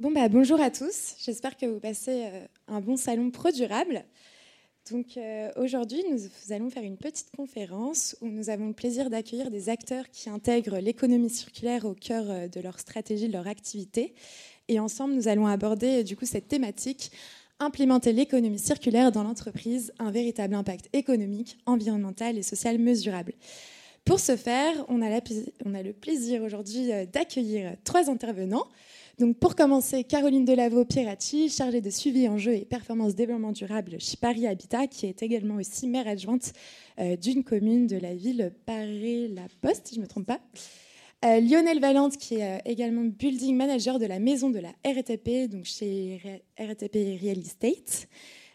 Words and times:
Bon, 0.00 0.10
bah, 0.10 0.30
bonjour 0.30 0.58
à 0.62 0.70
tous. 0.70 1.14
J'espère 1.22 1.58
que 1.58 1.66
vous 1.66 1.78
passez 1.78 2.22
euh, 2.24 2.46
un 2.68 2.80
bon 2.80 2.96
salon 2.96 3.30
pro 3.30 3.50
durable. 3.50 4.02
Donc 4.90 5.18
euh, 5.18 5.50
aujourd'hui, 5.56 6.02
nous, 6.10 6.54
allons 6.54 6.70
faire 6.70 6.84
une 6.84 6.96
petite 6.96 7.30
conférence 7.36 8.16
où 8.22 8.28
nous 8.28 8.48
avons 8.48 8.68
le 8.68 8.72
plaisir 8.72 9.10
d'accueillir 9.10 9.50
des 9.50 9.68
acteurs 9.68 10.08
qui 10.08 10.30
intègrent 10.30 10.78
l'économie 10.78 11.28
circulaire 11.28 11.84
au 11.84 11.92
cœur 11.92 12.30
euh, 12.30 12.48
de 12.48 12.62
leur 12.62 12.80
stratégie, 12.80 13.28
de 13.28 13.34
leur 13.34 13.46
activité. 13.46 14.14
Et 14.68 14.80
ensemble, 14.80 15.12
nous 15.12 15.28
allons 15.28 15.46
aborder 15.46 16.02
du 16.02 16.16
coup 16.16 16.24
cette 16.24 16.48
thématique 16.48 17.12
implémenter 17.58 18.14
l'économie 18.14 18.58
circulaire 18.58 19.12
dans 19.12 19.22
l'entreprise, 19.22 19.92
un 19.98 20.10
véritable 20.10 20.54
impact 20.54 20.88
économique, 20.94 21.58
environnemental 21.66 22.38
et 22.38 22.42
social 22.42 22.78
mesurable. 22.78 23.34
Pour 24.06 24.18
ce 24.18 24.34
faire, 24.34 24.82
on 24.88 25.02
a, 25.02 25.20
on 25.66 25.74
a 25.74 25.82
le 25.82 25.92
plaisir 25.92 26.42
aujourd'hui 26.42 26.88
d'accueillir 27.12 27.76
trois 27.84 28.08
intervenants. 28.08 28.64
Donc 29.20 29.36
pour 29.36 29.54
commencer, 29.54 30.02
Caroline 30.02 30.46
Delavo 30.46 30.86
Pieracci, 30.86 31.50
chargée 31.50 31.82
de 31.82 31.90
suivi 31.90 32.26
enjeux 32.26 32.54
et 32.54 32.64
performance 32.64 33.14
développement 33.14 33.52
durable 33.52 33.96
chez 33.98 34.16
Paris 34.16 34.46
Habitat, 34.46 34.86
qui 34.86 35.04
est 35.04 35.22
également 35.22 35.56
aussi 35.56 35.88
maire 35.88 36.08
adjointe 36.08 36.54
euh, 36.98 37.16
d'une 37.16 37.44
commune 37.44 37.86
de 37.86 37.98
la 37.98 38.14
ville 38.14 38.50
Paris-la-Poste, 38.64 39.88
si 39.88 39.96
je 39.96 40.00
ne 40.00 40.04
me 40.04 40.08
trompe 40.08 40.24
pas. 40.24 40.40
Euh, 41.26 41.38
Lionel 41.38 41.80
Valente, 41.80 42.16
qui 42.16 42.36
est 42.36 42.44
euh, 42.44 42.58
également 42.64 43.04
building 43.04 43.54
manager 43.54 43.98
de 43.98 44.06
la 44.06 44.20
maison 44.20 44.48
de 44.48 44.58
la 44.58 44.70
RTP, 44.90 45.50
donc 45.50 45.66
chez 45.66 46.18
RTP 46.58 47.20
Real 47.20 47.40
Estate. 47.40 48.08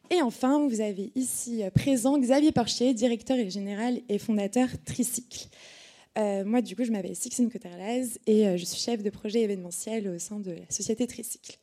Et 0.09 0.23
enfin, 0.23 0.67
vous 0.67 0.81
avez 0.81 1.11
ici 1.13 1.61
présent 1.75 2.17
Xavier 2.17 2.51
Porchier, 2.51 2.95
directeur 2.95 3.37
général 3.51 4.01
et 4.09 4.17
fondateur 4.17 4.69
Tricycle. 4.83 5.47
Euh, 6.17 6.45
moi, 6.45 6.61
du 6.61 6.75
coup, 6.75 6.83
je 6.83 6.91
m'appelle 6.91 7.15
Sixine 7.15 7.51
Coterlaz 7.51 8.19
et 8.25 8.47
euh, 8.47 8.57
je 8.57 8.65
suis 8.65 8.79
chef 8.79 9.03
de 9.03 9.09
projet 9.09 9.41
événementiel 9.41 10.07
au 10.07 10.19
sein 10.19 10.39
de 10.39 10.51
la 10.51 10.69
société 10.69 11.07
Tricycle. 11.07 11.57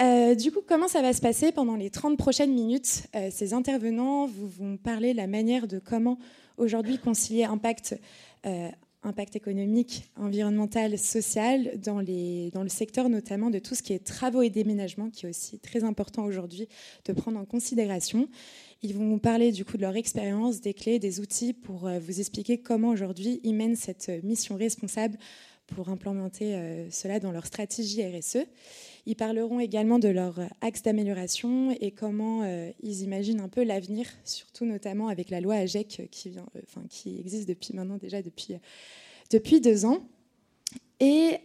Euh, 0.00 0.34
du 0.34 0.50
coup, 0.50 0.60
comment 0.66 0.88
ça 0.88 1.02
va 1.02 1.12
se 1.12 1.20
passer 1.20 1.52
pendant 1.52 1.76
les 1.76 1.90
30 1.90 2.16
prochaines 2.16 2.54
minutes 2.54 3.02
Ces 3.30 3.52
intervenants? 3.52 4.26
Vous 4.26 4.48
vont 4.48 4.78
parler 4.78 5.12
de 5.12 5.18
la 5.18 5.26
manière 5.26 5.66
de 5.66 5.78
comment 5.78 6.18
aujourd'hui 6.56 6.96
concilier 6.96 7.44
impact, 7.44 8.00
impact 9.02 9.36
économique, 9.36 10.10
environnemental, 10.16 10.98
social 10.98 11.78
dans, 11.78 12.00
le 12.00 12.68
secteur 12.68 13.08
notamment 13.08 13.50
de 13.50 13.58
tout 13.58 13.74
ce 13.74 13.82
qui 13.82 13.92
est 13.92 14.04
travaux 14.04 14.42
et 14.42 14.50
déménagement, 14.50 15.10
qui 15.10 15.26
est 15.26 15.28
aussi 15.28 15.58
très 15.58 15.84
important 15.84 16.24
aujourd'hui 16.24 16.68
de 17.06 17.12
prendre 17.12 17.38
en 17.38 17.44
considération. 17.44 18.28
Ils 18.82 18.94
vont 18.94 19.08
vous 19.08 19.18
parler 19.18 19.52
du 19.52 19.64
coup 19.64 19.76
de 19.76 19.82
leur 19.82 19.96
expérience, 19.96 20.60
des 20.60 20.74
clés, 20.74 20.98
des 20.98 21.20
outils 21.20 21.52
pour 21.52 21.86
euh, 21.86 21.98
vous 21.98 22.20
expliquer 22.20 22.58
comment 22.58 22.90
aujourd'hui 22.90 23.40
ils 23.42 23.54
mènent 23.54 23.76
cette 23.76 24.08
euh, 24.08 24.20
mission 24.22 24.56
responsable 24.56 25.18
pour 25.70 25.88
implémenter 25.88 26.54
euh, 26.54 26.90
cela 26.90 27.20
dans 27.20 27.32
leur 27.32 27.46
stratégie 27.46 28.02
RSE. 28.04 28.38
Ils 29.06 29.16
parleront 29.16 29.60
également 29.60 29.98
de 29.98 30.08
leur 30.08 30.40
axe 30.60 30.82
d'amélioration 30.82 31.74
et 31.80 31.90
comment 31.90 32.44
ils 32.82 33.00
imaginent 33.00 33.40
un 33.40 33.48
peu 33.48 33.64
l'avenir, 33.64 34.06
surtout 34.24 34.66
notamment 34.66 35.08
avec 35.08 35.30
la 35.30 35.40
loi 35.40 35.54
AGEC 35.54 36.02
enfin, 36.62 36.82
qui 36.90 37.18
existe 37.18 37.48
depuis 37.48 37.74
maintenant 37.74 37.96
déjà 37.96 38.20
depuis, 38.20 38.56
depuis 39.30 39.62
deux 39.62 39.86
ans. 39.86 40.00
Et 41.00 41.38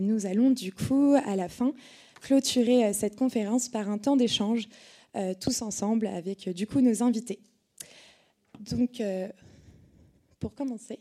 nous 0.00 0.26
allons 0.26 0.50
du 0.50 0.72
coup 0.72 1.14
à 1.24 1.36
la 1.36 1.48
fin 1.48 1.72
clôturer 2.20 2.92
cette 2.92 3.14
conférence 3.14 3.68
par 3.68 3.88
un 3.88 3.96
temps 3.96 4.16
d'échange 4.16 4.68
euh, 5.16 5.34
tous 5.34 5.62
ensemble 5.62 6.06
avec 6.06 6.46
euh, 6.46 6.52
du 6.52 6.68
coup 6.68 6.80
nos 6.80 7.02
invités. 7.02 7.40
Donc, 8.60 9.00
euh, 9.00 9.28
pour 10.38 10.54
commencer, 10.54 11.00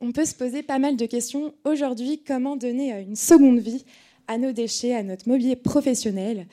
on 0.00 0.12
peut 0.12 0.24
se 0.24 0.34
poser 0.34 0.62
pas 0.62 0.78
mal 0.78 0.96
de 0.96 1.06
questions. 1.06 1.54
Aujourd'hui, 1.64 2.22
comment 2.26 2.56
donner 2.56 2.92
une 3.00 3.16
seconde 3.16 3.58
vie 3.58 3.84
à 4.28 4.38
nos 4.38 4.52
déchets, 4.52 4.94
à 4.94 5.02
notre 5.02 5.28
mobilier 5.28 5.56
professionnel? 5.56 6.46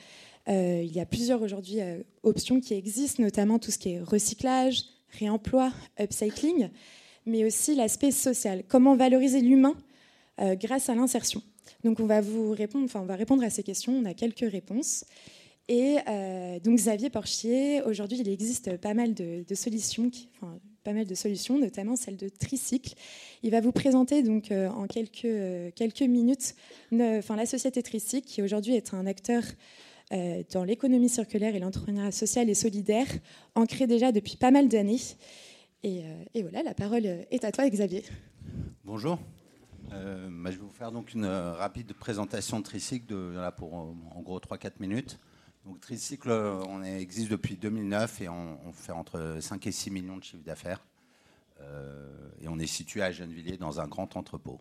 Il 0.46 0.92
y 0.92 1.00
a 1.00 1.06
plusieurs 1.06 1.40
aujourd'hui 1.40 1.78
options 2.22 2.60
qui 2.60 2.74
existent, 2.74 3.22
notamment 3.22 3.58
tout 3.58 3.70
ce 3.70 3.78
qui 3.78 3.92
est 3.92 4.00
recyclage, 4.00 4.84
réemploi, 5.18 5.72
upcycling, 5.98 6.68
mais 7.24 7.44
aussi 7.44 7.74
l'aspect 7.74 8.10
social. 8.10 8.62
Comment 8.68 8.94
valoriser 8.94 9.40
l'humain 9.40 9.74
grâce 10.38 10.88
à 10.90 10.94
l'insertion? 10.94 11.42
Donc, 11.82 12.00
on 12.00 12.06
va 12.06 12.20
vous 12.20 12.50
répondre, 12.50 12.84
enfin, 12.84 13.00
on 13.00 13.06
va 13.06 13.16
répondre 13.16 13.42
à 13.42 13.50
ces 13.50 13.62
questions. 13.62 13.92
On 13.92 14.04
a 14.04 14.14
quelques 14.14 14.50
réponses. 14.50 15.04
Et 15.68 15.96
euh, 16.08 16.58
donc 16.60 16.76
Xavier 16.76 17.10
Porchier, 17.10 17.82
aujourd'hui, 17.82 18.18
il 18.18 18.28
existe 18.28 18.76
pas 18.76 18.94
mal 18.94 19.14
de, 19.14 19.44
solutions, 19.54 20.10
pas 20.84 20.92
mal 20.92 21.06
de 21.06 21.14
solutions, 21.14 21.58
notamment 21.58 21.96
celle 21.96 22.16
de 22.16 22.28
Tricycle. 22.28 22.94
Il 23.42 23.50
va 23.50 23.60
vous 23.60 23.72
présenter 23.72 24.22
donc 24.22 24.52
euh, 24.52 24.68
en 24.68 24.86
quelques, 24.86 25.24
euh, 25.24 25.70
quelques 25.74 26.02
minutes 26.02 26.54
enfin, 26.92 27.36
la 27.36 27.46
société 27.46 27.82
Tricycle, 27.82 28.26
qui 28.26 28.42
aujourd'hui 28.42 28.74
est 28.76 28.94
un 28.94 29.06
acteur 29.06 29.42
dans 30.52 30.62
l'économie 30.62 31.08
circulaire 31.08 31.56
et 31.56 31.58
l'entrepreneuriat 31.58 32.12
social 32.12 32.48
et 32.48 32.54
solidaire, 32.54 33.06
ancré 33.56 33.88
déjà 33.88 34.12
depuis 34.12 34.36
pas 34.36 34.52
mal 34.52 34.68
d'années. 34.68 35.00
Et, 35.82 36.04
voilà, 36.40 36.62
la 36.62 36.74
parole 36.74 37.04
est 37.04 37.42
à 37.42 37.50
toi, 37.50 37.68
Xavier. 37.68 38.04
Bonjour. 38.84 39.18
Bah, 39.90 39.96
je 40.44 40.50
vais 40.50 40.62
vous 40.62 40.68
faire 40.68 40.92
donc 40.92 41.14
une 41.14 41.24
rapide 41.24 41.94
présentation 41.94 42.60
de 42.60 42.64
Tricycle, 42.64 43.12
pour 43.56 43.74
en 43.74 44.20
gros 44.22 44.38
3-4 44.38 44.74
minutes. 44.78 45.18
Donc 45.64 45.80
Tricycle, 45.80 46.30
on 46.30 46.82
existe 46.82 47.30
depuis 47.30 47.56
2009 47.56 48.20
et 48.20 48.28
on, 48.28 48.72
fait 48.74 48.92
entre 48.92 49.38
5 49.40 49.66
et 49.66 49.72
6 49.72 49.90
millions 49.90 50.18
de 50.18 50.24
chiffres 50.24 50.44
d'affaires. 50.44 50.84
Euh, 51.62 52.28
et 52.42 52.48
on 52.48 52.58
est 52.58 52.66
situé 52.66 53.02
à 53.02 53.10
Gennevilliers 53.10 53.56
dans 53.56 53.80
un 53.80 53.88
grand 53.88 54.16
entrepôt. 54.16 54.60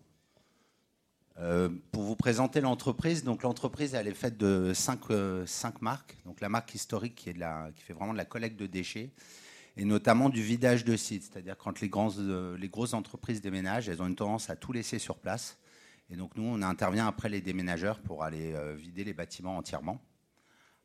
Euh, 1.39 1.67
pour 1.91 2.03
vous 2.03 2.15
présenter 2.15 2.61
l'entreprise, 2.61 3.25
donc 3.25 3.43
l'entreprise 3.43 3.95
elle 3.95 4.07
est 4.07 4.13
faite 4.13 4.37
de 4.37 4.71
5, 4.73 5.11
euh, 5.11 5.45
marques. 5.81 6.15
Donc 6.25 6.39
la 6.39 6.47
marque 6.47 6.73
historique 6.73 7.15
qui 7.15 7.33
fait 7.33 7.93
vraiment 7.93 8.13
de 8.13 8.17
la 8.17 8.25
collecte 8.25 8.57
de 8.57 8.67
déchets 8.67 9.09
et 9.75 9.83
notamment 9.83 10.29
du 10.29 10.41
vidage 10.41 10.85
de 10.85 10.95
sites. 10.95 11.23
C'est-à-dire 11.23 11.57
quand 11.57 11.81
les, 11.81 11.91
les 12.57 12.69
grosses 12.69 12.93
entreprises 12.93 13.41
déménagent, 13.41 13.89
elles 13.89 14.01
ont 14.01 14.07
une 14.07 14.15
tendance 14.15 14.49
à 14.49 14.55
tout 14.55 14.71
laisser 14.71 14.99
sur 14.99 15.17
place. 15.17 15.57
Et 16.09 16.15
donc 16.15 16.37
nous, 16.37 16.43
on 16.43 16.61
intervient 16.61 17.07
après 17.07 17.27
les 17.27 17.41
déménageurs 17.41 17.99
pour 17.99 18.23
aller 18.23 18.55
vider 18.77 19.03
les 19.03 19.13
bâtiments 19.13 19.57
entièrement. 19.57 19.99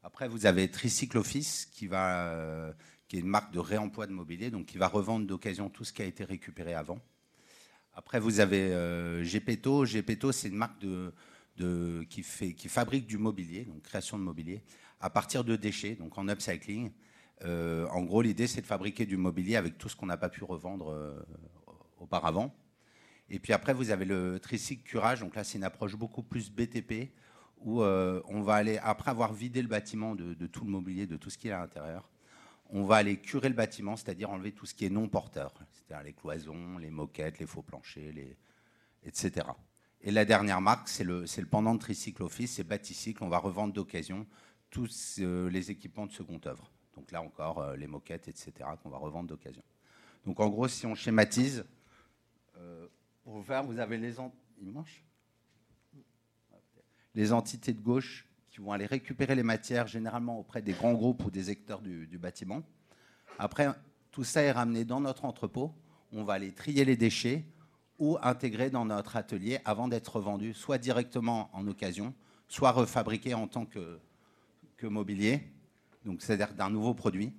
Après, 0.02 0.28
vous 0.28 0.46
avez 0.46 0.70
Tricycle 0.70 1.18
Office, 1.18 1.70
euh, 1.82 2.72
qui 3.08 3.16
est 3.16 3.20
une 3.20 3.26
marque 3.26 3.52
de 3.52 3.58
réemploi 3.58 4.06
de 4.06 4.12
mobilier, 4.12 4.50
donc 4.50 4.66
qui 4.66 4.78
va 4.78 4.88
revendre 4.88 5.26
d'occasion 5.26 5.68
tout 5.68 5.84
ce 5.84 5.92
qui 5.92 6.02
a 6.02 6.04
été 6.04 6.24
récupéré 6.24 6.74
avant. 6.74 6.98
Après, 7.94 8.20
vous 8.20 8.40
avez 8.40 8.72
euh, 8.72 9.24
Gepetto. 9.24 9.84
C'est 10.32 10.48
une 10.48 10.54
marque 10.54 10.84
qui 12.08 12.68
fabrique 12.68 13.06
du 13.06 13.18
mobilier, 13.18 13.64
donc 13.64 13.82
création 13.82 14.18
de 14.18 14.22
mobilier, 14.22 14.62
à 15.00 15.10
partir 15.10 15.44
de 15.44 15.56
déchets, 15.56 15.94
donc 15.94 16.16
en 16.16 16.28
upcycling. 16.28 16.92
Euh, 17.44 17.86
en 17.88 18.02
gros, 18.02 18.22
l'idée, 18.22 18.46
c'est 18.46 18.60
de 18.60 18.66
fabriquer 18.66 19.06
du 19.06 19.16
mobilier 19.16 19.56
avec 19.56 19.78
tout 19.78 19.88
ce 19.88 19.96
qu'on 19.96 20.06
n'a 20.06 20.16
pas 20.16 20.28
pu 20.28 20.44
revendre 20.44 20.90
euh, 20.90 21.18
auparavant. 21.98 22.54
Et 23.30 23.38
puis 23.38 23.52
après, 23.52 23.74
vous 23.74 23.90
avez 23.90 24.04
le 24.04 24.38
tricycle 24.40 24.82
curage. 24.82 25.20
Donc 25.20 25.34
là, 25.36 25.44
c'est 25.44 25.58
une 25.58 25.64
approche 25.64 25.94
beaucoup 25.96 26.22
plus 26.22 26.50
BTP, 26.50 27.12
où 27.60 27.82
euh, 27.82 28.22
on 28.26 28.42
va 28.42 28.54
aller, 28.54 28.78
après 28.78 29.10
avoir 29.10 29.32
vidé 29.32 29.62
le 29.62 29.68
bâtiment 29.68 30.14
de, 30.14 30.46
tout 30.46 30.64
le 30.64 30.70
mobilier, 30.70 31.06
de 31.06 31.16
tout 31.16 31.30
ce 31.30 31.38
qui 31.38 31.48
est 31.48 31.52
à 31.52 31.58
l'intérieur, 31.58 32.08
on 32.70 32.84
va 32.84 32.96
aller 32.96 33.16
curer 33.16 33.48
le 33.48 33.54
bâtiment, 33.54 33.96
c'est-à-dire 33.96 34.30
enlever 34.30 34.52
tout 34.52 34.66
ce 34.66 34.74
qui 34.74 34.84
est 34.84 34.90
non 34.90 35.08
porteur, 35.08 35.54
c'est-à-dire 35.72 36.04
les 36.04 36.12
cloisons, 36.12 36.78
les 36.78 36.90
moquettes, 36.90 37.38
les 37.38 37.46
faux 37.46 37.62
planchers, 37.62 38.12
etc. 39.04 39.46
Et 40.02 40.10
la 40.10 40.24
dernière 40.24 40.60
marque, 40.60 40.88
c'est 40.88 41.04
le, 41.04 41.24
pendant 41.50 41.74
de 41.74 41.80
Tricycle 41.80 42.22
Office, 42.22 42.54
c'est 42.56 42.64
Baticycle. 42.64 43.24
On 43.24 43.28
va 43.28 43.38
revendre 43.38 43.72
d'occasion 43.72 44.26
tous 44.70 45.16
euh, 45.20 45.48
les 45.48 45.70
équipements 45.70 46.06
de 46.06 46.12
seconde 46.12 46.46
œuvre. 46.46 46.70
Donc 46.94 47.10
là 47.10 47.22
encore, 47.22 47.60
euh, 47.60 47.76
les 47.76 47.86
moquettes, 47.86 48.28
etc., 48.28 48.52
qu'on 48.82 48.90
va 48.90 48.98
revendre 48.98 49.28
d'occasion. 49.28 49.62
Donc 50.26 50.38
en 50.40 50.48
gros, 50.48 50.68
si 50.68 50.84
on 50.86 50.94
schématise, 50.94 51.64
pour 53.22 53.34
vous 53.34 53.42
faire, 53.42 53.62
vous 53.62 53.78
avez 53.78 53.98
les... 53.98 54.14
Il 54.60 54.72
les 57.18 57.32
entités 57.32 57.72
de 57.72 57.80
gauche 57.80 58.28
qui 58.48 58.60
vont 58.60 58.70
aller 58.70 58.86
récupérer 58.86 59.34
les 59.34 59.42
matières, 59.42 59.88
généralement 59.88 60.38
auprès 60.38 60.62
des 60.62 60.72
grands 60.72 60.92
groupes 60.92 61.24
ou 61.24 61.32
des 61.32 61.48
acteurs 61.50 61.80
du, 61.80 62.16
bâtiment. 62.16 62.62
Après, 63.40 63.68
tout 64.12 64.22
ça 64.22 64.40
est 64.42 64.52
ramené 64.52 64.84
dans 64.84 65.00
notre 65.00 65.24
entrepôt. 65.24 65.74
On 66.12 66.22
va 66.22 66.34
aller 66.34 66.52
trier 66.52 66.84
les 66.84 66.96
déchets 66.96 67.44
ou 67.98 68.18
intégrer 68.22 68.70
dans 68.70 68.84
notre 68.84 69.16
atelier 69.16 69.58
avant 69.64 69.88
d'être 69.88 70.20
vendu, 70.20 70.54
soit 70.54 70.78
directement 70.78 71.50
en 71.52 71.66
occasion, 71.66 72.14
soit 72.46 72.70
refabriqué 72.70 73.34
en 73.34 73.48
tant 73.48 73.66
que, 73.66 73.98
mobilier, 74.82 75.42
donc 76.04 76.22
c'est-à-dire 76.22 76.54
d'un 76.54 76.70
nouveau 76.70 76.94
produit, 76.94 77.32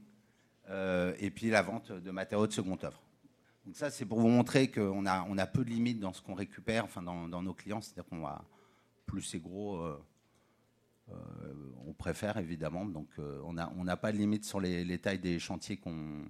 euh, 0.70 1.14
et 1.20 1.32
puis 1.32 1.50
la 1.50 1.62
vente 1.62 1.94
de 1.94 2.12
matériaux 2.12 2.48
de 2.48 2.52
seconde 2.52 2.84
œuvre. 2.84 3.02
Donc 3.66 3.78
ça, 3.78 3.90
c'est 3.90 4.04
pour 4.04 4.20
vous 4.20 4.28
montrer 4.28 4.70
qu'on 4.70 5.06
a, 5.06 5.26
on 5.30 5.38
a 5.38 5.48
peu 5.48 5.64
de 5.64 5.70
limites 5.70 6.02
dans 6.02 6.12
ce 6.12 6.22
qu'on 6.22 6.34
récupère, 6.34 6.84
enfin 6.84 7.02
dans, 7.02 7.30
dans 7.30 7.42
nos 7.42 7.54
clients, 7.54 7.80
c'est-à-dire 7.80 8.10
qu'on 8.10 8.20
va 8.20 8.44
plus 9.10 9.22
c'est 9.24 9.40
gros, 9.40 9.78
euh, 9.78 10.00
euh, 11.10 11.14
on 11.88 11.94
préfère 11.94 12.38
évidemment. 12.38 12.86
Donc 12.86 13.08
euh, 13.18 13.42
on 13.44 13.54
n'a 13.84 13.98
pas 13.98 14.12
de 14.12 14.18
limite 14.18 14.46
sur 14.46 14.60
les, 14.60 15.00
tailles 15.00 15.20
des 15.20 15.40
chantiers 15.40 15.78
qu'on 15.78 16.24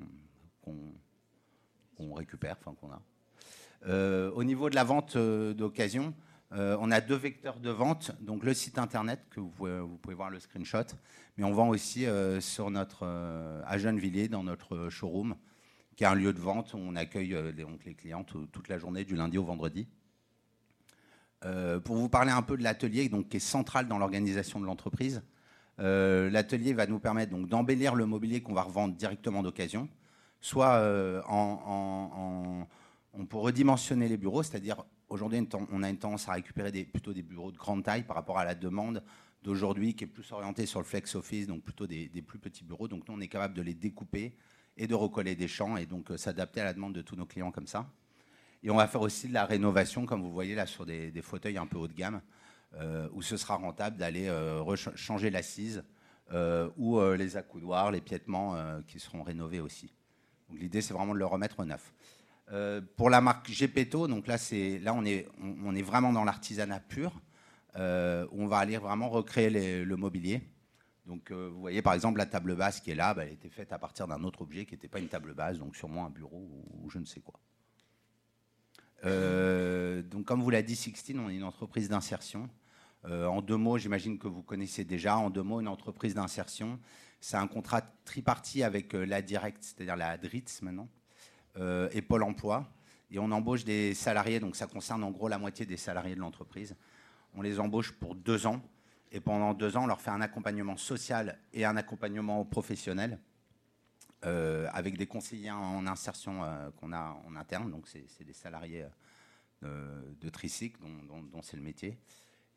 récupère, 2.14 2.56
enfin 2.60 2.76
qu'on 2.80 2.92
a. 2.92 3.02
au 4.32 4.44
niveau 4.44 4.70
de 4.70 4.76
la 4.76 4.86
vente 4.86 5.18
d'occasion, 5.18 6.14
on 6.52 6.90
a 6.90 7.02
deux 7.02 7.16
vecteurs 7.16 7.60
de 7.60 7.70
vente, 7.70 8.12
donc 8.22 8.44
le 8.44 8.54
site 8.54 8.80
internet 8.80 9.20
que 9.30 9.40
vous 9.40 9.50
pouvez, 9.50 9.80
vous 9.82 9.98
pouvez 9.98 10.16
voir 10.16 10.30
le 10.30 10.40
screenshot, 10.40 10.86
mais 11.38 11.44
on 11.44 11.52
vend 11.52 11.68
aussi 11.68 12.06
sur 12.40 12.72
notre 12.72 13.06
à 13.06 13.78
Gennevilliers 13.78 14.30
dans 14.30 14.44
notre 14.44 14.90
showroom, 14.90 15.36
qui 15.96 16.06
est 16.06 16.08
un 16.08 16.16
lieu 16.16 16.32
de 16.32 16.40
vente 16.40 16.74
où 16.74 16.78
on 16.78 16.96
accueille 16.96 17.36
donc, 17.54 17.84
les 17.86 17.94
clients 17.94 18.24
toute 18.24 18.70
la 18.70 18.80
journée 18.80 19.04
du 19.04 19.16
lundi 19.16 19.38
au 19.38 19.44
vendredi. 19.44 19.88
Pour 21.84 21.96
vous 21.96 22.10
parler 22.10 22.32
un 22.32 22.42
peu 22.42 22.58
de 22.58 22.64
l'atelier, 22.64 23.10
qui 23.30 23.38
est 23.38 23.40
central 23.40 23.88
dans 23.88 23.98
l'organisation 23.98 24.60
de 24.60 24.66
l'entreprise, 24.66 25.22
l'atelier 25.78 26.74
va 26.74 26.86
nous 26.86 27.00
permettre 27.00 27.32
donc 27.32 27.48
d'embellir 27.48 27.96
le 27.96 28.06
mobilier 28.06 28.42
qu'on 28.42 28.54
va 28.54 28.64
revendre 28.64 28.96
directement 28.96 29.42
d'occasion 29.42 29.88
soit 30.42 30.76
euh, 30.76 31.22
on 31.30 33.26
peut 33.26 33.38
redimensionner 33.38 34.08
les 34.08 34.18
bureaux, 34.18 34.44
c'est-à-dire 34.44 34.84
aujourd'hui 35.10 35.46
on 35.72 35.84
a 35.84 35.90
une 35.90 35.98
tendance 35.98 36.30
à 36.30 36.34
récupérer 36.34 36.72
plutôt 36.86 37.14
des 37.14 37.24
bureaux 37.24 37.52
de 37.52 37.58
grande 37.58 37.84
taille 37.84 38.04
par 38.04 38.16
rapport 38.16 38.38
à 38.38 38.46
la 38.46 38.56
demande 38.56 39.04
d'aujourd'hui 39.44 39.96
qui 39.96 40.04
est 40.04 40.08
plus 40.08 40.32
orientée 40.32 40.66
sur 40.66 40.80
le 40.80 40.86
flex 40.86 41.16
office, 41.16 41.48
donc 41.48 41.64
plutôt 41.64 41.88
des, 41.88 42.10
plus 42.26 42.40
petits 42.40 42.64
bureaux. 42.64 42.88
Donc 42.88 43.08
nous 43.08 43.16
on 43.16 43.22
est 43.22 43.28
capable 43.28 43.54
de 43.54 43.62
les 43.62 43.74
découper 43.74 44.36
et 44.78 44.88
de 44.88 44.96
recoller 44.96 45.36
des 45.36 45.48
champs 45.48 45.78
et 45.78 45.86
donc 45.86 46.12
euh, 46.12 46.18
s'adapter 46.18 46.62
à 46.62 46.66
la 46.66 46.74
demande 46.74 46.94
de 46.94 47.02
tous 47.02 47.16
nos 47.16 47.26
clients 47.26 47.52
comme 47.52 47.68
ça. 47.68 47.90
Et 48.64 48.70
on 48.70 48.76
va 48.76 48.88
faire 48.88 49.02
aussi 49.02 49.28
de 49.28 49.34
la 49.34 49.46
rénovation, 49.46 50.06
comme 50.06 50.22
vous 50.22 50.32
voyez 50.32 50.56
là 50.56 50.66
sur 50.66 50.86
des, 50.86 51.22
fauteuils 51.22 51.58
un 51.58 51.66
peu 51.66 51.78
haut 51.78 51.88
de 51.88 51.94
gamme, 51.94 52.22
euh, 52.76 53.08
où 53.14 53.22
ce 53.22 53.38
sera 53.38 53.56
rentable 53.56 53.98
d'aller 53.98 54.32
changer 54.96 55.30
l'assise 55.30 55.84
ou 56.78 57.02
les 57.02 57.38
accoudoirs, 57.38 57.92
les 57.92 58.02
piétements 58.02 58.56
qui 58.88 59.00
seront 59.00 59.24
rénovés 59.24 59.60
aussi 59.60 59.92
l'idée, 60.54 60.82
c'est 60.82 60.94
vraiment 60.94 61.14
de 61.14 61.20
le 61.20 61.26
remettre 61.26 61.64
neuf. 61.66 61.94
Euh, 62.52 62.82
pour 62.98 63.10
la 63.10 63.22
marque 63.22 63.52
Gepetto, 63.52 64.08
donc 64.08 64.28
là, 64.28 64.38
c'est, 64.38 64.80
là 64.80 64.94
on, 64.94 65.06
est, 65.06 65.28
vraiment 65.82 66.12
dans 66.12 66.24
l'artisanat 66.24 66.80
pur, 66.80 67.14
euh, 67.76 68.26
où 68.32 68.44
on 68.44 68.48
va 68.48 68.58
aller 68.58 68.78
vraiment 68.78 69.10
recréer 69.10 69.50
le 69.84 69.96
mobilier. 69.96 70.42
Donc 71.06 71.32
euh, 71.32 71.50
vous 71.52 71.60
voyez 71.60 71.82
par 71.82 71.94
exemple 71.94 72.20
la 72.20 72.28
table 72.28 72.56
basse 72.56 72.80
qui 72.82 72.92
est 72.92 72.96
là, 72.96 73.14
bah, 73.16 73.26
elle 73.26 73.34
été 73.34 73.50
faite 73.50 73.74
à 73.74 73.80
partir 73.80 74.08
d'un 74.08 74.24
autre 74.24 74.42
objet 74.42 74.66
qui 74.66 74.76
n'était 74.76 74.88
pas 74.88 75.00
une 75.00 75.08
table 75.08 75.34
basse, 75.34 75.58
donc 75.58 75.76
sûrement 75.76 76.06
un 76.06 76.10
bureau 76.10 76.48
ou, 76.84 76.90
je 76.90 77.00
ne 77.00 77.06
sais 77.06 77.20
quoi. 77.20 77.40
Donc 79.04 80.26
comme 80.26 80.42
vous 80.42 80.50
l'a 80.50 80.62
dit 80.62 80.76
Sixtine, 80.76 81.20
on 81.20 81.30
est 81.30 81.36
une 81.36 81.44
entreprise 81.44 81.90
d'insertion. 81.90 82.50
en 83.06 83.42
deux 83.42 83.58
mots, 83.58 83.78
j'imagine 83.78 84.18
que 84.18 84.28
vous 84.28 84.44
connaissez 84.44 84.84
déjà, 84.84 85.18
en 85.18 85.30
deux 85.30 85.44
mots, 85.44 85.60
une 85.62 85.68
entreprise 85.68 86.14
d'insertion, 86.14 86.80
c'est 87.22 87.38
un 87.38 87.48
contrat 87.48 87.82
tripartite 88.06 88.64
avec 88.64 88.96
euh, 88.96 89.06
la 89.06 89.22
Direct, 89.22 89.58
c'est-à-dire 89.62 89.96
la 89.96 90.18
DRITS 90.18 90.62
maintenant, 90.62 90.88
euh, 91.58 91.90
et 91.92 92.02
Pôle 92.02 92.24
emploi. 92.24 92.72
Et 93.12 93.20
on 93.20 93.32
embauche 93.32 93.64
des 93.66 93.94
salariés, 93.94 94.40
donc 94.40 94.56
ça 94.56 94.68
concerne 94.68 95.04
en 95.04 95.12
gros 95.12 95.28
la 95.28 95.38
moitié 95.38 95.66
des 95.66 95.78
salariés 95.78 96.16
de 96.16 96.20
l'entreprise. 96.20 96.76
On 97.34 97.42
les 97.42 97.60
embauche 97.60 97.92
pour 97.92 98.16
deux 98.16 98.46
ans. 98.46 98.62
Et 99.12 99.20
pendant 99.20 99.56
deux 99.56 99.76
ans, 99.76 99.84
on 99.84 99.88
leur 99.88 100.00
fait 100.00 100.12
un 100.12 100.22
accompagnement 100.22 100.78
social 100.78 101.40
et 101.52 101.66
un 101.66 101.76
accompagnement 101.76 102.46
professionnel 102.46 103.20
euh, 104.26 104.68
avec 104.74 104.98
des 104.98 105.08
conseillers 105.08 105.52
en 105.52 105.88
insertion 105.88 106.42
qu'on 106.78 106.94
a 106.94 107.22
en 107.28 107.36
interne. 107.36 107.72
Donc, 107.72 107.88
c'est 107.88 108.24
des 108.24 108.34
salariés 108.34 108.86
de 109.62 110.30
Tricycle, 110.30 110.80
dont 111.08 111.42
c'est 111.42 111.58
le 111.58 111.64
métier. 111.64 111.98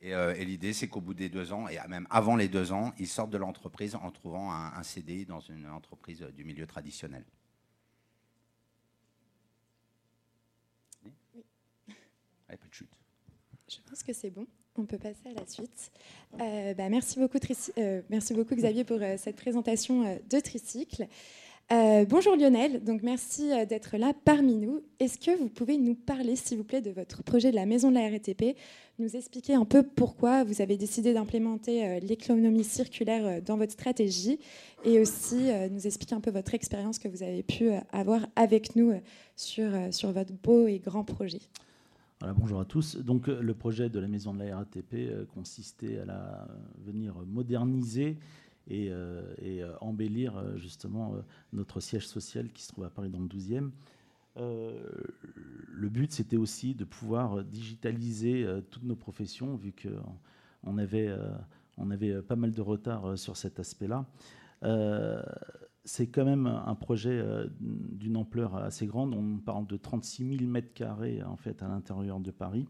Euh, 0.04 0.34
et, 0.34 0.44
l'idée, 0.44 0.72
c'est 0.72 0.88
qu'au 0.88 1.00
bout 1.00 1.14
des 1.14 1.28
deux 1.28 1.52
ans, 1.52 1.68
et 1.68 1.78
même 1.88 2.06
avant 2.10 2.36
les 2.36 2.48
deux 2.48 2.72
ans, 2.72 2.92
ils 2.98 3.06
sortent 3.06 3.30
de 3.30 3.38
l'entreprise 3.38 3.94
en 3.94 4.10
trouvant 4.10 4.52
un, 4.52 4.82
CDI 4.82 5.26
dans 5.26 5.40
une 5.40 5.66
entreprise 5.68 6.20
du 6.34 6.44
milieu 6.44 6.66
traditionnel. 6.66 7.24
Oui. 11.04 11.12
Allez, 12.48 12.58
pas 12.58 12.66
de 12.66 12.74
chute. 12.74 12.90
Je 13.68 13.76
pense 13.88 14.02
que 14.02 14.12
c'est 14.12 14.30
bon. 14.30 14.46
On 14.76 14.86
peut 14.86 14.98
passer 14.98 15.28
à 15.28 15.34
la 15.34 15.46
suite. 15.46 15.92
Euh, 16.40 16.74
bah, 16.74 16.88
merci, 16.88 17.18
beaucoup, 17.20 17.38
euh, 17.78 18.02
merci 18.08 18.34
beaucoup 18.34 18.56
Xavier 18.56 18.84
pour 18.84 18.98
cette 19.18 19.36
présentation 19.36 20.20
de 20.28 20.40
Tricycle. 20.40 21.06
Euh, 21.72 22.04
bonjour 22.06 22.36
Lionel, 22.36 22.84
donc 22.84 23.02
merci 23.02 23.50
euh, 23.50 23.64
d'être 23.64 23.96
là 23.96 24.12
parmi 24.26 24.56
nous. 24.56 24.82
Est-ce 25.00 25.18
que 25.18 25.34
vous 25.38 25.48
pouvez 25.48 25.78
nous 25.78 25.94
parler, 25.94 26.36
s'il 26.36 26.58
vous 26.58 26.64
plaît, 26.64 26.82
de 26.82 26.90
votre 26.90 27.22
projet 27.22 27.50
de 27.50 27.56
la 27.56 27.64
maison 27.64 27.88
de 27.88 27.94
la 27.94 28.08
RTP, 28.08 28.58
nous 28.98 29.16
expliquer 29.16 29.54
un 29.54 29.64
peu 29.64 29.82
pourquoi 29.82 30.44
vous 30.44 30.60
avez 30.60 30.76
décidé 30.76 31.14
d'implémenter 31.14 31.86
euh, 31.86 32.00
l'économie 32.00 32.64
circulaire 32.64 33.40
dans 33.40 33.56
votre 33.56 33.72
stratégie 33.72 34.38
et 34.84 35.00
aussi 35.00 35.50
nous 35.70 35.86
expliquer 35.86 36.14
un 36.14 36.20
peu 36.20 36.30
votre 36.30 36.52
expérience 36.52 36.98
que 36.98 37.08
vous 37.08 37.22
avez 37.22 37.42
pu 37.42 37.70
avoir 37.90 38.26
avec 38.36 38.76
nous 38.76 38.92
sur, 39.36 39.70
sur 39.92 40.12
votre 40.12 40.32
beau 40.42 40.66
et 40.66 40.78
grand 40.78 41.04
projet. 41.04 41.40
Voilà, 42.20 42.34
bonjour 42.34 42.60
à 42.60 42.66
tous. 42.66 42.96
Donc, 42.96 43.28
le 43.28 43.54
projet 43.54 43.88
de 43.88 43.98
la 43.98 44.08
maison 44.08 44.34
de 44.34 44.44
la 44.44 44.56
RATP 44.56 45.26
consistait 45.32 45.98
à 46.00 46.04
la, 46.04 46.48
venir 46.84 47.14
moderniser 47.26 48.18
et, 48.68 48.90
euh, 48.90 49.22
euh, 49.42 49.74
embellir 49.80 50.36
euh, 50.36 50.56
justement 50.56 51.14
notre 51.52 51.80
siège 51.80 52.06
social 52.06 52.50
qui 52.52 52.62
se 52.62 52.68
trouve 52.68 52.84
à 52.84 52.90
Paris 52.90 53.10
dans 53.10 53.20
le 53.20 53.26
12e. 53.26 53.70
le 54.36 55.88
but, 55.88 56.12
c'était 56.12 56.36
aussi 56.36 56.74
de 56.74 56.84
pouvoir 56.84 57.44
digitaliser 57.44 58.46
toutes 58.70 58.84
nos 58.84 58.96
professions, 58.96 59.56
vu 59.56 59.72
qu'on 59.72 60.78
avait, 60.78 61.14
on 61.76 61.90
avait 61.90 62.22
pas 62.22 62.36
mal 62.36 62.52
de 62.52 62.60
retard 62.60 63.18
sur 63.18 63.36
cet 63.36 63.60
aspect-là. 63.60 64.06
c'est 65.84 66.06
quand 66.06 66.24
même 66.24 66.46
un 66.46 66.74
projet 66.74 67.22
d'une 67.60 68.16
ampleur 68.16 68.56
assez 68.56 68.86
grande. 68.86 69.14
On 69.14 69.38
parle 69.38 69.66
de 69.66 69.76
36 69.76 70.38
000 70.38 70.50
mètres 70.50 70.72
carrés 70.72 71.22
en 71.22 71.36
fait 71.36 71.62
à 71.62 71.68
l'intérieur 71.68 72.18
de 72.20 72.30
Paris. 72.30 72.66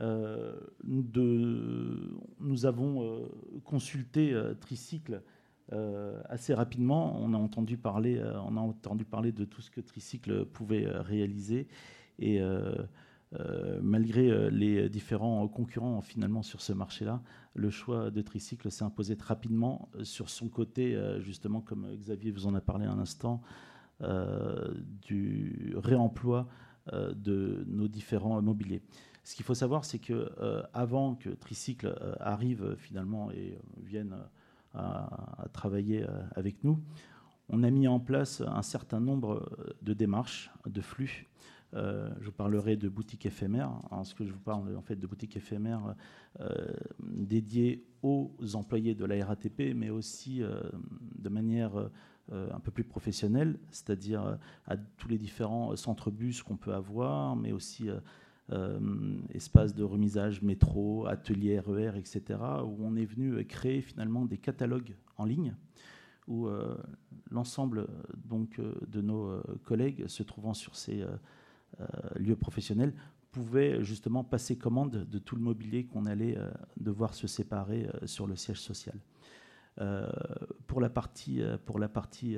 Euh, 0.00 0.52
nous 0.80 2.66
avons 2.66 3.02
euh, 3.02 3.28
consulté 3.64 4.32
euh, 4.32 4.54
Tricycle 4.54 5.22
assez 6.28 6.52
rapidement. 6.52 7.18
On 7.20 7.32
a 7.32 7.38
entendu 7.38 7.78
parler, 7.78 8.22
on 8.46 8.56
a 8.58 8.60
entendu 8.60 9.06
parler 9.06 9.32
de 9.32 9.46
tout 9.46 9.62
ce 9.62 9.70
que 9.70 9.80
Tricycle 9.80 10.44
pouvait 10.44 10.86
réaliser 10.86 11.66
et 12.18 12.38
malgré 13.80 14.50
les 14.50 14.90
différents 14.90 15.48
concurrents 15.48 16.02
finalement 16.02 16.42
sur 16.42 16.60
ce 16.60 16.74
marché-là, 16.74 17.22
le 17.54 17.70
choix 17.70 18.10
de 18.10 18.20
Tricycle 18.20 18.70
s'est 18.70 18.84
imposé 18.84 19.16
rapidement 19.18 19.88
sur 20.02 20.28
son 20.28 20.48
côté, 20.48 20.96
justement 21.20 21.62
comme 21.62 21.96
Xavier 21.96 22.30
vous 22.30 22.46
en 22.46 22.54
a 22.54 22.60
parlé 22.60 22.84
un 22.84 22.98
instant, 22.98 23.40
du 25.02 25.74
réemploi 25.76 26.46
de 26.92 27.64
nos 27.66 27.88
différents 27.88 28.40
mobiliers. 28.42 28.82
Ce 29.24 29.34
qu'il 29.34 29.44
faut 29.44 29.54
savoir, 29.54 29.86
c'est 29.86 29.98
que 29.98 30.30
euh, 30.38 30.62
avant 30.74 31.14
que 31.14 31.30
Tricycle 31.30 31.86
euh, 31.86 32.14
arrive 32.20 32.62
euh, 32.62 32.76
finalement 32.76 33.30
et 33.30 33.58
vienne 33.82 34.14
à, 34.74 35.46
travailler 35.52 36.04
avec 36.34 36.64
nous, 36.64 36.82
on 37.48 37.62
a 37.62 37.70
mis 37.70 37.86
en 37.86 38.00
place 38.00 38.42
un 38.44 38.62
certain 38.62 38.98
nombre 38.98 39.48
de 39.82 39.94
démarches, 39.94 40.50
de 40.66 40.80
flux. 40.80 41.28
je 41.72 42.24
vous 42.24 42.32
parlerai 42.32 42.76
de 42.76 42.88
boutiques 42.88 43.24
éphémères. 43.24 43.70
Hein, 43.92 44.02
ce 44.02 44.16
que 44.16 44.26
je 44.26 44.32
vous 44.32 44.40
parle 44.40 44.76
en 44.76 44.82
fait 44.82 44.96
de 44.96 45.06
boutiques 45.06 45.36
éphémères 45.36 45.94
dédiées 46.98 47.86
aux 48.02 48.34
employés 48.54 48.96
de 48.96 49.04
la 49.04 49.24
RATP, 49.24 49.76
mais 49.76 49.90
aussi 49.90 50.42
de 50.42 51.28
manière 51.28 51.88
un 52.32 52.58
peu 52.58 52.72
plus 52.72 52.84
professionnelle, 52.84 53.60
c'est-à-dire 53.70 54.38
à 54.66 54.76
tous 54.76 55.06
les 55.06 55.18
différents 55.18 55.76
centres 55.76 56.10
bus 56.10 56.42
qu'on 56.42 56.56
peut 56.56 56.74
avoir, 56.74 57.36
mais 57.36 57.52
aussi 57.52 57.88
euh, 57.88 58.00
espaces 59.30 59.74
de 59.74 59.82
remisage 59.82 60.42
métro, 60.42 61.06
ateliers 61.06 61.58
RER, 61.60 61.92
etc., 61.96 62.22
où 62.64 62.76
on 62.84 62.94
est 62.96 63.06
venu 63.06 63.44
créer 63.46 63.80
finalement 63.80 64.26
des 64.26 64.38
catalogues 64.38 64.94
en 65.16 65.24
ligne 65.24 65.54
où 66.26 66.48
euh, 66.48 66.76
l'ensemble 67.30 67.86
donc 68.16 68.58
euh, 68.58 68.74
de 68.86 69.00
nos 69.00 69.42
collègues 69.64 70.06
se 70.06 70.22
trouvant 70.22 70.54
sur 70.54 70.76
ces 70.76 71.04
lieux 72.14 72.36
professionnels 72.36 72.94
pouvaient 73.32 73.82
justement 73.82 74.22
passer 74.22 74.56
commande 74.56 75.08
de 75.10 75.18
tout 75.18 75.34
le 75.34 75.42
mobilier 75.42 75.86
qu'on 75.86 76.06
allait 76.06 76.38
devoir 76.76 77.14
se 77.14 77.26
séparer 77.26 77.88
sur 78.04 78.28
le 78.28 78.36
siège 78.36 78.60
social. 78.60 78.96
pour 80.68 80.80
la 80.80 80.88
partie, 80.88 81.42
pour 81.64 81.80
la 81.80 81.88
partie 81.88 82.36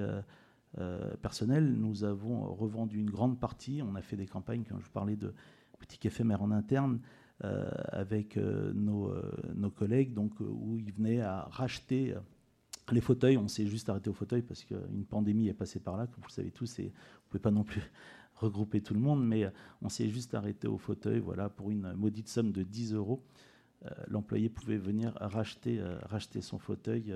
personnelle, 1.20 1.70
nous 1.70 2.04
avons 2.04 2.50
revendu 2.54 2.98
une 2.98 3.10
grande 3.10 3.38
partie. 3.38 3.82
On 3.82 3.94
a 3.94 4.00
fait 4.00 4.16
des 4.16 4.26
campagnes, 4.26 4.64
quand 4.66 4.78
je 4.78 4.84
vous 4.84 4.90
parlais 4.90 5.16
de 5.16 5.34
boutique 5.78 6.06
éphémère 6.06 6.42
en 6.42 6.50
interne 6.50 7.00
euh, 7.44 7.68
avec 7.88 8.38
euh, 8.38 8.72
nos, 8.72 9.10
euh, 9.10 9.30
nos, 9.54 9.70
collègues, 9.70 10.14
donc, 10.14 10.32
où 10.40 10.78
ils 10.78 10.90
venaient 10.90 11.20
à 11.20 11.42
racheter 11.50 12.14
les 12.90 13.02
fauteuils. 13.02 13.36
On 13.36 13.46
s'est 13.46 13.66
juste 13.66 13.90
arrêté 13.90 14.08
au 14.08 14.14
fauteuil 14.14 14.40
parce 14.40 14.64
qu'une 14.64 15.04
pandémie 15.04 15.48
est 15.48 15.54
passée 15.54 15.78
par 15.78 15.98
là, 15.98 16.06
comme 16.06 16.22
vous 16.22 16.28
le 16.28 16.32
savez 16.32 16.50
tous, 16.50 16.78
et 16.78 16.84
vous 16.84 16.88
ne 16.88 17.28
pouvez 17.28 17.42
pas 17.42 17.50
non 17.50 17.62
plus 17.62 17.82
regrouper 18.36 18.80
tout 18.80 18.94
le 18.94 19.00
monde, 19.00 19.22
mais 19.22 19.52
on 19.82 19.90
s'est 19.90 20.08
juste 20.08 20.34
arrêté 20.34 20.66
au 20.66 20.78
fauteuil 20.78 21.18
voilà, 21.18 21.50
pour 21.50 21.70
une 21.70 21.92
maudite 21.92 22.28
somme 22.28 22.52
de 22.52 22.62
10 22.62 22.94
euros. 22.94 23.22
L'employé 24.08 24.48
pouvait 24.48 24.78
venir 24.78 25.12
racheter, 25.20 25.80
racheter 26.04 26.40
son 26.40 26.58
fauteuil 26.58 27.14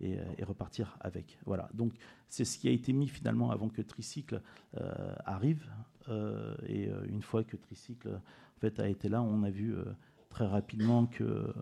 et, 0.00 0.18
repartir 0.44 0.96
avec. 1.00 1.38
Voilà. 1.44 1.68
Donc 1.74 1.94
c'est 2.28 2.44
ce 2.44 2.56
qui 2.56 2.68
a 2.68 2.70
été 2.70 2.92
mis 2.92 3.08
finalement 3.08 3.50
avant 3.50 3.68
que 3.68 3.82
Tricycle 3.82 4.40
arrive. 5.24 5.68
Euh, 6.08 6.54
et 6.66 6.88
euh, 6.88 7.04
une 7.08 7.22
fois 7.22 7.44
que 7.44 7.56
Tricycle 7.56 8.08
en 8.08 8.60
fait, 8.60 8.78
a 8.80 8.88
été 8.88 9.08
là, 9.08 9.22
on 9.22 9.42
a 9.42 9.50
vu 9.50 9.74
euh, 9.74 9.84
très 10.28 10.46
rapidement 10.46 11.06
que, 11.06 11.52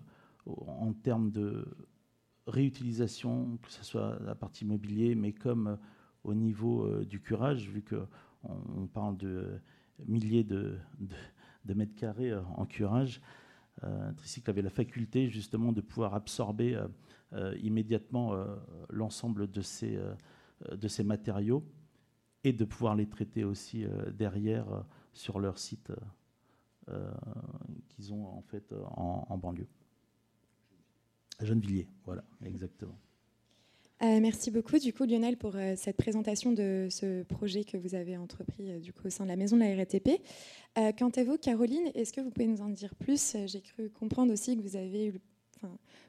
en 0.47 0.93
termes 0.93 1.31
de 1.31 1.65
réutilisation, 2.47 3.59
que 3.63 3.71
ce 3.71 3.85
soit 3.85 4.19
la 4.25 4.35
partie 4.35 4.65
immobilier, 4.65 5.15
mais 5.15 5.33
comme 5.33 5.79
au 6.25 6.35
niveau 6.35 7.05
du 7.05 7.21
curage, 7.21 7.69
vu 7.69 7.83
qu'on 7.83 8.07
on 8.77 8.87
parle 8.87 9.17
de 9.17 9.61
milliers 10.07 10.45
de, 10.45 10.79
mètres 11.67 11.95
carrés 11.95 12.35
en 12.57 12.67
curage, 12.67 13.23
Tricycle 14.17 14.51
avait 14.51 14.63
la 14.63 14.71
faculté 14.71 15.31
justement 15.31 15.73
de 15.73 15.81
pouvoir 15.81 16.15
absorber 16.15 16.79
immédiatement 17.63 18.35
l'ensemble 18.91 19.51
de 19.51 19.63
ces 19.63 21.05
matériaux 21.05 21.65
et 22.45 22.53
de 22.53 22.65
pouvoir 22.65 22.95
les 22.95 23.09
traiter 23.09 23.43
aussi 23.45 23.85
derrière 24.17 24.85
sur 25.13 25.41
leur 25.41 25.59
site 25.59 25.91
qu'ils 27.89 28.13
ont 28.13 28.27
en 28.27 28.43
fait 28.43 28.73
en, 28.97 29.27
en 29.29 29.39
banlieue. 29.39 29.67
Gennevilliers, 31.41 31.89
voilà, 32.05 32.23
exactement. 32.45 32.99
Euh, 34.03 34.21
merci 34.21 34.51
beaucoup, 34.51 34.79
du 34.79 34.93
coup, 34.93 35.05
Lionel, 35.05 35.37
pour 35.37 35.55
euh, 35.55 35.75
cette 35.77 35.97
présentation 35.97 36.53
de 36.53 36.89
ce 36.91 37.23
projet 37.23 37.65
que 37.65 37.77
vous 37.77 37.95
avez 37.95 38.17
entrepris 38.17 38.71
euh, 38.71 38.81
du 38.81 38.93
coup, 38.93 39.07
au 39.07 39.11
sein 39.11 39.25
de 39.25 39.29
la 39.29 39.37
maison 39.37 39.57
de 39.57 39.63
la 39.63 39.75
RATP. 39.77 40.21
quant 40.99 41.11
à 41.11 41.25
vous, 41.25 41.39
Caroline, 41.39 41.91
est-ce 41.95 42.13
que 42.13 42.21
vous 42.21 42.31
pouvez 42.31 42.49
nous 42.49 42.61
en 42.61 42.69
dire 42.69 42.95
plus? 42.97 43.37
J'ai 43.47 43.61
cru 43.61 43.91
comprendre 43.91 44.33
aussi 44.33 44.57
que 44.57 44.63
vous 44.63 44.77
avez 44.77 45.13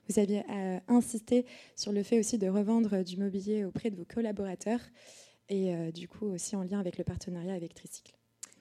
vous 0.09 0.19
aviez 0.19 0.43
insisté 0.89 1.45
sur 1.77 1.93
le 1.93 2.03
fait 2.03 2.19
aussi 2.19 2.37
de 2.37 2.49
revendre 2.49 3.05
du 3.05 3.15
mobilier 3.15 3.63
auprès 3.63 3.89
de 3.89 3.95
vos 3.95 4.03
collaborateurs 4.03 4.81
et 5.49 5.91
du 5.91 6.07
coup 6.07 6.25
aussi 6.25 6.55
en 6.55 6.63
lien 6.63 6.79
avec 6.79 6.97
le 6.97 7.03
partenariat 7.03 7.53
avec 7.53 7.73
Tricycle. 7.73 8.15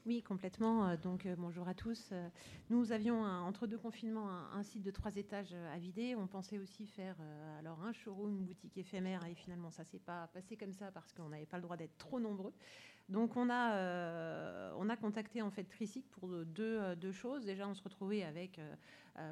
Oui, 0.07 0.23
complètement. 0.23 0.87
Euh, 0.87 0.97
donc, 0.99 1.25
euh, 1.25 1.35
bonjour 1.39 1.67
à 1.67 1.73
tous. 1.73 2.11
Euh, 2.13 2.29
nous 2.69 2.93
avions, 2.93 3.23
entre 3.23 3.67
deux 3.67 3.79
confinements, 3.79 4.29
un, 4.53 4.63
site 4.63 4.83
de 4.83 4.91
trois 4.91 5.17
étages 5.17 5.55
à 5.73 5.79
vider. 5.79 6.15
On 6.15 6.27
pensait 6.27 6.59
aussi 6.59 6.87
faire 6.87 7.17
alors 7.59 7.83
un 7.83 7.93
showroom, 7.93 8.37
une 8.37 8.45
boutique 8.45 8.77
éphémère, 8.77 9.25
et 9.25 9.35
finalement, 9.35 9.71
ça 9.71 9.85
s'est 9.85 9.99
pas 9.99 10.29
passé 10.35 10.57
comme 10.57 10.75
ça 10.75 10.91
parce 10.91 11.13
qu'on 11.13 11.31
n'avait 11.31 11.47
pas 11.47 11.57
le 11.57 11.63
droit 11.63 11.79
d'être 11.79 11.97
trop 11.97 12.21
nombreux. 12.21 12.53
Donc, 13.09 13.37
on 13.37 13.49
a, 13.51 14.75
on 14.77 14.89
a 14.89 14.97
contacté 14.97 15.41
en 15.41 15.51
fait 15.51 15.65
Tricyc 15.65 16.11
pour 16.11 16.29
deux, 16.45 16.97
deux, 16.97 17.13
choses. 17.13 17.45
Déjà, 17.45 17.67
on 17.67 17.75
se 17.75 17.83
retrouvait 17.83 18.25
avec 18.25 18.61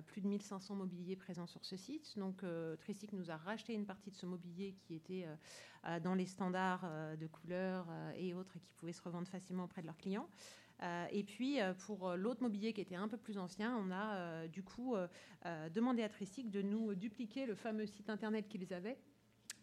plus 0.06 0.20
de 0.20 0.28
1500 0.28 0.76
mobiliers 0.76 1.16
présents 1.16 1.46
sur 1.46 1.64
ce 1.64 1.76
site. 1.76 2.18
Donc, 2.18 2.44
Tricyc 2.80 3.12
nous 3.12 3.30
a 3.30 3.36
racheté 3.36 3.74
une 3.74 3.86
partie 3.86 4.10
de 4.10 4.16
ce 4.16 4.26
mobilier 4.26 4.74
qui 4.80 4.94
était 4.94 5.26
dans 6.02 6.14
les 6.14 6.26
standards 6.26 6.88
de 7.16 7.26
couleurs 7.26 7.86
et 8.16 8.34
autres 8.34 8.56
et 8.56 8.60
qui 8.60 8.72
pouvait 8.74 8.92
se 8.92 9.02
revendre 9.02 9.26
facilement 9.26 9.64
auprès 9.64 9.82
de 9.82 9.86
leurs 9.86 9.96
clients. 9.96 10.28
Euh, 10.82 11.06
et 11.12 11.22
puis, 11.22 11.60
euh, 11.60 11.74
pour 11.74 12.08
euh, 12.08 12.16
l'autre 12.16 12.42
mobilier 12.42 12.72
qui 12.72 12.80
était 12.80 12.96
un 12.96 13.08
peu 13.08 13.16
plus 13.16 13.38
ancien, 13.38 13.76
on 13.76 13.90
a 13.92 14.48
du 14.48 14.62
coup 14.62 14.94
demandé 15.74 16.02
à 16.02 16.08
Tricyc 16.08 16.50
de 16.50 16.62
nous 16.62 16.94
dupliquer 16.94 17.46
le 17.46 17.54
fameux 17.54 17.86
site 17.86 18.10
internet 18.10 18.48
qu'ils 18.48 18.72
avaient 18.72 18.98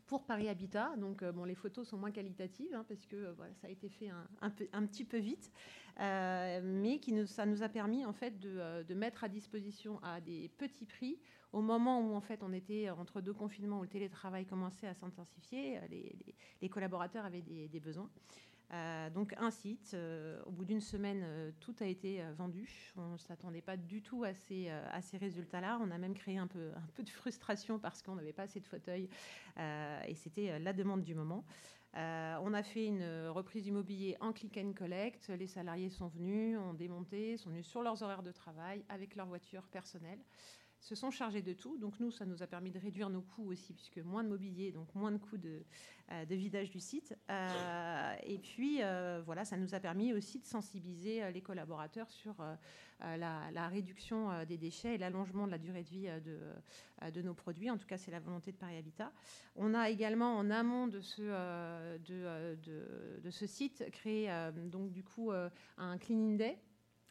pour 0.10 0.26
Paris 0.26 0.50
Habitat. 0.50 0.96
Donc, 0.98 1.24
bon, 1.24 1.46
les 1.46 1.54
photos 1.54 1.88
sont 1.88 1.98
moins 1.98 2.12
qualitatives 2.12 2.74
hein, 2.74 2.84
parce 2.88 3.06
que 3.06 3.32
voilà, 3.38 3.54
ça 3.54 3.68
a 3.68 3.70
été 3.70 3.88
fait 3.90 4.10
un, 4.10 4.86
petit 4.88 5.06
peu 5.06 5.18
vite, 5.18 5.52
mais 6.00 7.00
qui 7.00 7.14
nous, 7.14 7.28
ça 7.28 7.46
nous 7.46 7.62
a 7.62 7.70
permis 7.70 8.04
en 8.06 8.14
fait 8.14 8.40
de, 8.40 8.94
mettre 8.96 9.24
à 9.24 9.30
disposition 9.30 10.00
à 10.02 10.20
des 10.20 10.50
petits 10.58 10.86
prix 10.86 11.20
au 11.54 11.62
moment 11.62 12.02
où 12.02 12.16
en 12.16 12.22
fait 12.22 12.42
on 12.44 12.52
était 12.54 12.90
entre 12.90 13.22
deux 13.22 13.34
confinements 13.34 13.80
où 13.80 13.84
le 13.84 13.88
télétravail 13.88 14.46
commençait 14.46 14.88
à 14.88 14.96
s'intensifier. 14.96 15.80
Les, 16.62 16.70
collaborateurs 16.70 17.24
avaient 17.24 17.42
des 17.42 17.80
besoins. 17.80 18.10
Euh, 18.72 19.10
donc 19.10 19.34
un 19.38 19.50
site, 19.50 19.92
euh, 19.94 20.40
au 20.46 20.52
bout 20.52 20.66
d'une 20.66 20.82
semaine, 20.82 21.22
euh, 21.24 21.52
tout 21.60 21.76
a 21.80 21.86
été 21.86 22.22
vendu. 22.38 22.94
On 22.98 23.14
ne 23.14 23.18
s'attendait 23.18 23.62
pas 23.62 23.78
du 23.78 24.02
tout 24.02 24.24
à 24.24 24.34
ces, 24.34 24.70
à 24.70 25.02
ces 25.02 25.18
résultats-là. 25.18 25.80
On 25.82 25.92
a 25.92 25.98
même 25.98 26.14
créé 26.14 26.38
un 26.38 26.48
peu, 26.48 26.72
un 26.76 26.88
peu 26.94 27.04
de 27.04 27.10
frustration 27.10 27.80
parce 27.80 28.02
qu'on 28.02 28.16
n'avait 28.16 28.34
pas 28.34 28.44
assez 28.44 28.60
de 28.60 28.68
fauteuils 28.68 29.10
et 30.08 30.16
c'était 30.16 30.60
la 30.60 30.74
demande 30.74 31.04
du 31.04 31.16
moment. 31.16 31.44
on 31.96 32.54
a 32.54 32.64
fait 32.64 32.86
une 32.86 33.28
reprise 33.28 33.68
immobilier 33.68 34.18
en 34.20 34.32
click 34.34 34.58
and 34.58 34.74
collect. 34.74 35.30
Les 35.30 35.48
salariés 35.48 35.90
sont 35.90 36.08
venus, 36.08 36.58
ont 36.58 36.74
démonté, 36.74 37.38
sont 37.38 37.50
venus 37.50 37.68
sur 37.68 37.82
leurs 37.82 38.04
horaires 38.04 38.24
de 38.24 38.32
travail 38.32 38.84
avec 38.90 39.16
leur 39.16 39.28
voiture 39.28 39.68
personnelle 39.68 40.20
se 40.80 40.96
sont 40.96 41.12
chargés 41.12 41.42
de 41.42 41.54
tout. 41.54 41.78
Donc 41.78 42.00
nous, 42.00 42.12
ça 42.12 42.26
nous 42.26 42.42
a 42.42 42.48
permis 42.48 42.72
de 42.72 42.80
réduire 42.80 43.10
nos 43.10 43.22
coûts 43.22 43.52
aussi, 43.52 43.74
puisque 43.74 43.98
moins 44.00 44.24
de 44.24 44.30
mobilier, 44.30 44.72
donc 44.72 44.94
moins 44.96 45.12
de 45.12 45.18
coûts 45.18 45.38
de, 45.38 45.64
euh, 46.12 46.26
vidage 46.30 46.70
du 46.70 46.80
site. 46.80 47.18
Euh, 47.30 48.16
et 48.24 48.40
puis, 48.40 48.82
euh, 48.82 49.22
voilà, 49.26 49.46
ça 49.46 49.58
nous 49.58 49.76
a 49.76 49.80
permis 49.80 50.14
aussi 50.14 50.40
de 50.40 50.46
sensibiliser 50.46 51.32
les 51.32 51.42
collaborateurs 51.42 52.10
sur 52.10 52.36
la, 53.02 53.68
réduction 53.68 54.46
des 54.46 54.58
déchets 54.58 54.96
et 54.96 54.98
l'allongement 54.98 55.46
de 55.46 55.52
la 55.52 55.58
durée 55.58 55.84
de 55.84 55.90
vie 55.90 56.10
de, 57.12 57.22
nos 57.22 57.34
produits. 57.34 57.70
En 57.70 57.78
tout 57.78 57.88
cas, 57.88 57.98
c'est 57.98 58.12
la 58.12 58.20
volonté 58.20 58.52
de 58.52 58.58
Paris 58.58 58.78
Habitat. 58.78 59.12
On 59.56 59.74
a 59.74 59.90
également, 59.90 60.38
en 60.38 60.50
amont 60.50 60.88
de 60.88 61.02
ce, 61.02 61.22
de, 62.00 62.58
de, 63.22 63.30
ce 63.30 63.46
site, 63.46 63.86
créé 63.92 64.30
donc 64.72 64.92
du 64.92 65.04
coup 65.04 65.32
un 65.78 65.98
cleaning 65.98 66.38
day 66.38 66.58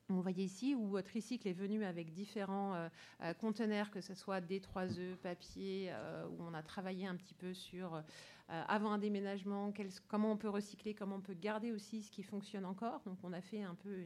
vous 0.08 0.22
voyez 0.22 0.44
ici 0.44 0.74
où 0.74 0.96
euh, 0.96 1.02
Tricycle 1.02 1.48
est 1.48 1.52
venu 1.52 1.84
avec 1.84 2.12
différents 2.12 2.74
euh, 2.74 2.88
euh, 3.22 3.34
conteneurs, 3.34 3.90
que 3.90 4.00
ce 4.00 4.14
soit 4.14 4.40
des 4.40 4.60
3E, 4.60 5.16
papier, 5.16 5.92
où 6.30 6.42
on 6.42 6.54
a 6.54 6.62
travaillé 6.62 7.06
un 7.06 7.14
petit 7.14 7.34
peu 7.34 7.52
sur, 7.52 8.02
avant 8.48 8.92
un 8.92 8.98
déménagement, 8.98 9.72
comment 10.08 10.32
on 10.32 10.36
peut 10.36 10.48
recycler, 10.48 10.94
comment 10.94 11.16
on 11.16 11.20
peut 11.20 11.34
garder 11.34 11.72
aussi 11.72 12.02
ce 12.02 12.10
qui 12.10 12.22
fonctionne 12.22 12.64
encore. 12.64 13.00
Donc 13.04 13.18
on 13.22 13.32
a 13.32 13.40
fait 13.40 13.62
un 13.62 13.74
peu 13.74 14.04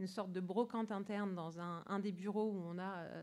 une, 0.00 0.06
sorte 0.06 0.32
de 0.32 0.40
brocante 0.40 0.90
interne 0.90 1.34
dans 1.34 1.60
un, 1.60 1.84
un, 1.86 1.98
des 2.00 2.12
bureaux 2.12 2.50
où 2.50 2.62
on 2.66 2.78
a 2.78 2.98
euh, 2.98 3.22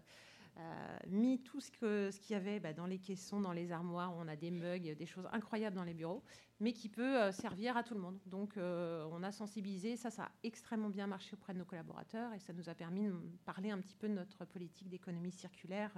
mis 1.08 1.39
tout 1.39 1.60
ce 1.60 2.20
qu'il 2.20 2.34
y 2.34 2.36
avait 2.36 2.60
bah, 2.60 2.74
dans 2.74 2.86
les 2.86 3.00
caissons, 3.00 3.41
dans 3.41 3.53
les 3.53 3.72
armoires, 3.72 4.13
on 4.17 4.27
a 4.27 4.36
des 4.36 4.51
mugs, 4.51 4.96
des 4.96 5.05
choses 5.05 5.27
incroyables 5.31 5.75
dans 5.75 5.84
les 5.84 5.93
bureaux, 5.93 6.24
mais 6.60 6.74
qui 6.74 6.89
peut 6.89 7.20
euh, 7.20 7.31
servir 7.31 7.75
à 7.75 7.84
tout 7.84 7.93
le 7.93 8.00
monde. 8.00 8.20
Donc 8.27 8.55
euh, 8.55 9.05
on 9.12 9.24
a 9.24 9.31
sensibilisé, 9.31 9.98
ça, 9.98 10.12
ça 10.12 10.24
a 10.24 10.31
extrêmement 10.43 10.89
bien 10.89 11.08
marché 11.08 11.34
auprès 11.34 11.53
de 11.53 11.60
nos 11.60 11.65
collaborateurs 11.65 12.34
et 12.34 12.39
ça 12.39 12.53
nous 12.53 12.70
a 12.70 12.75
permis 12.75 13.08
de 13.08 13.13
parler 13.46 13.72
un 13.72 13.79
petit 13.79 13.96
peu 13.96 14.08
de 14.08 14.13
notre 14.13 14.46
politique 14.46 14.88
d'économie 14.88 15.31
circulaire 15.31 15.91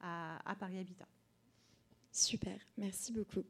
à, 0.00 0.56
Paris 0.58 0.78
Habitat. 0.78 1.06
Super, 2.10 2.58
merci 2.78 3.12
beaucoup. 3.12 3.42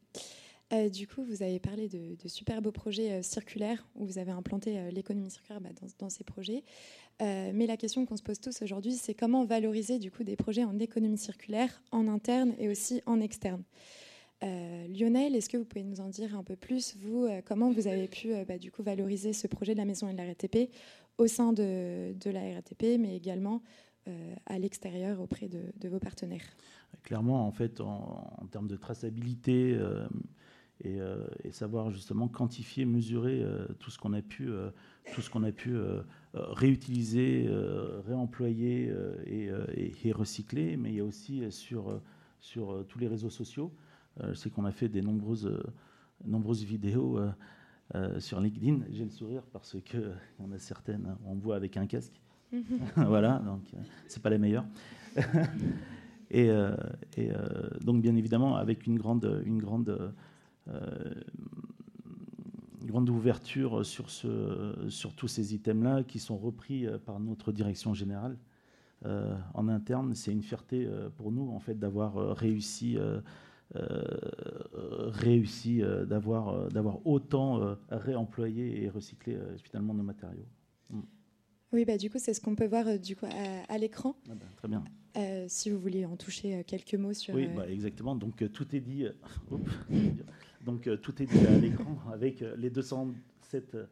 du 0.91 1.07
coup, 1.07 1.23
vous 1.23 1.43
avez 1.43 1.61
parlé 1.61 1.89
de, 1.89 2.17
super 2.29 2.61
beaux 2.61 2.73
projets 2.73 3.23
circulaires 3.23 3.87
où 3.95 4.05
vous 4.05 4.19
avez 4.19 4.33
implanté 4.33 4.91
l'économie 4.91 5.31
circulaire 5.31 5.61
bah, 5.61 5.71
dans, 5.99 6.11
ces 6.11 6.25
projets. 6.25 6.65
Euh, 7.21 7.51
mais 7.55 7.67
la 7.67 7.77
question 7.77 8.07
qu'on 8.07 8.17
se 8.17 8.23
pose 8.23 8.41
tous 8.41 8.63
aujourd'hui, 8.63 8.93
c'est 8.93 9.15
comment 9.15 9.45
valoriser 9.45 9.99
du 9.99 10.11
coup 10.11 10.25
des 10.25 10.37
projets 10.37 10.65
en 10.65 10.79
économie 10.79 11.19
circulaire 11.19 11.83
en 11.93 12.09
interne 12.09 12.55
et 12.59 12.69
aussi 12.69 13.03
en 13.07 13.21
externe. 13.21 13.63
Euh, 14.43 14.87
Lionel, 14.89 15.37
est-ce 15.37 15.51
que 15.51 15.59
vous 15.59 15.67
pouvez 15.67 15.85
nous 15.85 16.01
en 16.01 16.09
dire 16.09 16.35
un 16.35 16.43
peu 16.43 16.57
plus, 16.57 16.97
vous, 16.97 17.27
euh, 17.27 17.43
comment 17.45 17.71
vous 17.71 17.89
avez 17.89 18.09
pu 18.09 18.33
bah, 18.49 18.57
du 18.57 18.73
coup 18.73 18.83
valoriser 18.83 19.35
ce 19.35 19.47
projet 19.47 19.75
de 19.75 19.79
la 19.79 19.85
maison 19.85 20.09
et 20.09 20.13
de 20.13 20.17
la 20.17 20.25
RATP 20.25 20.71
au 21.19 21.27
sein 21.27 21.53
de, 21.53 22.15
la 22.25 22.55
RATP, 22.55 22.99
mais 22.99 23.17
également 23.17 23.63
à 24.47 24.59
l'extérieur 24.59 25.21
auprès 25.21 25.49
de, 25.49 25.89
vos 25.89 25.99
partenaires? 25.99 26.57
Clairement, 27.03 27.47
en 27.47 27.53
fait, 27.53 27.81
en 27.81 28.49
termes 28.51 28.67
de 28.67 28.77
traçabilité, 28.77 29.79
euh, 30.87 31.27
et, 31.45 31.53
savoir 31.53 31.91
justement 31.91 32.29
quantifier, 32.29 32.85
mesurer 32.85 33.43
euh, 33.43 33.67
tout 33.79 33.91
ce 33.91 33.99
qu'on 33.99 34.13
a 34.13 34.23
pu, 34.23 34.51
euh, 34.51 34.71
tout 35.15 35.21
ce 35.21 35.29
qu'on 35.29 35.43
a 35.43 35.53
pu 35.53 35.77
réutiliser, 36.35 37.49
réemployer 38.07 38.93
et, 39.27 40.13
recycler. 40.13 40.77
Mais 40.77 40.91
il 40.91 40.95
y 40.97 41.01
a 41.01 41.05
aussi 41.05 41.51
sur, 41.51 42.01
sur 42.39 42.85
tous 42.89 42.99
les 42.99 43.09
réseaux 43.09 43.31
sociaux. 43.31 43.73
je 44.23 44.35
sais 44.35 44.51
qu'on 44.51 44.65
a 44.65 44.71
fait 44.71 44.89
des 44.89 45.03
nombreuses, 45.03 45.51
nombreuses 46.25 46.63
vidéos. 46.63 47.19
sur 48.19 48.41
LinkedIn, 48.41 48.85
j'ai 48.91 49.05
le 49.05 49.11
sourire 49.11 49.43
parce 49.53 49.77
que 49.85 49.99
y 50.39 50.43
en 50.45 50.53
a 50.53 50.59
certaines, 50.59 51.17
on 51.27 51.35
voit 51.35 51.57
avec 51.57 51.77
un 51.77 51.87
casque. 51.87 52.21
voilà, 52.97 53.41
donc 53.41 53.63
c'est 54.07 54.23
pas 54.23 54.31
les 54.31 54.39
meilleures. 54.39 54.67
et, 56.31 56.51
et 57.17 57.31
donc 57.81 58.03
bien 58.03 58.15
évidemment 58.15 58.55
avec 58.55 58.87
une 58.87 58.99
grande, 58.99 59.43
une 59.45 59.59
grande 59.59 59.89
euh, 59.89 60.11
grande 62.91 63.09
ouverture 63.09 63.87
sur, 63.87 64.11
ce, 64.11 64.75
sur 64.89 65.15
tous 65.15 65.29
ces 65.29 65.55
items-là 65.55 66.03
qui 66.03 66.19
sont 66.19 66.37
repris 66.37 66.87
euh, 66.87 66.99
par 66.99 67.21
notre 67.21 67.53
direction 67.53 67.95
générale. 67.95 68.37
Euh, 69.07 69.35
en 69.55 69.69
interne, 69.69 70.15
c'est 70.15 70.33
une 70.33 70.43
fierté 70.43 70.87
pour 71.17 71.33
nous 71.33 71.49
en 71.51 71.59
fait 71.59 71.79
d'avoir 71.79 72.37
réussi, 72.37 72.99
réussi 73.73 75.81
d'avoir 76.07 76.69
d'avoir 76.69 77.07
autant 77.07 77.77
réemployé 77.89 78.83
et 78.83 78.91
recyclé 78.91 79.39
finalement 79.63 79.95
nos 79.95 80.03
matériaux. 80.03 80.45
Mm. 80.91 81.01
Oui, 81.73 81.85
bah, 81.87 81.97
du 81.97 82.11
coup, 82.11 82.19
c'est 82.19 82.35
ce 82.35 82.43
qu'on 82.43 82.57
peut 82.57 82.67
voir 82.67 82.99
du 82.99 83.17
coup, 83.17 83.27
à, 83.69 83.79
l'écran. 83.79 84.17
Ah 84.29 84.35
bah, 84.35 84.47
très 84.57 84.69
bien. 84.69 84.85
si 85.49 85.71
vous 85.71 85.79
voulez 85.79 86.05
en 86.05 86.17
toucher 86.17 86.63
quelques 86.65 86.97
mots 86.97 87.15
sur. 87.15 87.35
Oui, 87.35 87.49
bah, 87.57 87.71
exactement. 87.71 88.15
Donc 88.15 88.45
tout 88.53 88.77
est 88.77 88.81
dit. 88.81 89.07
Donc 90.65 90.87
euh, 90.87 90.97
tout 90.97 91.23
est 91.23 91.27
dit 91.27 91.47
à 91.47 91.59
l'écran 91.59 91.99
avec 92.13 92.43
euh, 92.43 92.55
les 92.57 92.71
207 92.71 93.75
euh, 93.75 93.87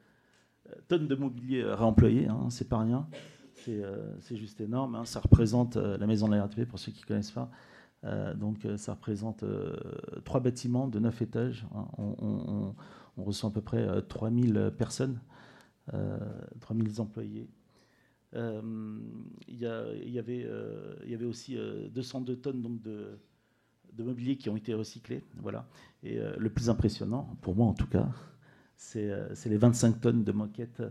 tonnes 0.87 1.09
de 1.09 1.15
mobilier 1.15 1.65
réemployé, 1.65 2.29
hein, 2.29 2.49
c'est 2.51 2.69
pas 2.69 2.79
rien. 2.81 3.09
c'est 3.57 4.37
juste 4.37 4.61
énorme. 4.61 4.95
Hein. 4.95 5.05
Ça 5.05 5.21
représente 5.21 5.77
la 5.77 6.07
maison 6.07 6.29
de 6.29 6.35
la 6.35 6.43
RATP, 6.43 6.65
pour 6.67 6.79
ceux 6.79 6.93
qui 6.93 7.03
ne 7.03 7.07
connaissent 7.07 7.33
pas. 7.33 7.51
donc 8.35 8.67
ça 8.77 8.93
représente 8.93 9.45
trois 10.25 10.41
bâtiments 10.41 10.89
de 10.89 10.99
neuf 10.99 11.21
étages. 11.23 11.67
Hein. 11.75 11.87
On, 11.99 12.75
on, 13.17 13.25
reçoit 13.25 13.51
à 13.51 13.53
peu 13.53 13.61
près 13.61 13.87
3000 14.03 14.73
personnes, 14.79 15.21
3000 16.61 17.01
employés. 17.01 17.49
Il 18.35 19.39
y, 19.49 19.65
y 19.65 20.19
avait 20.19 21.25
aussi 21.25 21.59
202 21.91 22.37
tonnes 22.37 22.63
donc, 22.63 22.81
de, 22.83 23.19
de 23.99 24.05
mobilier 24.05 24.37
qui 24.37 24.49
ont 24.49 24.57
été 24.57 24.73
recyclés. 24.75 25.23
Voilà. 25.43 25.67
Et 26.03 26.19
euh, 26.19 26.35
le 26.39 26.49
plus 26.51 26.71
impressionnant, 26.71 27.37
pour 27.43 27.57
moi 27.57 27.67
en 27.67 27.75
tout 27.75 27.89
cas, 27.89 28.09
c'est 28.77 29.11
euh, 29.11 29.29
les 29.47 29.57
25 29.57 30.01
tonnes 30.01 30.25
de 30.25 30.33
moquettes 30.33 30.83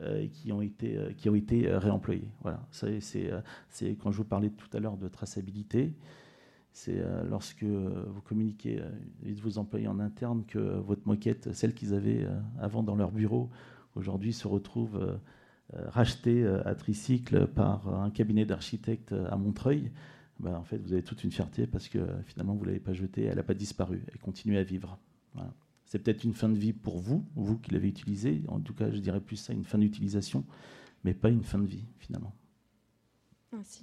euh, 0.00 0.26
qui 0.26 0.52
ont 0.52 0.60
été, 0.60 0.98
qui 1.16 1.30
ont 1.30 1.36
été 1.36 1.68
réemployées. 1.70 2.28
Voilà. 2.42 2.66
C'est 2.72 3.30
quand 4.02 4.10
je 4.10 4.16
vous 4.18 4.24
parlais 4.24 4.50
tout 4.50 4.68
à 4.76 4.80
l'heure 4.80 4.96
de 4.96 5.08
traçabilité. 5.08 5.94
C'est 6.72 7.02
lorsque 7.30 7.64
vous 7.64 8.20
communiquez 8.20 8.82
et 9.24 9.32
vos 9.32 9.56
employés 9.56 9.88
en 9.88 9.98
interne 9.98 10.44
que 10.44 10.58
votre 10.58 11.08
moquette, 11.08 11.54
celle 11.54 11.72
qu'ils 11.72 11.94
avaient 11.94 12.26
avant 12.60 12.82
dans 12.82 12.96
leur 12.96 13.12
bureau, 13.12 13.48
aujourd'hui 13.94 14.34
se 14.34 14.46
retrouve 14.46 15.18
rachetée 15.72 16.46
à 16.46 16.74
tricycle 16.74 17.46
par 17.46 17.88
un 17.88 18.10
cabinet 18.10 18.44
d'architectes 18.44 19.14
à 19.30 19.38
Montreuil. 19.38 19.90
Bah, 20.38 20.58
en 20.58 20.64
fait, 20.64 20.78
vous 20.78 20.92
avez 20.92 21.02
toute 21.02 21.24
une 21.24 21.32
fierté 21.32 21.66
parce 21.66 21.88
que 21.88 21.98
finalement, 22.26 22.54
vous 22.54 22.62
ne 22.62 22.66
l'avez 22.66 22.80
pas 22.80 22.92
jetée, 22.92 23.22
elle 23.24 23.36
n'a 23.36 23.42
pas 23.42 23.54
disparu, 23.54 24.02
elle 24.12 24.18
continue 24.18 24.58
à 24.58 24.62
vivre. 24.62 24.98
C'est 25.86 26.00
peut-être 26.00 26.24
une 26.24 26.34
fin 26.34 26.48
de 26.48 26.58
vie 26.58 26.72
pour 26.72 26.98
vous, 26.98 27.24
vous 27.36 27.58
qui 27.58 27.70
l'avez 27.70 27.88
utilisée. 27.88 28.42
En 28.48 28.60
tout 28.60 28.74
cas, 28.74 28.90
je 28.90 28.98
dirais 28.98 29.20
plus 29.20 29.36
ça, 29.36 29.52
une 29.52 29.64
fin 29.64 29.78
d'utilisation, 29.78 30.44
mais 31.04 31.14
pas 31.14 31.30
une 31.30 31.44
fin 31.44 31.58
de 31.58 31.66
vie, 31.66 31.84
finalement. 31.98 32.34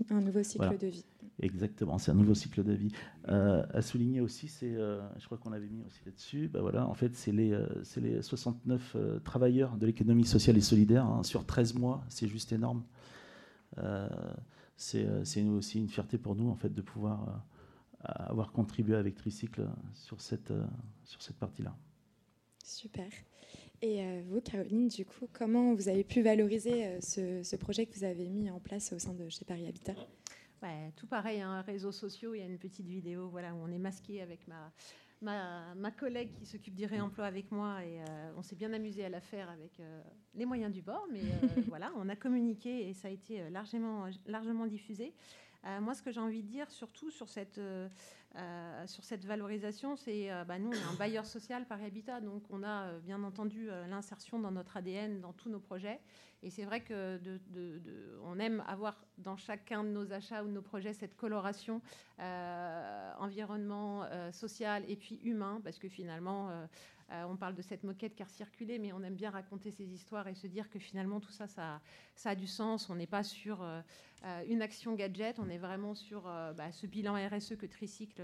Un, 0.10 0.22
nouveau 0.22 0.43
cycle 0.43 0.77
de 0.77 0.88
vie. 0.88 1.05
Exactement, 1.39 1.98
c'est 1.98 2.12
un 2.12 2.15
nouveau 2.15 2.36
cycle 2.36 2.63
de 2.63 2.74
vie. 2.74 2.91
Euh, 3.29 3.65
à 3.74 3.81
souligner 3.81 4.22
aussi, 4.22 4.48
c'est, 4.48 4.75
euh, 4.75 5.01
je 5.17 5.25
crois 5.25 5.38
qu'on 5.38 5.51
avait 5.51 5.69
mis 5.69 5.83
aussi 5.83 6.01
là-dessus, 6.05 6.48
bah 6.48 6.62
voilà, 6.62 6.88
en 6.88 6.93
fait, 6.93 7.15
c'est 7.15 7.31
les, 7.31 7.53
euh, 7.53 7.65
les 7.98 8.22
69 8.22 8.95
travailleurs 9.24 9.77
de 9.77 9.86
l'économie 9.88 10.25
sociale 10.25 10.57
et 10.57 10.62
solidaire 10.62 11.05
hein, 11.05 11.24
sur 11.24 11.45
13 11.45 11.74
mois, 11.75 12.03
c'est 12.10 12.27
juste 12.27 12.51
énorme. 12.51 12.83
Euh, 14.96 15.24
c'est 15.24 15.44
aussi 15.44 15.80
une 15.80 15.89
fierté 15.89 16.18
pour 16.18 16.36
nous 16.36 16.50
en 16.50 16.56
fait 16.56 16.74
de 16.74 16.82
pouvoir 16.82 17.30
euh, 17.30 18.08
avoir 18.15 18.51
contribué 18.51 18.96
avec 18.96 19.15
Tricycle 19.15 19.68
sur 19.94 20.22
cette, 20.22 20.51
euh, 20.51 20.65
sur 21.03 21.22
cette 21.22 21.38
partie-là. 21.38 21.75
Super. 22.63 23.10
Et 23.82 24.22
vous, 24.22 24.39
Caroline, 24.39 24.88
du 24.88 25.06
coup, 25.06 25.27
comment 25.34 25.75
vous 25.75 25.89
avez 25.89 26.06
pu 26.06 26.22
valoriser 26.22 27.01
ce, 27.01 27.56
projet 27.58 27.86
que 27.86 27.94
vous 27.94 28.06
avez 28.06 28.30
mis 28.30 28.50
en 28.50 28.62
place 28.62 28.94
au 28.94 29.00
sein 29.00 29.13
de 29.13 29.27
chez 29.27 29.44
Paris 29.44 29.68
Habitat? 29.68 29.96
Tout 30.96 31.08
pareil, 31.08 31.42
un 31.42 31.50
hein, 31.50 31.62
réseaux 31.63 31.92
sociaux, 31.92 32.34
il 32.34 32.39
y 32.39 32.42
a 32.42 32.46
une 32.46 32.58
petite 32.58 32.88
vidéo 32.88 33.27
voilà, 33.27 33.53
où 33.53 33.58
on 33.58 33.68
est 33.68 33.77
masqué 33.77 34.22
avec 34.22 34.48
ma, 34.48 34.72
ma, 35.24 35.92
collègue 35.92 36.34
qui 36.34 36.46
s'occupe 36.46 36.75
du 36.75 36.86
réemploi 36.86 37.25
avec 37.25 37.51
moi 37.51 37.84
et 37.84 38.01
euh, 38.01 38.32
on 38.38 38.42
s'est 38.42 38.56
bien 38.56 38.74
amusé 38.74 39.06
à 39.06 39.10
la 39.10 39.22
faire 39.22 39.50
avec 39.50 39.80
euh, 39.80 40.01
les 40.34 40.46
moyens 40.46 40.72
du 40.72 40.82
bord. 40.82 41.06
Mais 41.12 41.22
euh, 41.22 41.62
voilà, 41.68 41.92
on 41.98 42.10
a 42.10 42.15
communiqué 42.15 42.89
et 42.89 42.94
ça 42.94 43.08
a 43.08 43.12
été 43.12 43.50
largement, 43.50 44.08
largement 44.25 44.68
diffusé. 44.68 45.13
moi, 45.82 45.94
ce 45.94 46.03
que 46.03 46.12
j'ai 46.12 46.20
envie 46.20 46.44
de 46.44 46.48
dire, 46.50 46.70
surtout 46.70 47.10
sur 47.10 47.30
cette, 47.30 47.60
sur 48.88 49.04
cette 49.04 49.25
valorisation, 49.25 49.96
c'est 49.96 50.30
bah, 50.48 50.60
nous, 50.60 50.70
on 50.70 50.74
est 50.74 50.94
un 50.94 50.98
bailleur 50.98 51.25
social 51.25 51.66
par 51.66 51.82
Habitat, 51.82 52.20
donc 52.22 52.44
on 52.50 52.63
a 52.63 52.94
bien 53.00 53.24
entendu 53.24 53.68
l'insertion 53.88 54.40
dans 54.40 54.52
notre 54.52 54.78
ADN, 54.78 55.22
dans 55.22 55.34
tous 55.34 55.50
nos 55.50 55.60
projets. 55.60 56.00
Et 56.44 56.50
c'est 56.50 56.66
vrai 56.66 56.82
que 56.82 57.20
on 58.24 58.38
aime 58.38 58.63
avoir 58.68 59.06
dans 59.18 59.38
chacun 59.38 59.84
de 59.84 59.90
nos 59.90 60.12
achats 60.12 60.44
ou 60.44 60.48
de 60.48 60.52
nos 60.52 60.62
projets 60.62 60.94
cette 60.94 61.16
coloration 61.16 61.82
euh, 62.20 63.13
environnement, 63.18 64.04
euh, 64.04 64.32
social 64.34 64.84
et 64.90 64.98
puis 64.98 65.20
humain, 65.24 65.62
parce 65.63 65.80
que 65.80 65.88
finalement, 65.88 66.50
euh, 66.50 66.66
on 67.30 67.38
parle 67.38 67.56
de 67.56 67.62
cette 67.62 67.84
moquette 67.84 68.15
qui 68.15 68.24
a 68.24 68.28
circulé, 68.28 68.78
mais 68.78 68.91
on 68.91 69.02
aime 69.04 69.15
bien 69.15 69.30
raconter 69.30 69.72
ces 69.72 69.86
histoires 69.86 70.28
et 70.28 70.36
se 70.36 70.48
dire 70.48 70.69
que 70.69 70.80
finalement 70.80 71.22
tout 71.22 71.32
ça, 71.32 71.48
ça, 71.48 71.80
ça 72.15 72.32
a 72.32 72.36
du 72.36 72.48
sens. 72.48 72.89
On 72.89 72.96
n'est 72.96 73.08
pas 73.08 73.24
sur 73.24 73.63
une 74.48 74.62
action 74.62 74.96
gadget, 74.96 75.38
on 75.38 75.50
est 75.50 75.58
vraiment 75.58 75.96
sur 75.96 76.24
bah, 76.24 76.72
ce 76.72 76.88
bilan 76.88 77.13
RSE 77.13 77.56
que 77.56 77.67
Tricycle 77.67 78.22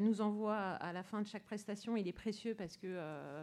nous 0.00 0.20
envoie 0.20 0.56
à 0.56 0.92
la 0.92 1.02
fin 1.02 1.22
de 1.22 1.26
chaque 1.26 1.44
prestation. 1.44 1.96
Il 1.96 2.08
est 2.08 2.12
précieux 2.12 2.54
parce 2.54 2.76
que 2.76 2.96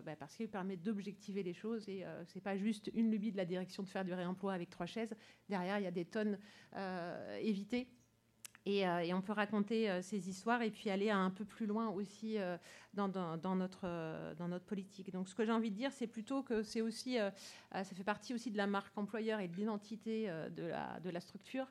bah, 0.06 0.16
parce 0.18 0.36
qu'il 0.36 0.50
permet 0.50 0.78
d'objectiver 0.78 1.44
les 1.44 1.54
choses 1.54 1.88
et 1.90 2.06
c'est 2.26 2.42
pas 2.42 2.58
juste 2.58 2.90
une 2.94 3.12
lubie 3.12 3.32
de 3.32 3.38
la 3.38 3.46
direction 3.46 3.84
de 3.84 3.90
faire 3.90 4.06
du 4.06 4.14
réemploi 4.14 4.54
avec 4.54 4.70
trois 4.70 4.86
chaises. 4.86 5.14
Derrière, 5.50 5.80
il 5.80 5.84
y 5.84 5.88
a 5.88 5.92
des 5.92 6.06
tonnes 6.06 6.38
évitées 7.42 7.88
euh, 8.68 9.00
et, 9.00 9.14
on 9.14 9.22
peut 9.22 9.34
raconter 9.34 9.90
euh, 9.90 10.02
ces 10.02 10.30
histoires 10.30 10.62
et 10.62 10.70
puis 10.70 10.90
aller 10.90 11.10
un 11.10 11.30
peu 11.30 11.46
plus 11.46 11.66
loin 11.66 11.90
aussi 11.90 12.38
euh, 12.38 12.58
dans, 12.94 13.08
notre, 13.56 14.36
dans 14.36 14.48
notre 14.48 14.66
politique. 14.66 15.12
Donc 15.12 15.30
ce 15.30 15.36
que 15.36 15.46
j'ai 15.46 15.52
envie 15.52 15.72
de 15.72 15.76
dire, 15.76 15.92
c'est 15.92 16.08
plutôt 16.08 16.44
que 16.44 16.64
c'est 16.64 16.82
aussi, 16.82 17.18
ça 17.72 17.84
fait 17.84 18.04
partie 18.04 18.34
aussi 18.34 18.52
de 18.52 18.58
la 18.58 18.68
marque 18.68 18.98
employeur 18.98 19.40
et 19.40 19.48
de 19.48 19.56
l'identité 19.56 20.30
de, 20.56 20.64
la, 20.64 21.00
de 21.00 21.10
la 21.10 21.22
structure. 21.22 21.68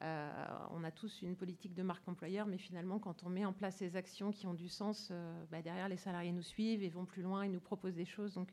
On 0.00 0.84
a 0.84 0.90
tous 0.90 1.22
une 1.22 1.36
politique 1.36 1.74
de 1.74 1.82
marque 1.82 2.06
employeur, 2.08 2.46
mais 2.46 2.58
finalement, 2.58 2.98
quand 2.98 3.24
on 3.24 3.28
met 3.28 3.44
en 3.44 3.52
place 3.52 3.76
ces 3.76 3.96
actions 3.96 4.30
qui 4.30 4.46
ont 4.46 4.54
du 4.54 4.68
sens, 4.68 5.12
bah, 5.50 5.60
derrière, 5.62 5.88
les 5.88 5.96
salariés 5.96 6.32
nous 6.32 6.42
suivent 6.42 6.82
et 6.82 6.88
vont 6.88 7.04
plus 7.04 7.22
loin 7.22 7.42
et 7.42 7.48
nous 7.48 7.60
proposent 7.60 7.96
des 7.96 8.04
choses. 8.04 8.34
Donc, 8.34 8.48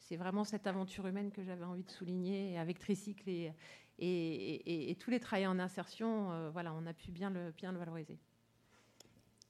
c'est 0.00 0.16
vraiment 0.16 0.44
cette 0.44 0.66
aventure 0.66 1.06
humaine 1.06 1.30
que 1.30 1.42
j'avais 1.42 1.64
envie 1.64 1.84
de 1.84 1.90
souligner 1.90 2.58
avec 2.58 2.78
Tricycle 2.78 3.52
et, 3.98 4.96
tous 5.00 5.10
les 5.10 5.20
travailleurs 5.20 5.52
en 5.52 5.58
insertion, 5.58 6.30
euh, 6.32 6.50
voilà, 6.50 6.72
on 6.74 6.86
a 6.86 6.92
pu 6.92 7.10
bien 7.10 7.30
le, 7.30 7.52
bien 7.56 7.72
le 7.72 7.78
valoriser. 7.78 8.18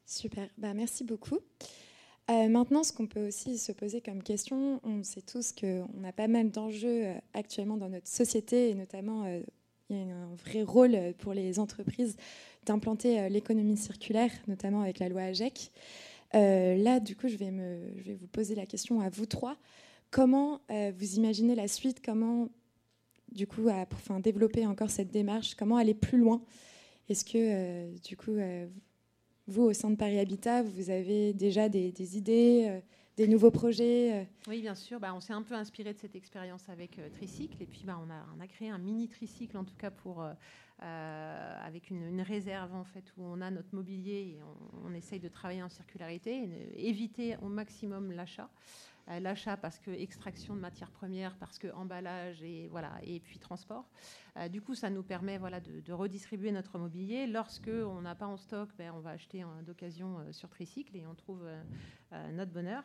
Super, 0.06 0.48
bah, 0.56 0.74
merci 0.74 1.04
beaucoup. 1.04 1.38
Euh, 2.30 2.48
maintenant, 2.48 2.82
ce 2.82 2.92
qu'on 2.92 3.06
peut 3.06 3.26
aussi 3.26 3.58
se 3.58 3.72
poser 3.72 4.00
comme 4.00 4.22
question, 4.22 4.80
on 4.84 5.02
sait 5.02 5.22
tous 5.22 5.52
qu'on 5.52 6.04
a 6.04 6.12
pas 6.12 6.28
mal 6.28 6.50
d'enjeux 6.50 7.06
euh, 7.06 7.14
actuellement 7.34 7.76
dans 7.76 7.88
notre 7.88 8.08
société, 8.08 8.70
et 8.70 8.74
notamment, 8.74 9.24
il 9.90 9.96
y 9.96 10.11
a 10.11 10.16
un 10.16 10.35
vrai 10.35 10.62
rôle 10.62 10.96
pour 11.18 11.33
les 11.33 11.59
entreprises 11.59 12.16
d'implanter 12.66 13.29
l'économie 13.29 13.77
circulaire, 13.77 14.31
notamment 14.46 14.83
avec 14.83 14.98
la 14.98 15.09
loi 15.09 15.22
AGEC. 15.22 15.70
là, 16.35 17.01
du 17.01 17.16
coup, 17.16 17.29
je 17.29 17.37
vais, 17.37 17.51
vous 18.14 18.27
poser 18.27 18.55
la 18.55 18.66
question 18.66 19.01
à 19.01 19.09
vous 19.09 19.27
trois. 19.27 19.57
Comment 20.11 20.61
vous 20.68 21.14
imaginez 21.16 21.55
la 21.55 21.68
suite? 21.68 22.03
Comment 22.05 22.48
du 23.33 23.46
coup, 23.46 23.68
à 23.68 23.87
enfin, 23.92 24.20
développer 24.20 24.66
encore 24.66 24.90
cette 24.90 25.11
démarche 25.11 25.55
Comment 25.55 25.77
aller 25.77 25.94
plus 25.94 26.18
loin? 26.18 26.42
Est-ce 27.09 27.24
que, 27.24 27.38
euh, 27.38 27.94
du 28.05 28.16
coup, 28.16 28.33
euh, 28.33 28.66
vous, 29.46 29.62
au 29.62 29.72
sein 29.72 29.90
de 29.90 29.96
Paris 29.96 30.18
Habitat, 30.18 30.62
vous 30.62 30.90
avez 30.90 31.33
déjà 31.33 31.68
des, 31.68 32.16
idées, 32.16 32.66
euh, 32.68 32.81
des 33.18 33.28
nouveaux 33.28 33.50
projets 33.50 34.28
Oui, 34.46 34.62
bien 34.62 34.74
sûr. 34.74 35.00
Bah, 35.00 35.12
on 35.14 35.20
s'est 35.20 35.33
un 35.33 35.42
peu 35.42 35.54
inspiré 35.54 35.92
de 35.92 35.98
cette 35.98 36.14
expérience 36.14 36.68
avec 36.68 37.00
Tricycle. 37.12 37.61
Et 37.61 37.66
puis, 37.66 37.83
bah, 37.85 38.00
on, 38.00 38.40
a, 38.40 38.46
créé 38.46 38.70
un 38.70 38.78
mini 38.78 39.09
tricycle, 39.09 39.57
en 39.57 39.64
tout 39.64 39.76
cas, 39.76 39.90
pour, 39.90 40.24
avec 40.81 41.90
une, 41.90 42.20
réserve, 42.20 42.74
en 42.74 42.85
fait, 42.85 43.12
où 43.16 43.24
on 43.24 43.40
a 43.40 43.50
notre 43.50 43.74
mobilier 43.74 44.37
et 44.37 44.38
on, 44.42 44.88
on 44.88 44.94
essaye 44.94 45.18
de 45.18 45.28
travailler 45.28 45.62
en 45.62 45.68
circularité 45.68 46.48
et 46.76 46.88
éviter 46.88 47.37
au 47.42 47.48
maximum 47.48 48.12
l'achat 48.12 48.48
l'achat 49.21 49.57
parce 49.57 49.79
que 49.79 49.90
extraction 49.90 50.55
de 50.55 50.61
matières 50.61 50.90
premières, 50.90 51.37
parce 51.37 51.59
que 51.59 51.68
emballage 51.73 52.42
et 52.42 52.68
voilà 52.68 52.92
et 53.03 53.21
puis 53.21 53.38
transport. 53.38 53.88
Euh, 54.37 54.49
du 54.49 54.61
coup, 54.61 54.75
ça 54.75 54.90
nous 54.90 55.03
permet 55.03 55.38
voilà 55.38 55.61
de, 55.61 55.92
redistribuer 55.92 56.53
notre 56.53 56.79
mobilier. 56.79 57.27
Lorsque 57.27 57.68
on 57.68 58.03
n'a 58.03 58.14
pas 58.14 58.27
en 58.27 58.37
stock, 58.37 58.68
ben, 58.77 58.92
on 58.94 59.01
va 59.01 59.11
acheter 59.11 59.44
d'occasion 59.66 60.18
euh, 60.18 60.33
sur 60.33 60.49
Tricycle 60.49 60.97
et 60.97 61.07
on 61.07 61.14
trouve 61.14 61.42
euh, 61.44 62.33
notre 62.33 62.53
bonheur. 62.53 62.85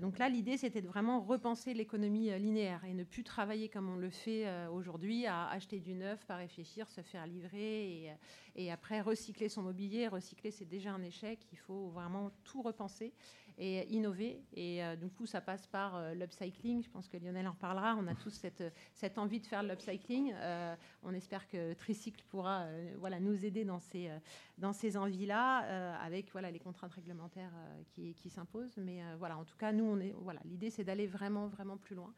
donc 0.00 0.18
là, 0.18 0.28
l'idée 0.28 0.56
c'était 0.56 0.80
de 0.80 0.86
vraiment 0.86 1.20
repenser 1.20 1.74
l'économie 1.74 2.30
linéaire 2.38 2.84
et 2.84 2.94
ne 2.94 3.02
plus 3.04 3.24
travailler 3.24 3.68
comme 3.68 3.88
on 3.88 3.96
le 3.96 4.10
fait 4.10 4.46
aujourd'hui 4.68 5.26
à 5.26 5.48
acheter 5.48 5.80
du 5.80 5.94
neuf, 5.94 6.24
pas 6.24 6.36
réfléchir, 6.36 6.88
se 6.88 7.00
faire 7.00 7.26
livrer 7.26 8.04
et, 8.04 8.12
et 8.54 8.70
après 8.70 9.00
recycler 9.00 9.48
son 9.48 9.62
mobilier. 9.62 10.06
Recycler, 10.06 10.52
c'est 10.52 10.64
déjà 10.64 10.92
un 10.92 11.02
échec. 11.02 11.40
Il 11.52 11.58
faut 11.58 11.88
vraiment 11.88 12.30
tout 12.44 12.62
repenser 12.62 13.12
et 13.58 13.86
innover. 13.92 14.42
Et 14.54 14.84
euh, 14.84 14.96
du 14.96 15.08
coup, 15.10 15.26
ça 15.26 15.40
passe 15.40 15.66
par 15.66 15.96
euh, 15.96 16.14
l'upcycling. 16.14 16.82
Je 16.82 16.90
pense 16.90 17.08
que 17.08 17.16
Lionel 17.16 17.48
en 17.48 17.54
parlera. 17.54 17.96
On 17.96 18.06
a 18.06 18.14
tous 18.22 18.30
cette, 18.30 18.62
cette 18.94 19.18
envie 19.18 19.40
de 19.40 19.46
faire 19.46 19.62
l'upcycling. 19.62 20.32
Euh, 20.34 20.74
on 21.02 21.14
espère 21.14 21.48
que 21.48 21.72
Tricycle 21.74 22.22
pourra 22.28 22.66
voilà, 22.98 23.20
nous 23.20 23.44
aider 23.44 23.64
dans 23.64 23.80
ces, 23.80 24.10
dans 24.58 24.72
ces 24.72 24.96
envies-là, 24.96 25.98
avec 26.00 26.30
voilà, 26.32 26.50
les 26.50 26.58
contraintes 26.58 26.92
réglementaires 26.92 27.52
qui, 27.88 28.14
qui 28.14 28.30
s'imposent. 28.30 28.76
Mais 28.76 29.00
voilà, 29.18 29.38
en 29.38 29.44
tout 29.44 29.56
cas, 29.56 29.72
nous, 29.72 29.84
on 29.84 30.00
est, 30.00 30.14
voilà, 30.18 30.40
l'idée, 30.44 30.70
c'est 30.70 30.84
d'aller 30.84 31.06
vraiment, 31.06 31.46
vraiment 31.46 31.76
plus 31.76 31.94
loin 31.94 32.12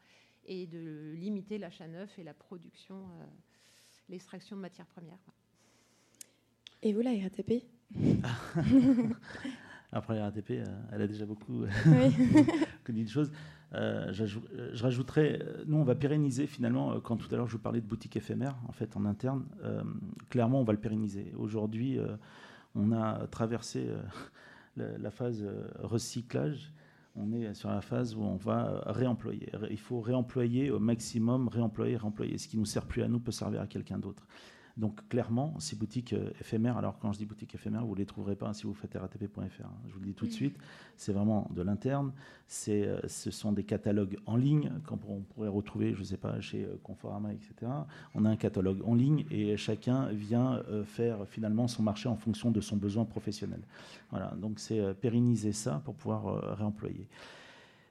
et 0.45 0.65
de 0.65 1.13
limiter 1.15 1.57
l'achat 1.57 1.87
neuf 1.87 2.17
et 2.17 2.23
la 2.23 2.33
production, 2.33 3.05
l'extraction 4.07 4.55
de 4.55 4.61
matières 4.61 4.87
premières. 4.87 5.19
Et 6.81 6.93
vous, 6.93 7.01
la 7.01 7.11
RATP 7.11 7.65
Après 9.91 10.15
la 10.15 10.25
RATP, 10.25 10.51
elle 10.91 11.01
a 11.01 11.07
déjà 11.07 11.25
beaucoup 11.25 11.65
dit 12.89 13.03
de 13.03 13.09
choses. 13.09 13.31
je 13.71 14.81
rajouterais, 14.83 15.39
nous, 15.65 15.77
on 15.77 15.83
va 15.83 15.95
pérenniser 15.95 16.47
finalement, 16.47 16.99
quand 16.99 17.17
tout 17.17 17.27
à 17.33 17.37
l'heure 17.37 17.47
je 17.47 17.53
vous 17.53 17.61
parlais 17.61 17.81
de 17.81 17.87
boutique 17.87 18.15
éphémère, 18.15 18.55
en 18.67 18.71
fait, 18.71 18.95
en 18.97 19.05
interne, 19.05 19.45
clairement, 20.29 20.61
on 20.61 20.63
va 20.63 20.73
le 20.73 20.79
pérenniser. 20.79 21.33
Aujourd'hui, 21.37 21.97
on 22.75 22.91
a 22.91 23.27
traversé 23.27 23.87
la, 24.77 25.11
phase 25.11 25.43
recyclage 25.79 26.71
on 27.15 27.33
est 27.33 27.53
sur 27.53 27.69
la 27.69 27.81
phase 27.81 28.15
où 28.15 28.21
on 28.21 28.35
va 28.35 28.81
réemployer. 28.85 29.51
Il 29.69 29.79
faut 29.79 29.99
réemployer 29.99 30.71
au 30.71 30.79
maximum, 30.79 31.47
réemployer, 31.47 31.97
réemployer. 31.97 32.37
Ce 32.37 32.47
qui 32.47 32.55
ne 32.57 32.61
nous 32.61 32.65
sert 32.65 32.85
plus 32.85 33.03
à 33.03 33.07
nous 33.07 33.19
peut 33.19 33.31
servir 33.31 33.61
à 33.61 33.67
quelqu'un 33.67 33.97
d'autre. 33.97 34.25
Donc 34.79 35.05
clairement, 35.09 35.59
ces 35.59 35.75
boutiques 35.75 36.13
euh, 36.13 36.31
éphémères, 36.39 36.77
alors 36.77 36.97
quand 36.99 37.11
je 37.11 37.17
dis 37.17 37.25
boutiques 37.25 37.53
éphémères, 37.53 37.85
vous 37.85 37.95
ne 37.95 37.99
les 37.99 38.05
trouverez 38.05 38.37
pas 38.37 38.53
si 38.53 38.63
vous 38.63 38.73
faites 38.73 38.93
ratp.fr. 38.93 39.41
Hein. 39.41 39.71
Je 39.89 39.93
vous 39.93 39.99
le 39.99 40.05
dis 40.05 40.13
tout 40.13 40.25
de 40.25 40.31
suite, 40.31 40.55
c'est 40.95 41.11
vraiment 41.11 41.49
de 41.53 41.61
l'interne. 41.61 42.13
Euh, 42.69 42.97
ce 43.05 43.29
sont 43.29 43.51
des 43.51 43.65
catalogues 43.65 44.17
en 44.25 44.37
ligne 44.37 44.71
qu'on 44.87 44.95
pourrait 44.95 45.49
retrouver, 45.49 45.93
je 45.95 45.99
ne 45.99 46.05
sais 46.05 46.17
pas, 46.17 46.39
chez 46.39 46.63
euh, 46.63 46.79
Conforama, 46.81 47.33
etc. 47.33 47.69
On 48.15 48.23
a 48.23 48.29
un 48.29 48.37
catalogue 48.37 48.81
en 48.85 48.95
ligne 48.95 49.25
et 49.29 49.57
chacun 49.57 50.07
vient 50.13 50.63
faire 50.85 51.27
finalement 51.27 51.67
son 51.67 51.83
marché 51.83 52.07
en 52.07 52.15
fonction 52.15 52.49
de 52.49 52.61
son 52.61 52.77
besoin 52.77 53.03
professionnel. 53.03 53.59
Voilà, 54.11 54.33
donc 54.37 54.59
c'est 54.59 54.93
pérenniser 54.93 55.51
ça 55.51 55.81
pour 55.83 55.95
pouvoir 55.95 56.55
réemployer. 56.57 57.07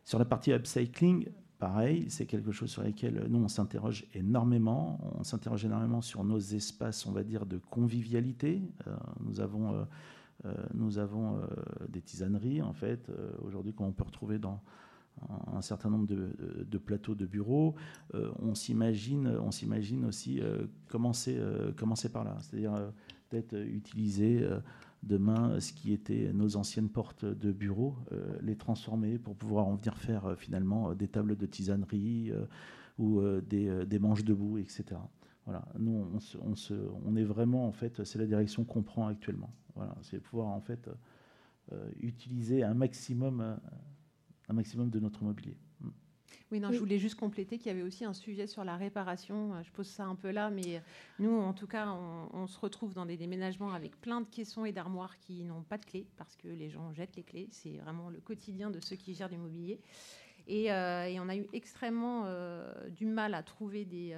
Sur 0.04 0.18
la 0.18 0.24
partie 0.24 0.52
upcycling, 0.52 1.28
pareil, 1.58 2.06
c'est 2.08 2.26
quelque 2.26 2.52
chose 2.52 2.70
sur 2.70 2.82
lequel 2.82 3.26
nous, 3.28 3.38
on 3.38 3.48
s'interroge 3.48 4.06
énormément. 4.14 4.98
On 5.18 5.24
s'interroge 5.24 5.64
énormément 5.64 6.00
sur 6.00 6.24
nos 6.24 6.38
espaces, 6.38 7.06
on 7.06 7.12
va 7.12 7.24
dire, 7.24 7.46
de 7.46 7.58
convivialité. 7.58 8.62
Euh, 8.86 8.96
nous 9.20 9.40
avons, 9.40 9.74
euh, 9.74 9.84
euh, 10.44 10.54
nous 10.74 10.98
avons 10.98 11.40
des 11.88 12.00
tisaneries, 12.00 12.62
en 12.62 12.72
fait, 12.72 13.10
aujourd'hui, 13.42 13.72
qu'on 13.72 13.92
peut 13.92 14.04
retrouver 14.04 14.38
dans 14.38 14.60
un 15.52 15.62
certain 15.62 15.90
nombre 15.90 16.06
de, 16.06 16.78
plateaux 16.78 17.16
de 17.16 17.26
bureaux. 17.26 17.74
on 18.14 18.54
s'imagine 18.54 19.26
aussi 20.06 20.40
commencer, 20.86 21.36
commencer 21.76 22.08
par 22.08 22.22
là, 22.22 22.36
c'est-à-dire 22.40 22.92
peut-être 23.28 23.56
utiliser 23.56 24.48
demain 25.02 25.60
ce 25.60 25.72
qui 25.72 25.92
était 25.92 26.32
nos 26.32 26.56
anciennes 26.56 26.88
portes 26.88 27.24
de 27.24 27.52
bureau, 27.52 27.96
euh, 28.12 28.36
les 28.42 28.56
transformer 28.56 29.18
pour 29.18 29.36
pouvoir 29.36 29.66
en 29.66 29.76
venir 29.76 29.96
faire 29.96 30.26
euh, 30.26 30.36
finalement 30.36 30.90
euh, 30.90 30.94
des 30.94 31.08
tables 31.08 31.36
de 31.36 31.46
tisanerie 31.46 32.32
ou 32.98 33.22
des, 33.42 33.98
manches 34.00 34.24
debout, 34.24 34.58
etc. 34.58 34.84
Voilà. 35.44 35.68
Nous, 35.78 36.04
on, 36.42 36.56
se, 36.56 36.74
on, 37.06 37.14
est 37.14 37.22
vraiment, 37.22 37.68
en 37.68 37.72
fait, 37.72 38.02
c'est 38.02 38.18
la 38.18 38.26
direction 38.26 38.64
qu'on 38.64 38.82
prend 38.82 39.06
actuellement. 39.06 39.54
Voilà. 39.76 39.94
C'est 40.02 40.18
pouvoir, 40.18 40.48
en 40.48 40.60
fait, 40.60 40.90
utiliser 42.00 42.64
un 42.64 42.74
maximum, 42.74 43.56
un 44.48 44.52
maximum 44.52 44.90
de 44.90 44.98
notre 44.98 45.22
mobilier. 45.22 45.56
Oui, 46.50 46.60
non, 46.60 46.72
je 46.72 46.78
voulais 46.78 46.98
juste 46.98 47.16
compléter 47.16 47.58
qu'il 47.58 47.66
y 47.66 47.70
avait 47.70 47.82
aussi 47.82 48.04
un 48.04 48.14
sujet 48.14 48.46
sur 48.46 48.64
la 48.64 48.76
réparation. 48.76 49.54
Euh, 49.54 49.62
je 49.62 49.70
pose 49.70 49.86
ça 49.86 50.04
un 50.04 50.14
peu 50.14 50.30
là, 50.30 50.50
mais 50.50 50.82
nous, 51.18 51.38
en 51.38 51.52
tout 51.52 51.66
cas, 51.66 51.88
on, 52.32 52.46
se 52.46 52.58
retrouve 52.58 52.94
dans 52.94 53.04
des 53.04 53.16
déménagements 53.16 53.72
avec 53.72 54.00
plein 54.00 54.20
de 54.22 54.26
caissons 54.26 54.64
et 54.64 54.72
d'armoires 54.72 55.18
qui 55.18 55.44
n'ont 55.44 55.62
pas 55.62 55.76
de 55.76 55.84
clés 55.84 56.06
parce 56.16 56.36
que 56.36 56.48
les 56.48 56.70
gens 56.70 56.92
jettent 56.94 57.16
les 57.16 57.22
clés. 57.22 57.48
C'est 57.50 57.76
vraiment 57.78 58.08
le 58.08 58.20
quotidien 58.20 58.70
de 58.70 58.80
ceux 58.80 58.96
qui 58.96 59.14
gèrent 59.14 59.28
du 59.28 59.36
mobilier. 59.36 59.80
Et, 60.46 60.72
euh, 60.72 61.12
on 61.20 61.28
a 61.28 61.36
eu 61.36 61.46
extrêmement 61.52 62.22
euh, 62.24 62.88
du 62.88 63.04
mal 63.04 63.34
à 63.34 63.42
trouver 63.42 63.84
des, 63.84 64.14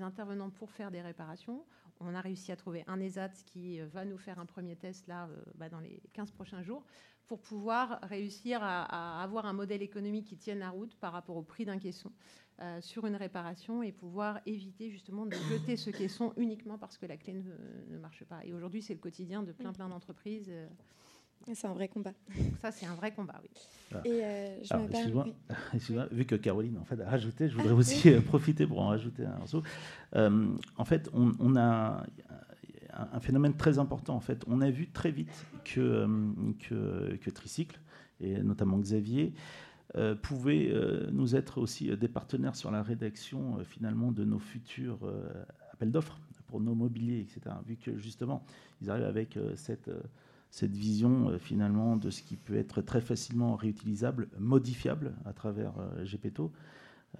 intervenants 0.00 0.50
pour 0.50 0.70
faire 0.70 0.90
des 0.90 1.02
réparations. 1.02 1.64
On 2.00 2.14
a 2.14 2.20
réussi 2.20 2.52
à 2.52 2.56
trouver 2.56 2.84
un 2.86 3.00
ESAT 3.00 3.30
qui 3.46 3.80
va 3.80 4.04
nous 4.04 4.18
faire 4.18 4.38
un 4.38 4.46
premier 4.46 4.76
test 4.76 5.06
là 5.06 5.28
bah, 5.54 5.68
dans 5.68 5.80
les 5.80 6.02
15 6.12 6.30
prochains 6.32 6.62
jours 6.62 6.84
pour 7.26 7.40
pouvoir 7.40 8.00
réussir 8.02 8.62
à, 8.62 9.22
avoir 9.22 9.46
un 9.46 9.52
modèle 9.52 9.82
économique 9.82 10.26
qui 10.26 10.36
tienne 10.36 10.58
la 10.58 10.70
route 10.70 10.94
par 10.96 11.12
rapport 11.12 11.36
au 11.36 11.42
prix 11.42 11.64
d'un 11.64 11.78
caisson 11.78 12.12
euh, 12.60 12.80
sur 12.80 13.06
une 13.06 13.16
réparation 13.16 13.82
et 13.82 13.92
pouvoir 13.92 14.40
éviter 14.46 14.90
justement 14.90 15.26
de 15.26 15.36
jeter 15.50 15.76
ce 15.76 15.90
caisson 15.90 16.32
uniquement 16.36 16.78
parce 16.78 16.98
que 16.98 17.06
la 17.06 17.16
clé 17.16 17.32
ne, 17.32 17.98
marche 17.98 18.24
pas. 18.24 18.44
Et 18.44 18.52
aujourd'hui, 18.52 18.82
c'est 18.82 18.94
le 18.94 19.00
quotidien 19.00 19.42
de 19.42 19.52
plein 19.52 19.72
plein 19.72 19.88
d'entreprises. 19.88 20.52
Euh. 21.48 21.52
C'est 21.54 21.66
un 21.66 21.74
vrai 21.74 21.88
combat. 21.88 22.12
Ça, 22.62 22.70
c'est 22.70 22.86
un 22.86 22.94
vrai 22.94 23.12
combat, 23.12 23.40
oui. 23.42 23.50
Et 24.04 24.20
euh, 24.24 24.58
excuse-moi, 25.72 26.06
vu 26.10 26.24
que 26.24 26.34
Caroline 26.34 26.78
en 26.78 26.84
fait, 26.84 27.00
a 27.00 27.08
rajouté, 27.08 27.48
je 27.48 27.56
voudrais 27.56 27.72
aussi 27.72 28.10
profiter 28.26 28.66
pour 28.66 28.80
en 28.80 28.88
rajouter 28.88 29.24
un 29.24 29.38
morceau. 29.38 29.62
en 30.14 30.84
fait, 30.84 31.08
on, 31.12 31.32
on 31.38 31.56
a 31.56 32.04
un 33.12 33.20
phénomène 33.20 33.54
très 33.54 33.78
important 33.78 34.14
en 34.14 34.20
fait. 34.20 34.44
On 34.46 34.60
a 34.60 34.70
vu 34.70 34.88
très 34.88 35.10
vite 35.10 35.46
que, 35.64 35.80
euh, 35.80 37.16
que, 37.20 37.30
Tricycle, 37.30 37.80
et 38.20 38.42
notamment 38.42 38.78
Xavier, 38.78 39.32
euh, 39.96 40.14
pouvaient 40.14 40.70
euh, 40.70 41.08
nous 41.12 41.36
être 41.36 41.58
aussi 41.58 41.94
des 41.96 42.08
partenaires 42.08 42.56
sur 42.56 42.70
la 42.70 42.82
rédaction 42.82 43.58
finalement 43.64 44.12
de 44.12 44.24
nos 44.24 44.38
futurs 44.38 44.98
appels 45.72 45.90
d'offres 45.90 46.18
pour 46.46 46.60
nos 46.60 46.74
mobiliers, 46.74 47.20
etc. 47.20 47.56
Vu 47.66 47.76
que 47.76 47.98
justement, 47.98 48.44
ils 48.80 48.90
arrivent 48.90 49.04
avec 49.04 49.38
cette, 49.56 49.90
cette 50.54 50.76
vision 50.76 51.36
finalement 51.40 51.96
de 51.96 52.10
ce 52.10 52.22
qui 52.22 52.36
peut 52.36 52.56
être 52.56 52.80
très 52.80 53.00
facilement 53.00 53.56
réutilisable, 53.56 54.28
modifiable 54.38 55.14
à 55.24 55.32
travers 55.32 55.72
GPTO. 56.04 56.52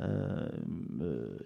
Euh, 0.01 0.49
euh, 1.01 1.39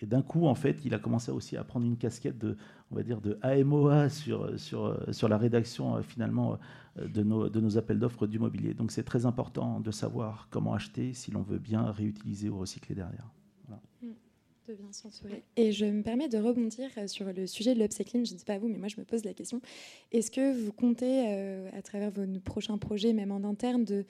et, 0.00 0.06
d'un 0.06 0.22
coup, 0.22 0.46
en 0.46 0.54
fait, 0.54 0.84
il 0.84 0.94
a 0.94 0.98
commencé 0.98 1.30
aussi 1.30 1.56
à 1.56 1.64
prendre 1.64 1.86
une 1.86 1.96
casquette 1.96 2.38
de, 2.38 2.56
on 2.90 2.96
va 2.96 3.02
dire, 3.02 3.20
de 3.20 3.38
AMOA 3.42 4.08
sur, 4.10 4.58
sur, 4.58 4.98
sur 5.12 5.28
la 5.28 5.38
rédaction 5.38 5.96
euh, 5.96 6.02
finalement 6.02 6.58
de 6.96 7.22
nos, 7.22 7.48
de 7.48 7.60
nos 7.60 7.78
appels 7.78 7.98
d'offres 7.98 8.26
du 8.26 8.38
mobilier. 8.38 8.74
Donc 8.74 8.92
c'est 8.92 9.02
très 9.02 9.26
important 9.26 9.80
de 9.80 9.90
savoir 9.90 10.48
comment 10.50 10.74
acheter 10.74 11.12
si 11.14 11.30
l'on 11.30 11.42
veut 11.42 11.58
bien 11.58 11.90
réutiliser 11.90 12.48
ou 12.48 12.58
recycler 12.58 12.94
derrière. 12.94 13.28
De 14.68 14.74
bien 14.74 14.92
s'entourer. 14.92 15.42
Et 15.56 15.72
je 15.72 15.84
me 15.84 16.02
permets 16.02 16.28
de 16.28 16.38
rebondir 16.38 16.90
sur 17.06 17.32
le 17.32 17.46
sujet 17.46 17.74
de 17.74 17.80
l'upcycling. 17.80 18.24
Je 18.24 18.34
ne 18.34 18.38
sais 18.38 18.44
pas 18.44 18.58
vous, 18.58 18.68
mais 18.68 18.78
moi 18.78 18.88
je 18.88 18.98
me 18.98 19.04
pose 19.04 19.24
la 19.24 19.34
question. 19.34 19.60
Est-ce 20.12 20.30
que 20.30 20.52
vous 20.58 20.72
comptez, 20.72 21.26
à 21.72 21.82
travers 21.82 22.10
vos 22.10 22.26
prochains 22.40 22.78
projets, 22.78 23.12
même 23.12 23.30
en 23.30 23.44
interne, 23.44 23.84
de 23.84 24.04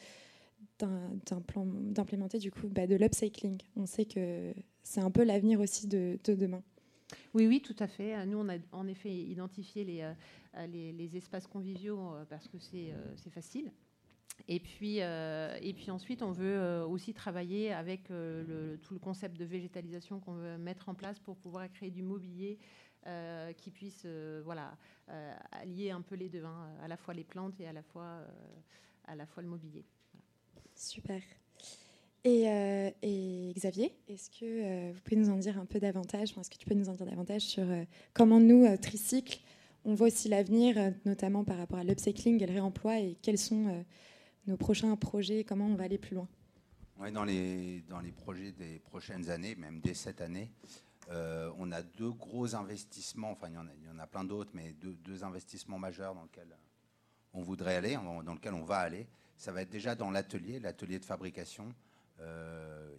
d'implémenter 0.78 2.38
du 2.38 2.50
coup 2.50 2.68
bah, 2.68 2.86
de 2.86 2.94
l'upcycling? 2.94 3.58
On 3.76 3.86
sait 3.86 4.04
que 4.04 4.52
c'est 4.84 5.00
un 5.00 5.10
peu 5.10 5.24
l'avenir 5.24 5.60
aussi 5.60 5.88
de, 5.88 6.18
demain. 6.26 6.62
Oui, 7.32 7.46
oui, 7.46 7.60
tout 7.60 7.76
à 7.78 7.86
fait. 7.86 8.24
Nous, 8.26 8.38
on 8.38 8.48
a 8.48 8.56
en 8.72 8.86
effet 8.86 9.12
identifié 9.12 9.84
les, 9.84 10.02
euh, 10.56 10.66
les, 10.66 11.16
espaces 11.16 11.46
conviviaux 11.46 11.98
euh, 11.98 12.24
parce 12.28 12.46
que 12.48 12.58
c'est 12.58 12.92
euh, 12.92 13.30
facile. 13.30 13.72
Et 14.48 14.60
puis, 14.60 14.98
et 14.98 15.74
puis 15.74 15.90
ensuite, 15.90 16.22
on 16.22 16.32
veut 16.32 16.84
aussi 16.86 17.14
travailler 17.14 17.72
avec 17.72 18.08
le, 18.10 18.78
tout 18.82 18.92
le 18.92 19.00
concept 19.00 19.38
de 19.38 19.44
végétalisation 19.44 20.20
qu'on 20.20 20.34
veut 20.34 20.58
mettre 20.58 20.88
en 20.88 20.94
place 20.94 21.18
pour 21.18 21.36
pouvoir 21.36 21.70
créer 21.72 21.90
du 21.90 22.02
mobilier 22.02 22.58
qui 23.56 23.70
puisse 23.70 24.06
voilà, 24.44 24.76
allier 25.52 25.92
un 25.92 26.02
peu 26.02 26.16
les 26.16 26.28
deux, 26.28 26.44
hein, 26.44 26.68
à 26.82 26.88
la 26.88 26.96
fois 26.96 27.14
les 27.14 27.24
plantes 27.24 27.58
et 27.60 27.66
à 27.66 27.72
la 27.72 27.82
fois, 27.82 28.26
à 29.06 29.14
la 29.14 29.24
fois 29.24 29.42
le 29.42 29.48
mobilier. 29.48 29.84
Super. 30.74 31.22
Euh, 32.26 32.90
et, 33.02 33.52
Xavier, 33.54 33.92
est-ce 34.08 34.30
que 34.30 34.44
euh, 34.44 34.92
vous 34.94 35.00
pouvez 35.02 35.16
nous 35.16 35.28
en 35.28 35.36
dire 35.36 35.58
un 35.58 35.66
peu 35.66 35.78
davantage 35.78 36.34
Est-ce 36.38 36.48
que 36.48 36.56
tu 36.56 36.66
peux 36.66 36.74
nous 36.74 36.88
en 36.88 36.94
dire 36.94 37.04
davantage 37.06 37.42
sur 37.42 37.70
euh, 37.70 37.84
comment 38.14 38.40
nous, 38.40 38.66
Tricycle, 38.78 39.40
on 39.84 39.94
voit 39.94 40.06
aussi 40.06 40.28
l'avenir, 40.28 40.94
notamment 41.04 41.44
par 41.44 41.58
rapport 41.58 41.78
à 41.78 41.84
l'upcycling 41.84 42.42
et 42.42 42.46
le 42.46 42.54
réemploi, 42.54 42.98
et 43.00 43.18
quels 43.20 43.36
sont 43.36 43.84
nos 44.46 44.56
prochains 44.56 44.94
projets, 44.96 45.44
comment 45.44 45.66
on 45.66 45.74
va 45.74 45.84
aller 45.84 45.98
plus 45.98 46.14
loin? 46.14 46.28
Oui, 46.98 47.10
dans 47.10 47.24
les, 47.24 47.82
dans 47.88 48.00
les 48.00 48.12
projets 48.12 48.52
des 48.52 48.78
prochaines 48.78 49.30
années, 49.30 49.54
même 49.56 49.80
dès 49.80 49.94
cette 49.94 50.20
année, 50.20 50.52
on 51.10 51.70
a 51.72 51.82
deux 51.82 52.10
gros 52.10 52.54
investissements, 52.54 53.32
enfin 53.32 53.48
il 53.48 53.54
y 53.54 53.58
en 53.58 53.66
a, 53.66 53.74
y 53.74 53.90
en 53.90 53.98
a 53.98 54.06
plein 54.06 54.24
d'autres, 54.24 54.52
mais 54.54 54.72
deux, 54.72 55.24
investissements 55.24 55.78
majeurs 55.78 56.14
dans 56.14 56.22
lesquels 56.22 56.56
on 57.32 57.42
voudrait 57.42 57.76
aller, 57.76 57.94
dans 57.94 58.34
lesquels 58.34 58.54
on 58.54 58.64
va 58.64 58.78
aller 58.78 59.06
ça 59.36 59.52
va 59.52 59.62
être 59.62 59.70
déjà 59.70 59.94
dans 59.94 60.10
l'atelier, 60.10 60.60
l'atelier 60.60 60.98
de 60.98 61.04
fabrication. 61.04 61.74
Euh, 62.20 62.96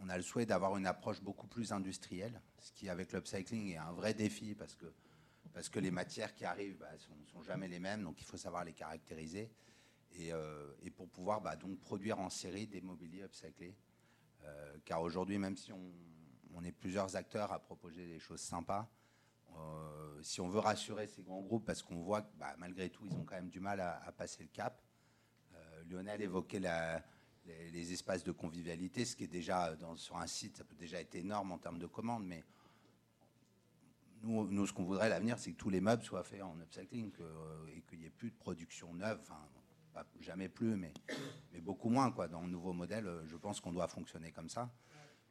on 0.00 0.08
a 0.08 0.16
le 0.16 0.22
souhait 0.22 0.46
d'avoir 0.46 0.76
une 0.76 0.86
approche 0.86 1.20
beaucoup 1.20 1.46
plus 1.46 1.72
industrielle, 1.72 2.40
ce 2.60 2.72
qui 2.72 2.88
avec 2.88 3.12
l'upcycling 3.12 3.72
est 3.72 3.76
un 3.76 3.92
vrai 3.92 4.14
défi 4.14 4.54
parce 4.54 4.74
que, 4.74 4.86
parce 5.52 5.68
que 5.68 5.80
les 5.80 5.90
matières 5.90 6.34
qui 6.34 6.44
arrivent 6.44 6.74
ne 6.74 6.80
bah, 6.80 6.90
sont, 7.32 7.42
jamais 7.42 7.68
les 7.68 7.78
mêmes, 7.78 8.02
donc 8.02 8.20
il 8.20 8.24
faut 8.24 8.36
savoir 8.36 8.64
les 8.64 8.72
caractériser. 8.72 9.50
Et, 10.16 10.32
euh, 10.32 10.72
et 10.82 10.90
pour 10.90 11.08
pouvoir 11.08 11.40
bah, 11.40 11.56
donc 11.56 11.78
produire 11.78 12.18
en 12.18 12.30
série 12.30 12.66
des 12.66 12.80
mobiliers 12.80 13.22
upcyclés. 13.22 13.76
Euh, 14.44 14.78
car 14.84 15.02
aujourd'hui, 15.02 15.38
même 15.38 15.56
si 15.56 15.72
on, 15.72 15.92
est 16.64 16.72
plusieurs 16.72 17.16
acteurs 17.16 17.52
à 17.52 17.58
proposer 17.58 18.06
des 18.06 18.18
choses 18.18 18.40
sympas, 18.40 18.90
si 20.22 20.40
on 20.40 20.48
veut 20.48 20.58
rassurer 20.58 21.06
ces 21.06 21.22
grands 21.22 21.42
groupes, 21.42 21.66
parce 21.66 21.82
qu'on 21.82 22.00
voit 22.00 22.22
que 22.22 22.34
bah, 22.38 22.54
malgré 22.58 22.88
tout, 22.88 23.04
ils 23.04 23.14
ont 23.14 23.24
quand 23.24 23.34
même 23.36 23.50
du 23.50 23.60
mal 23.60 23.78
à 23.80 24.12
passer 24.16 24.42
le 24.42 24.48
cap, 24.48 24.82
Lionel 25.88 26.22
évoquait 26.22 26.60
les, 27.44 27.92
espaces 27.92 28.24
de 28.24 28.32
convivialité, 28.32 29.04
ce 29.04 29.14
qui 29.14 29.24
est 29.24 29.28
déjà 29.28 29.76
sur 29.96 30.16
un 30.16 30.26
site, 30.26 30.56
ça 30.56 30.64
peut 30.64 30.74
déjà 30.74 31.00
être 31.00 31.14
énorme 31.14 31.52
en 31.52 31.58
termes 31.58 31.78
de 31.78 31.86
commandes, 31.86 32.26
mais 32.26 32.42
nous, 34.22 34.66
ce 34.66 34.72
qu'on 34.72 34.84
voudrait 34.84 35.06
à 35.06 35.10
l'avenir, 35.10 35.38
c'est 35.38 35.52
que 35.52 35.56
tous 35.56 35.70
les 35.70 35.80
meubles 35.80 36.02
soient 36.02 36.24
faits 36.24 36.42
en 36.42 36.58
upcycling 36.60 37.12
et 37.68 37.82
qu'il 37.82 38.00
n'y 38.00 38.06
ait 38.06 38.10
plus 38.10 38.30
de 38.30 38.36
production 38.36 38.92
neuve. 38.94 39.20
Jamais 40.20 40.48
plus, 40.48 40.76
mais, 40.76 40.92
beaucoup 41.60 41.88
moins. 41.88 42.10
Dans 42.10 42.42
le 42.42 42.48
nouveau 42.48 42.72
modèle, 42.72 43.08
je 43.26 43.36
pense 43.36 43.60
qu'on 43.60 43.72
doit 43.72 43.88
fonctionner 43.88 44.32
comme 44.32 44.48
ça. 44.48 44.70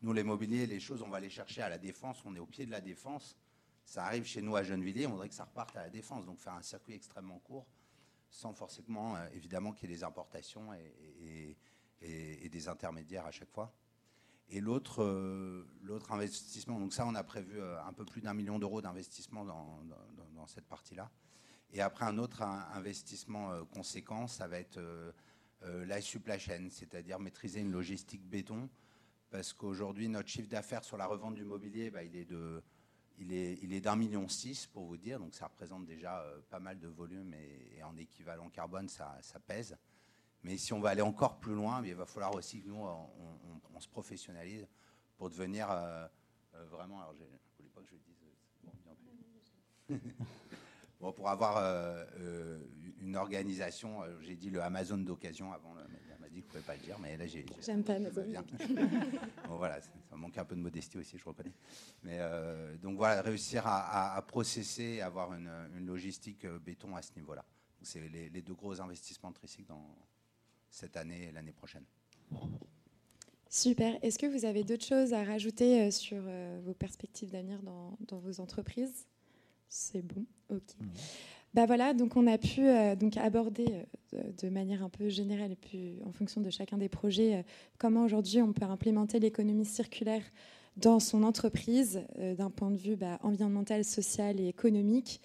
Nous, 0.01 0.13
les 0.13 0.23
mobiliers, 0.23 0.67
les 0.67 0.79
choses, 0.79 1.01
on 1.01 1.09
va 1.09 1.19
les 1.19 1.29
chercher 1.29 1.61
à 1.61 1.69
la 1.69 1.77
défense. 1.77 2.23
On 2.25 2.35
est 2.35 2.39
au 2.39 2.45
pied 2.45 2.65
de 2.65 2.71
la 2.71 2.81
défense. 2.81 3.37
Ça 3.85 4.05
arrive 4.05 4.25
chez 4.25 4.41
nous 4.41 4.55
à 4.55 4.63
Gennevilliers, 4.63 5.05
on 5.07 5.11
voudrait 5.11 5.29
que 5.29 5.35
ça 5.35 5.45
reparte 5.45 5.75
à 5.77 5.83
la 5.83 5.89
défense. 5.89 6.25
Donc 6.25 6.39
faire 6.39 6.53
un 6.53 6.61
circuit 6.63 6.93
extrêmement 6.93 7.39
court, 7.39 7.67
sans 8.29 8.53
forcément, 8.53 9.15
euh, 9.15 9.27
évidemment, 9.33 9.71
qu'il 9.71 9.89
y 9.89 9.93
ait 9.93 9.95
des 9.95 10.03
importations 10.03 10.73
et, 10.73 11.57
des 12.01 12.67
intermédiaires 12.67 13.25
à 13.25 13.31
chaque 13.31 13.51
fois. 13.51 13.73
Et 14.49 14.59
l'autre, 14.59 15.03
euh, 15.03 15.65
investissement, 16.09 16.79
donc 16.79 16.93
ça, 16.93 17.05
on 17.05 17.15
a 17.15 17.23
prévu 17.23 17.59
euh, 17.59 17.81
un 17.83 17.93
peu 17.93 18.05
plus 18.05 18.21
d'un 18.21 18.33
million 18.33 18.59
d'euros 18.59 18.81
d'investissement 18.81 19.43
dans, 19.43 20.47
cette 20.47 20.67
partie-là. 20.67 21.09
Et 21.75 21.81
après, 21.81 22.05
un 22.05 22.17
autre 22.17 22.41
investissement 22.41 23.63
conséquent, 23.65 24.27
ça 24.27 24.47
va 24.47 24.57
être 24.59 24.79
la 25.61 26.01
supply 26.01 26.39
chain, 26.39 26.69
c'est-à-dire 26.71 27.19
maîtriser 27.19 27.59
une 27.59 27.71
logistique 27.71 28.23
béton 28.27 28.69
parce 29.29 29.51
qu'aujourd'hui, 29.51 30.07
notre 30.07 30.29
chiffre 30.29 30.47
d'affaires 30.47 30.85
sur 30.85 30.95
la 30.95 31.05
revente 31.05 31.35
du 31.35 31.43
mobilier, 31.43 31.91
bah, 31.91 32.03
il 32.03 32.15
est 32.15 32.23
de, 32.23 32.63
il 33.17 33.33
est, 33.33 33.59
il 33.61 33.73
est 33.73 33.81
d'un 33.81 33.97
million 33.97 34.29
six, 34.29 34.65
pour 34.67 34.85
vous 34.85 34.95
dire, 34.97 35.19
donc 35.19 35.33
ça 35.33 35.47
représente 35.47 35.85
déjà 35.85 36.21
euh, 36.21 36.39
pas 36.49 36.59
mal 36.59 36.79
de 36.79 36.87
volume 36.87 37.33
et, 37.33 37.83
en 37.83 37.97
équivalent 37.97 38.49
carbone, 38.49 38.87
ça, 38.87 39.19
pèse. 39.45 39.77
Mais 40.43 40.57
si 40.57 40.71
on 40.71 40.79
va 40.79 40.89
aller 40.89 41.01
encore 41.01 41.39
plus 41.39 41.53
loin, 41.53 41.83
il 41.85 41.95
va 41.95 42.05
falloir 42.05 42.33
aussi 42.33 42.61
que 42.61 42.67
nous, 42.69 42.77
on, 42.77 43.79
se 43.81 43.89
professionnalise 43.89 44.65
pour 45.17 45.29
devenir 45.29 45.69
euh, 45.69 46.07
euh, 46.55 46.65
vraiment. 46.67 47.01
Alors, 47.01 47.13
je 47.13 47.23
ne 47.23 47.27
voulais 47.57 47.69
pas 47.73 47.81
que 47.81 47.87
je 47.87 47.95
le 47.95 47.99
dise. 47.99 48.15
Bon, 48.63 48.71
bon, 50.99 51.11
pour 51.11 51.29
avoir 51.29 51.63
une 53.01 53.15
organisation, 53.15 54.01
j'ai 54.21 54.35
dit 54.35 54.49
le 54.49 54.61
Amazon 54.61 54.97
d'occasion 54.97 55.51
avant, 55.53 55.75
dit 56.35 56.41
que 56.41 56.51
je 56.51 56.57
ne 56.57 56.61
pouvais 56.61 56.73
pas 56.73 56.75
le 56.75 56.85
dire, 56.85 56.99
mais 56.99 57.17
là, 57.17 57.25
j'ai. 57.25 57.45
J'aime 57.61 57.83
pas 57.83 57.95
Amazon. 57.95 58.25
bon, 59.47 59.57
voilà, 59.57 59.81
ça 59.81 60.15
manque 60.15 60.37
un 60.37 60.45
peu 60.45 60.55
de 60.55 60.61
modestie 60.61 60.97
aussi, 60.97 61.17
je 61.17 61.23
reconnais. 61.23 61.53
Mais 62.03 62.17
euh, 62.19 62.75
donc 62.77 62.97
voilà, 62.97 63.21
réussir 63.21 63.63
à, 63.65 64.21
processer, 64.27 65.01
avoir 65.01 65.33
une, 65.33 65.85
logistique 65.85 66.45
euh, 66.45 66.59
béton 66.59 66.95
à 66.95 67.01
ce 67.01 67.11
niveau-là. 67.15 67.45
C'est 67.81 68.01
les, 68.09 68.41
deux 68.41 68.53
gros 68.53 68.81
investissements 68.81 69.29
de 69.29 69.35
Tricycle 69.35 69.67
dans 69.67 69.95
cette 70.69 70.97
année 70.97 71.27
et 71.29 71.31
l'année 71.31 71.53
prochaine. 71.53 71.85
Super. 73.49 73.97
Est-ce 74.03 74.19
que 74.19 74.25
vous 74.25 74.45
avez 74.45 74.63
d'autres 74.63 74.85
choses 74.85 75.13
à 75.13 75.23
rajouter 75.23 75.83
euh, 75.83 75.91
sur 75.91 76.21
vos 76.63 76.73
perspectives 76.73 77.31
d'avenir 77.31 77.61
dans, 77.61 77.97
dans, 78.01 78.19
vos 78.19 78.39
entreprises? 78.41 79.07
C'est 79.69 80.01
bon. 80.01 80.25
Ok. 80.49 80.75
Mmh. 80.79 80.85
Bah 81.55 81.65
voilà, 81.65 81.93
donc 81.93 82.17
on 82.17 82.27
a 82.27 82.37
pu 82.37 82.67
euh, 82.67 82.97
donc 82.97 83.15
aborder 83.15 83.65
euh, 84.13 84.21
de 84.43 84.49
manière 84.49 84.83
un 84.83 84.89
peu 84.89 85.07
générale 85.07 85.53
et 85.53 85.55
puis 85.55 85.99
en 86.05 86.11
fonction 86.11 86.41
de 86.41 86.49
chacun 86.49 86.77
des 86.77 86.89
projets 86.89 87.35
euh, 87.35 87.41
comment 87.77 88.03
aujourd'hui 88.03 88.41
on 88.41 88.51
peut 88.51 88.65
implémenter 88.65 89.21
l'économie 89.21 89.63
circulaire 89.63 90.21
dans 90.75 90.99
son 90.99 91.23
entreprise 91.23 92.01
d'un 92.37 92.49
point 92.49 92.71
de 92.71 92.75
vue 92.75 92.97
bah, 92.97 93.19
environnemental, 93.23 93.85
social 93.85 94.41
et 94.41 94.49
économique. 94.49 95.21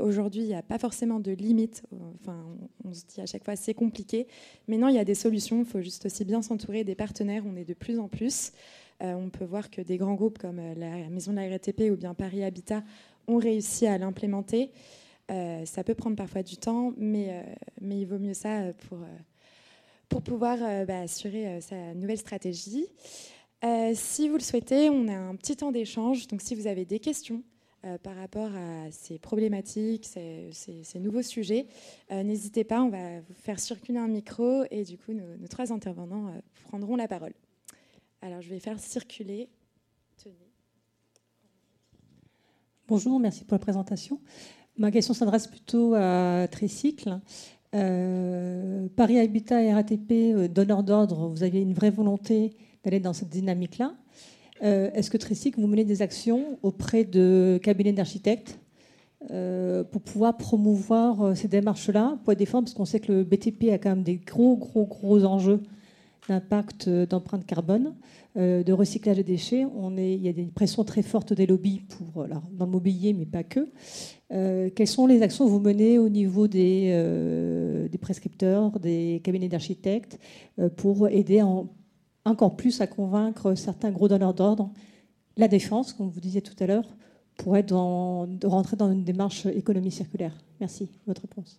aujourd'hui, 0.00 0.40
il 0.40 0.46
n'y 0.46 0.54
a 0.54 0.62
pas 0.62 0.78
forcément 0.78 1.20
de 1.20 1.30
limite. 1.30 1.82
Enfin, 2.14 2.42
on, 2.86 2.94
se 2.94 3.04
dit 3.04 3.20
à 3.20 3.26
chaque 3.26 3.44
fois 3.44 3.54
c'est 3.54 3.74
compliqué, 3.74 4.26
mais 4.66 4.78
non, 4.78 4.88
il 4.88 4.94
y 4.94 4.98
a 4.98 5.04
des 5.04 5.14
solutions. 5.14 5.58
Il 5.58 5.66
faut 5.66 5.82
juste 5.82 6.06
aussi 6.06 6.24
bien 6.24 6.40
s'entourer 6.40 6.84
des 6.84 6.94
partenaires. 6.94 7.42
On 7.46 7.54
est 7.54 7.66
de 7.66 7.74
plus 7.74 7.98
en 7.98 8.08
plus. 8.08 8.52
on 9.02 9.28
peut 9.28 9.44
voir 9.44 9.68
que 9.68 9.82
des 9.82 9.98
grands 9.98 10.14
groupes 10.14 10.38
comme 10.38 10.56
la 10.56 11.10
Maison 11.10 11.32
de 11.32 11.36
la 11.36 11.50
RATP 11.50 11.90
ou 11.92 11.96
bien 11.96 12.14
Paris 12.14 12.42
Habitat 12.42 12.82
ont 13.28 13.38
réussi 13.38 13.86
à 13.86 13.98
l'implémenter. 13.98 14.72
Euh, 15.30 15.64
ça 15.66 15.84
peut 15.84 15.94
prendre 15.94 16.16
parfois 16.16 16.42
du 16.42 16.56
temps, 16.56 16.92
mais, 16.96 17.28
euh, 17.30 17.42
mais 17.80 18.00
il 18.00 18.06
vaut 18.06 18.18
mieux 18.18 18.34
ça 18.34 18.72
pour, 18.88 18.98
euh, 18.98 19.18
pour 20.08 20.22
pouvoir 20.22 20.58
bah, 20.86 21.00
assurer 21.00 21.60
sa 21.60 21.94
nouvelle 21.94 22.18
stratégie. 22.18 22.86
si 23.94 24.28
vous 24.28 24.36
le 24.36 24.42
souhaitez, 24.42 24.88
on 24.88 25.06
a 25.08 25.16
un 25.16 25.36
petit 25.36 25.56
temps 25.56 25.70
d'échange. 25.70 26.26
Donc 26.28 26.40
si 26.40 26.54
vous 26.54 26.66
avez 26.66 26.86
des 26.86 26.98
questions 26.98 27.42
par 28.02 28.16
rapport 28.16 28.50
à 28.54 28.90
ces 28.90 29.18
problématiques, 29.18 30.06
ces, 30.06 30.48
ces, 30.82 30.98
nouveaux 30.98 31.22
sujets, 31.22 31.66
n'hésitez 32.10 32.64
pas, 32.64 32.82
on 32.82 32.88
va 32.88 33.20
vous 33.20 33.34
faire 33.34 33.60
circuler 33.60 33.98
un 33.98 34.08
micro 34.08 34.64
et 34.70 34.82
du 34.82 34.96
coup, 34.96 35.12
nos 35.12 35.46
trois 35.46 35.74
intervenants 35.74 36.32
prendront 36.64 36.96
la 36.96 37.06
parole. 37.06 37.34
Alors 38.22 38.40
je 38.40 38.48
vais 38.48 38.60
faire 38.60 38.80
circuler. 38.80 39.50
Bonjour, 42.88 43.20
merci 43.20 43.44
pour 43.44 43.54
la 43.54 43.58
présentation. 43.58 44.18
Ma 44.78 44.90
question 44.90 45.12
s'adresse 45.12 45.46
plutôt 45.46 45.92
à 45.94 46.48
Tricycle. 46.50 47.20
Euh, 47.74 48.88
Paris 48.96 49.18
Habitat 49.18 49.62
et 49.62 49.74
RATP, 49.74 50.10
euh, 50.10 50.48
donneur 50.48 50.82
d'ordre, 50.82 51.28
vous 51.28 51.42
aviez 51.42 51.60
une 51.60 51.74
vraie 51.74 51.90
volonté 51.90 52.56
d'aller 52.82 52.98
dans 52.98 53.12
cette 53.12 53.28
dynamique-là. 53.28 53.92
Euh, 54.62 54.90
est-ce 54.94 55.10
que 55.10 55.18
Tricycle, 55.18 55.60
vous 55.60 55.66
menez 55.66 55.84
des 55.84 56.00
actions 56.00 56.58
auprès 56.62 57.04
de 57.04 57.60
cabinets 57.62 57.92
d'architectes 57.92 58.58
pour 59.90 60.00
pouvoir 60.00 60.38
promouvoir 60.38 61.36
ces 61.36 61.48
démarches-là, 61.48 62.18
pour 62.24 62.34
défendre 62.36 62.64
Parce 62.64 62.74
qu'on 62.74 62.86
sait 62.86 63.00
que 63.00 63.12
le 63.12 63.24
BTP 63.24 63.64
a 63.70 63.76
quand 63.76 63.90
même 63.90 64.02
des 64.04 64.16
gros, 64.16 64.56
gros, 64.56 64.86
gros 64.86 65.24
enjeux 65.24 65.60
d'impact 66.28 66.88
d'empreinte 66.88 67.46
carbone. 67.46 67.94
Euh, 68.38 68.62
de 68.62 68.72
recyclage 68.72 69.16
des 69.16 69.24
déchets. 69.24 69.64
On 69.64 69.96
est, 69.96 70.14
il 70.14 70.22
y 70.22 70.28
a 70.28 70.32
des 70.32 70.44
pressions 70.44 70.84
très 70.84 71.02
fortes 71.02 71.32
des 71.32 71.46
lobbies 71.46 71.80
pour, 71.80 72.28
dans 72.28 72.66
le 72.66 72.70
mobilier, 72.70 73.12
mais 73.12 73.26
pas 73.26 73.42
que. 73.42 73.68
Euh, 74.30 74.70
quelles 74.70 74.86
sont 74.86 75.08
les 75.08 75.22
actions 75.22 75.46
que 75.46 75.50
vous 75.50 75.58
menez 75.58 75.98
au 75.98 76.08
niveau 76.08 76.46
des, 76.46 76.90
euh, 76.92 77.88
des 77.88 77.98
prescripteurs, 77.98 78.78
des 78.78 79.20
cabinets 79.24 79.48
d'architectes, 79.48 80.20
pour 80.76 81.08
aider 81.08 81.42
encore 82.24 82.54
plus 82.56 82.80
à 82.80 82.86
convaincre 82.86 83.54
certains 83.54 83.90
gros 83.90 84.06
donneurs 84.06 84.34
d'ordre? 84.34 84.70
La 85.36 85.48
défense, 85.48 85.92
comme 85.92 86.08
vous 86.08 86.20
disiez 86.20 86.42
tout 86.42 86.56
à 86.60 86.66
l'heure, 86.66 86.96
pour 87.38 87.56
être 87.56 87.68
de 87.68 88.46
rentrer 88.46 88.76
dans 88.76 88.92
une 88.92 89.04
démarche 89.04 89.46
économie 89.46 89.90
circulaire. 89.90 90.36
Merci. 90.60 90.90
Votre 91.06 91.22
réponse. 91.22 91.58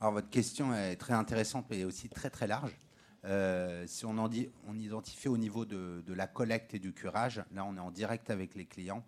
Alors 0.00 0.14
votre 0.14 0.30
question 0.30 0.74
est 0.74 0.96
très 0.96 1.14
intéressante 1.14 1.66
mais 1.70 1.84
aussi 1.84 2.08
très 2.08 2.30
très 2.30 2.46
large. 2.46 2.76
Euh, 3.24 3.84
si 3.86 4.06
on, 4.06 4.30
identifie 4.74 5.28
au 5.28 5.36
niveau 5.36 5.64
de, 5.64 6.02
la 6.08 6.26
collecte 6.26 6.74
et 6.74 6.78
du 6.78 6.92
curage, 6.92 7.42
là 7.52 7.64
on 7.64 7.76
est 7.76 7.80
en 7.80 7.90
direct 7.90 8.30
avec 8.30 8.54
les 8.54 8.64
clients, 8.64 9.04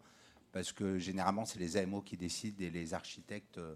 parce 0.53 0.73
que 0.73 0.99
généralement 0.99 1.45
c'est 1.45 1.61
les 1.61 1.77
AMO 1.77 2.03
qui 2.03 2.17
décident 2.17 2.65
et 2.65 2.71
les 2.71 2.93
architectes 2.93 3.59
euh, 3.59 3.75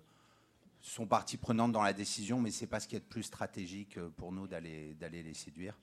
sont 0.80 1.06
partie 1.06 1.36
prenante 1.36 1.72
dans 1.72 1.82
la 1.82 1.92
décision, 1.92 2.40
mais 2.40 2.50
ce 2.50 2.62
n'est 2.62 2.66
pas 2.66 2.80
ce 2.80 2.88
qui 2.88 2.96
est 2.96 3.00
de 3.00 3.04
plus 3.04 3.22
stratégique 3.22 3.96
euh, 3.96 4.08
pour 4.16 4.32
nous 4.32 4.48
d'aller 4.48 4.96
les 5.00 5.34
séduire. 5.34 5.78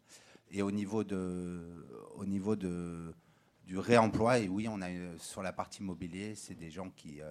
Et 0.54 0.62
au 0.62 0.72
niveau, 0.72 1.06
du 1.06 1.18
réemploi, 3.78 4.40
et 4.40 4.50
oui, 4.50 4.68
on 4.68 4.82
a 4.82 4.90
sur 5.18 5.42
la 5.42 5.54
partie 5.54 5.82
mobilier, 5.82 6.36
c'est 6.36 6.56
des 6.56 6.70
gens 6.70 6.90
qui 6.90 7.22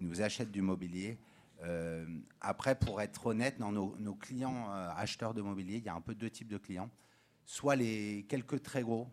nous 0.00 0.20
achètent 0.20 0.50
du 0.50 0.60
mobilier 0.60 1.16
euh, 1.62 2.06
après, 2.40 2.78
pour 2.78 3.00
être 3.00 3.26
honnête, 3.26 3.58
dans 3.58 3.72
nos, 3.72 4.14
clients 4.14 4.70
euh, 4.70 4.90
acheteurs 4.96 5.34
de 5.34 5.42
mobilier, 5.42 5.76
il 5.76 5.84
y 5.84 5.88
a 5.88 5.94
un 5.94 6.00
peu 6.00 6.14
deux 6.14 6.30
types 6.30 6.48
de 6.48 6.58
clients. 6.58 6.90
Soit 7.44 7.76
les 7.76 8.26
quelques 8.28 8.62
très 8.62 8.82
gros, 8.82 9.08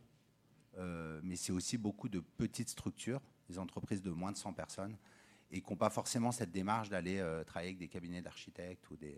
euh, 0.77 1.19
mais 1.23 1.35
c'est 1.35 1.51
aussi 1.51 1.77
beaucoup 1.77 2.09
de 2.09 2.19
petites 2.19 2.69
structures, 2.69 3.21
des 3.49 3.59
entreprises 3.59 4.01
de 4.01 4.11
moins 4.11 4.31
de 4.31 4.37
100 4.37 4.53
personnes, 4.53 4.97
et 5.51 5.61
qui 5.61 5.69
n'ont 5.69 5.77
pas 5.77 5.89
forcément 5.89 6.31
cette 6.31 6.51
démarche 6.51 6.89
d'aller 6.89 7.23
travailler 7.45 7.69
avec 7.69 7.77
des 7.77 7.87
cabinets 7.87 8.21
d'architectes 8.21 8.89
ou 8.89 8.97
des... 8.97 9.17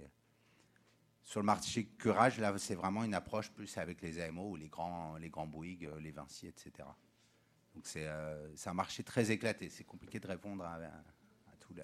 Sur 1.23 1.39
le 1.39 1.45
marché 1.45 1.85
curage, 1.97 2.39
là, 2.39 2.55
c'est 2.59 2.75
vraiment 2.75 3.03
une 3.03 3.15
approche 3.15 3.49
plus 3.51 3.77
avec 3.79 4.01
les 4.01 4.19
AMO 4.19 4.51
ou 4.51 4.55
les 4.57 4.67
grands, 4.67 5.17
les 5.17 5.29
grands 5.29 5.47
Bouygues, 5.47 5.89
les 5.99 6.11
Vinci, 6.11 6.45
etc. 6.45 6.88
Donc 7.73 7.88
c'est 7.88 8.07
un 8.07 8.73
marché 8.73 9.01
très 9.03 9.31
éclaté. 9.31 9.69
C'est 9.69 9.85
compliqué 9.85 10.19
de 10.19 10.27
répondre 10.27 10.63
à 10.63 10.77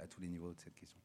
tous 0.07 0.21
les 0.21 0.27
niveaux 0.27 0.53
de 0.53 0.59
cette 0.59 0.75
question. 0.75 1.01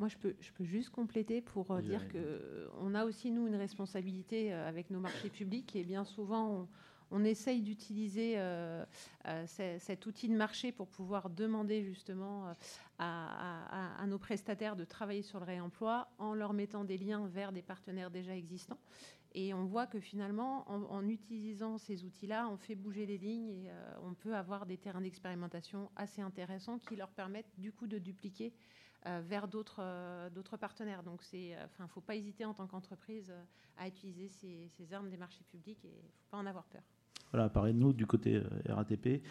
Moi, 0.00 0.08
je 0.08 0.16
peux, 0.16 0.34
je 0.40 0.50
peux 0.52 0.64
juste 0.64 0.88
compléter 0.88 1.42
pour 1.42 1.70
euh, 1.70 1.82
dire 1.82 2.02
qu'on 2.08 2.94
a 2.94 3.04
aussi, 3.04 3.30
nous, 3.30 3.46
une 3.46 3.54
responsabilité 3.54 4.50
euh, 4.50 4.66
avec 4.66 4.88
nos 4.88 4.98
marchés 4.98 5.28
publics 5.28 5.76
et 5.76 5.84
bien 5.84 6.04
souvent, 6.04 6.66
on, 7.10 7.22
essaye 7.22 7.60
d'utiliser 7.60 8.38
euh, 8.38 8.82
cet 9.46 10.06
outil 10.06 10.30
de 10.30 10.34
marché 10.34 10.72
pour 10.72 10.88
pouvoir 10.88 11.28
demander 11.28 11.82
justement 11.82 12.54
à, 12.98 14.06
nos 14.06 14.18
prestataires 14.18 14.74
de 14.74 14.86
travailler 14.86 15.20
sur 15.20 15.38
le 15.38 15.44
réemploi 15.44 16.08
en 16.16 16.32
leur 16.32 16.54
mettant 16.54 16.84
des 16.84 16.96
liens 16.96 17.26
vers 17.26 17.52
des 17.52 17.62
partenaires 17.62 18.10
déjà 18.10 18.34
existants. 18.34 18.78
Et 19.34 19.52
on 19.52 19.64
voit 19.66 19.86
que 19.86 20.00
finalement, 20.00 20.64
en, 20.70 21.06
utilisant 21.06 21.76
ces 21.76 22.04
outils-là, 22.04 22.48
on 22.50 22.56
fait 22.56 22.74
bouger 22.74 23.04
les 23.04 23.18
lignes 23.18 23.50
et 23.50 23.70
on 24.02 24.14
peut 24.14 24.34
avoir 24.34 24.64
des 24.64 24.78
terrains 24.78 25.02
d'expérimentation 25.02 25.90
assez 25.96 26.22
intéressants 26.22 26.78
qui 26.78 26.96
leur 26.96 27.10
permettent 27.10 27.52
du 27.58 27.70
coup 27.70 27.86
de 27.86 27.98
dupliquer 27.98 28.54
euh, 28.54 28.80
vers 29.04 29.48
euh, 29.78 30.30
d'autres 30.30 30.56
partenaires. 30.56 31.02
Donc, 31.02 31.22
il 31.32 31.54
euh, 31.54 31.66
ne 31.80 31.86
faut 31.86 32.00
pas 32.00 32.16
hésiter 32.16 32.44
en 32.44 32.54
tant 32.54 32.66
qu'entreprise 32.66 33.32
à 33.76 33.88
utiliser 33.88 34.28
ces, 34.28 34.92
armes 34.92 35.08
des 35.08 35.16
marchés 35.16 35.44
publics 35.50 35.84
et 35.84 35.88
il 35.88 36.06
ne 36.06 36.10
faut 36.10 36.30
pas 36.30 36.38
en 36.38 36.46
avoir 36.46 36.64
peur. 36.64 36.82
Voilà, 37.32 37.48
pareil, 37.48 37.74
nous, 37.74 37.92
du 37.92 38.06
côté 38.06 38.42
RATP, 38.68 39.22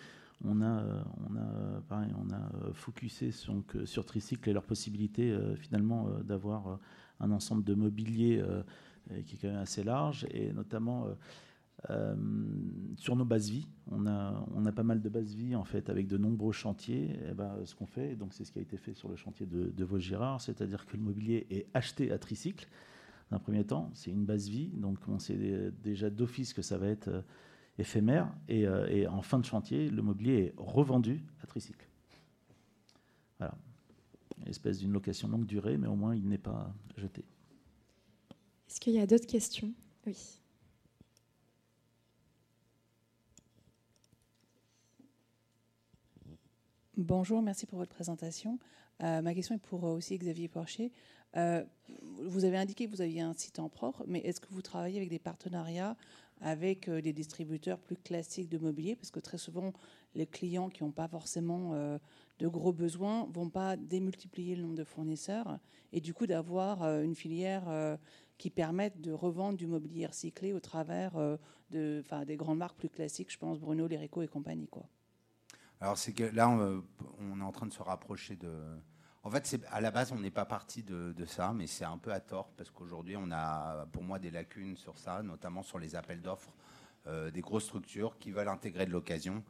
on 0.45 0.61
a, 0.61 1.03
on 1.17 1.35
a, 1.35 1.81
pareil, 1.81 2.13
on 2.17 2.31
a 2.33 2.73
focusé 2.73 3.31
sur 3.31 4.05
Tricycle 4.05 4.49
et 4.49 4.53
leur 4.53 4.63
possibilité 4.63 5.37
finalement 5.57 6.09
d'avoir 6.21 6.79
un 7.19 7.31
ensemble 7.31 7.65
de 7.65 7.73
mobilier 7.73 8.41
qui 9.25 9.35
est 9.35 9.37
quand 9.37 9.49
même 9.49 9.57
assez 9.57 9.83
large, 9.83 10.25
et 10.31 10.53
notamment 10.53 11.07
euh, 11.89 12.15
sur 12.97 13.15
nos 13.15 13.25
bases 13.25 13.49
vie, 13.49 13.67
on 13.89 14.05
a, 14.05 14.71
pas 14.75 14.83
mal 14.83 15.01
de 15.01 15.09
bases 15.09 15.33
vie 15.33 15.55
en 15.55 15.63
fait 15.63 15.89
avec 15.89 16.07
de 16.07 16.17
nombreux 16.17 16.51
chantiers. 16.51 17.11
Et 17.11 17.19
eh 17.31 17.33
ben, 17.33 17.55
ce 17.65 17.73
qu'on 17.75 17.85
fait, 17.85 18.15
donc 18.15 18.33
c'est 18.33 18.43
ce 18.43 18.51
qui 18.51 18.59
a 18.59 18.61
été 18.61 18.77
fait 18.77 18.93
sur 18.93 19.09
le 19.09 19.15
chantier 19.15 19.45
de, 19.45 19.83
Vaugirard, 19.83 20.41
c'est-à-dire 20.41 20.85
que 20.85 20.97
le 20.97 21.03
mobilier 21.03 21.47
est 21.49 21.67
acheté 21.73 22.11
à 22.11 22.17
tricycle. 22.17 22.67
D'un 23.31 23.39
premier 23.39 23.63
temps, 23.63 23.91
c'est 23.93 24.11
une 24.11 24.25
base 24.25 24.49
vie, 24.49 24.69
donc 24.69 24.97
on 25.07 25.19
sait 25.19 25.71
déjà 25.83 26.09
d'office 26.09 26.53
que 26.53 26.63
ça 26.63 26.77
va 26.77 26.87
être 26.87 27.09
euh, 27.09 27.21
éphémère. 27.77 28.33
Et, 28.47 28.67
euh, 28.67 28.87
et, 28.87 29.07
en 29.07 29.21
fin 29.21 29.37
de 29.39 29.45
chantier, 29.45 29.89
le 29.89 30.01
mobilier 30.01 30.33
est 30.33 30.53
revendu 30.57 31.23
à 31.43 31.47
tricycle. 31.47 31.87
Voilà, 33.37 33.55
espèce 34.47 34.79
d'une 34.79 34.91
location 34.91 35.27
longue 35.27 35.45
durée, 35.45 35.77
mais 35.77 35.87
au 35.87 35.95
moins 35.95 36.15
il 36.15 36.27
n'est 36.27 36.39
pas 36.39 36.73
jeté. 36.97 37.23
Est-ce 38.67 38.79
qu'il 38.79 38.93
y 38.93 38.99
a 38.99 39.07
d'autres 39.07 39.27
questions? 39.27 39.71
Oui. 40.05 40.38
Bonjour, 46.99 47.41
merci 47.41 47.65
pour 47.65 47.79
votre 47.79 47.95
présentation. 47.95 48.59
Euh, 49.03 49.21
ma 49.21 49.33
question 49.33 49.55
est 49.55 49.59
pour 49.59 49.85
euh, 49.85 49.95
aussi 49.95 50.17
Xavier 50.17 50.49
Porcher. 50.49 50.91
Euh, 51.37 51.63
vous 52.25 52.43
avez 52.43 52.57
indiqué 52.57 52.87
que 52.87 52.91
vous 52.91 52.99
aviez 52.99 53.21
un 53.21 53.31
site 53.31 53.59
en 53.59 53.69
propre, 53.69 54.03
mais 54.05 54.19
est-ce 54.19 54.41
que 54.41 54.49
vous 54.51 54.61
travaillez 54.61 54.97
avec 54.97 55.07
des 55.07 55.17
partenariats 55.17 55.95
avec 56.41 56.89
des 56.89 57.13
distributeurs 57.13 57.79
plus 57.79 57.95
classiques 57.95 58.49
de 58.49 58.57
mobilier? 58.57 58.97
Parce 58.97 59.11
que 59.11 59.21
très 59.21 59.37
souvent, 59.37 59.71
les 60.13 60.27
clients 60.27 60.67
qui 60.67 60.83
n'ont 60.83 60.91
pas 60.91 61.07
forcément 61.07 61.73
de 62.39 62.47
gros 62.47 62.73
besoins 62.73 63.29
vont 63.33 63.49
pas 63.49 63.77
démultiplier 63.77 64.57
le 64.57 64.63
nombre 64.63 64.75
de 64.75 64.83
fournisseurs 64.83 65.57
et 65.93 65.99
du 65.99 66.13
coup 66.13 66.27
d'avoir 66.27 66.83
une 67.01 67.15
filière 67.15 67.97
qui 68.37 68.49
permette 68.49 69.01
de 69.01 69.11
revendre 69.11 69.57
du 69.57 69.67
mobilier 69.67 70.05
recyclé 70.05 70.53
au 70.53 70.61
travers 70.61 71.17
de, 71.71 72.03
des 72.25 72.37
grandes 72.37 72.59
marques 72.59 72.77
plus 72.77 72.89
classiques, 72.89 73.31
je 73.31 73.37
pense 73.37 73.59
Bruno, 73.59 73.87
Lérico 73.87 74.21
et 74.21 74.27
compagnie. 74.27 74.67
Quoi. 74.67 74.85
Alors 75.81 75.97
c'est 75.97 76.11
que 76.11 76.23
là, 76.23 76.49
on, 76.49 77.39
est 77.39 77.43
en 77.43 77.51
train 77.51 77.65
de 77.65 77.73
se 77.73 77.81
rapprocher 77.81 78.35
de. 78.35 78.51
En 79.23 79.29
fait, 79.29 79.59
à 79.71 79.79
la 79.79 79.91
base, 79.91 80.11
on 80.11 80.19
n'est 80.19 80.31
pas 80.31 80.45
parti 80.45 80.83
de, 80.83 81.25
ça, 81.25 81.53
mais 81.53 81.67
c'est 81.67 81.85
un 81.85 81.97
peu 81.97 82.11
à 82.11 82.19
tort 82.19 82.49
parce 82.57 82.69
qu'aujourd'hui, 82.69 83.15
on 83.17 83.31
a, 83.31 83.85
pour 83.91 84.03
moi, 84.03 84.19
des 84.19 84.31
lacunes 84.31 84.75
sur 84.77 84.97
ça, 84.97 85.21
notamment 85.23 85.61
sur 85.61 85.77
les 85.79 85.95
appels 85.95 86.21
d'offres 86.21 86.53
euh, 87.07 87.31
des 87.31 87.41
grosses 87.41 87.65
structures 87.65 88.17
qui 88.17 88.31
veulent 88.31 88.47
intégrer 88.49 88.85
de 88.85 88.91
l'occasion. 88.91 89.43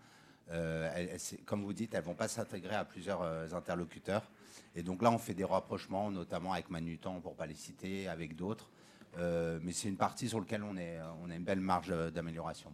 Euh, 0.51 1.17
comme 1.45 1.63
vous 1.63 1.73
dites, 1.73 1.93
elles 1.93 2.03
vont 2.03 2.15
pas 2.15 2.27
s'intégrer 2.27 2.75
à 2.75 2.85
plusieurs 2.85 3.21
euh, 3.21 3.47
interlocuteurs. 3.53 4.29
Et 4.75 4.83
donc 4.83 5.01
là, 5.01 5.11
on 5.11 5.17
fait 5.17 5.35
des 5.35 5.43
rapprochements, 5.43 6.11
notamment 6.11 6.53
avec 6.53 6.69
Manutan, 6.69 7.21
pour 7.21 7.35
pas 7.35 7.45
les 7.45 7.55
citer, 7.55 8.07
avec 8.07 8.35
d'autres. 8.35 8.69
mais 9.17 9.71
c'est 9.71 9.87
une 9.87 9.97
partie 9.97 10.29
sur 10.29 10.39
laquelle 10.39 10.63
on 10.63 10.77
a 10.77 11.35
une 11.35 11.43
belle 11.43 11.59
marge 11.59 11.89
d'amélioration. 12.11 12.71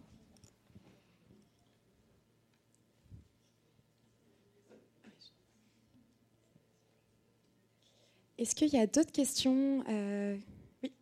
Est-ce 8.38 8.54
qu'il 8.54 8.68
y 8.68 8.78
a 8.78 8.86
d'autres 8.86 9.12
questions 9.12 9.82
euh, 9.88 10.36
Oui. 10.82 10.92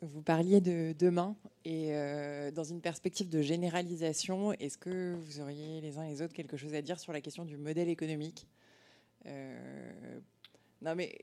Vous 0.00 0.22
parliez 0.22 0.60
de 0.60 0.94
demain 0.96 1.36
et 1.64 1.92
euh, 1.92 2.52
dans 2.52 2.62
une 2.62 2.80
perspective 2.80 3.28
de 3.28 3.42
généralisation, 3.42 4.52
est-ce 4.52 4.78
que 4.78 5.14
vous 5.14 5.40
auriez 5.40 5.80
les 5.80 5.98
uns 5.98 6.04
et 6.04 6.10
les 6.10 6.22
autres 6.22 6.34
quelque 6.34 6.56
chose 6.56 6.74
à 6.74 6.82
dire 6.82 7.00
sur 7.00 7.12
la 7.12 7.20
question 7.20 7.44
du 7.44 7.56
modèle 7.56 7.88
économique? 7.88 8.46
Euh, 9.26 10.20
Non, 10.82 10.94
mais 10.94 11.18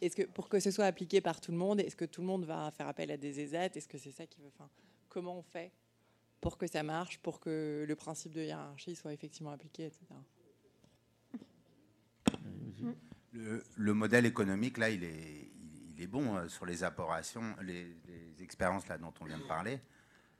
est-ce 0.00 0.14
que 0.14 0.22
pour 0.22 0.48
que 0.48 0.60
ce 0.60 0.70
soit 0.70 0.84
appliqué 0.84 1.20
par 1.20 1.40
tout 1.40 1.50
le 1.50 1.58
monde, 1.58 1.80
est-ce 1.80 1.96
que 1.96 2.04
tout 2.04 2.20
le 2.20 2.28
monde 2.28 2.44
va 2.44 2.70
faire 2.70 2.86
appel 2.86 3.10
à 3.10 3.16
des 3.16 3.40
ESAT 3.40 3.76
Est-ce 3.76 3.88
que 3.88 3.98
c'est 3.98 4.12
ça 4.12 4.26
qui 4.26 4.40
veut 4.40 4.50
Enfin, 4.54 4.70
comment 5.08 5.36
on 5.36 5.42
fait? 5.42 5.72
Pour 6.44 6.58
que 6.58 6.66
ça 6.66 6.82
marche, 6.82 7.18
pour 7.20 7.40
que 7.40 7.86
le 7.88 7.96
principe 7.96 8.34
de 8.34 8.42
hiérarchie 8.42 8.94
soit 8.94 9.14
effectivement 9.14 9.52
appliqué, 9.52 9.86
etc. 9.86 10.04
Le, 13.32 13.94
modèle 13.94 14.26
économique, 14.26 14.76
là, 14.76 14.90
il 14.90 15.04
est, 15.04 15.50
il 15.96 16.02
est 16.02 16.06
bon 16.06 16.36
euh, 16.36 16.48
sur 16.48 16.66
les 16.66 16.84
apportations, 16.84 17.56
les, 17.62 17.96
expériences 18.40 18.86
là 18.88 18.98
dont 18.98 19.14
on 19.22 19.24
vient 19.24 19.38
de 19.38 19.46
parler. 19.46 19.80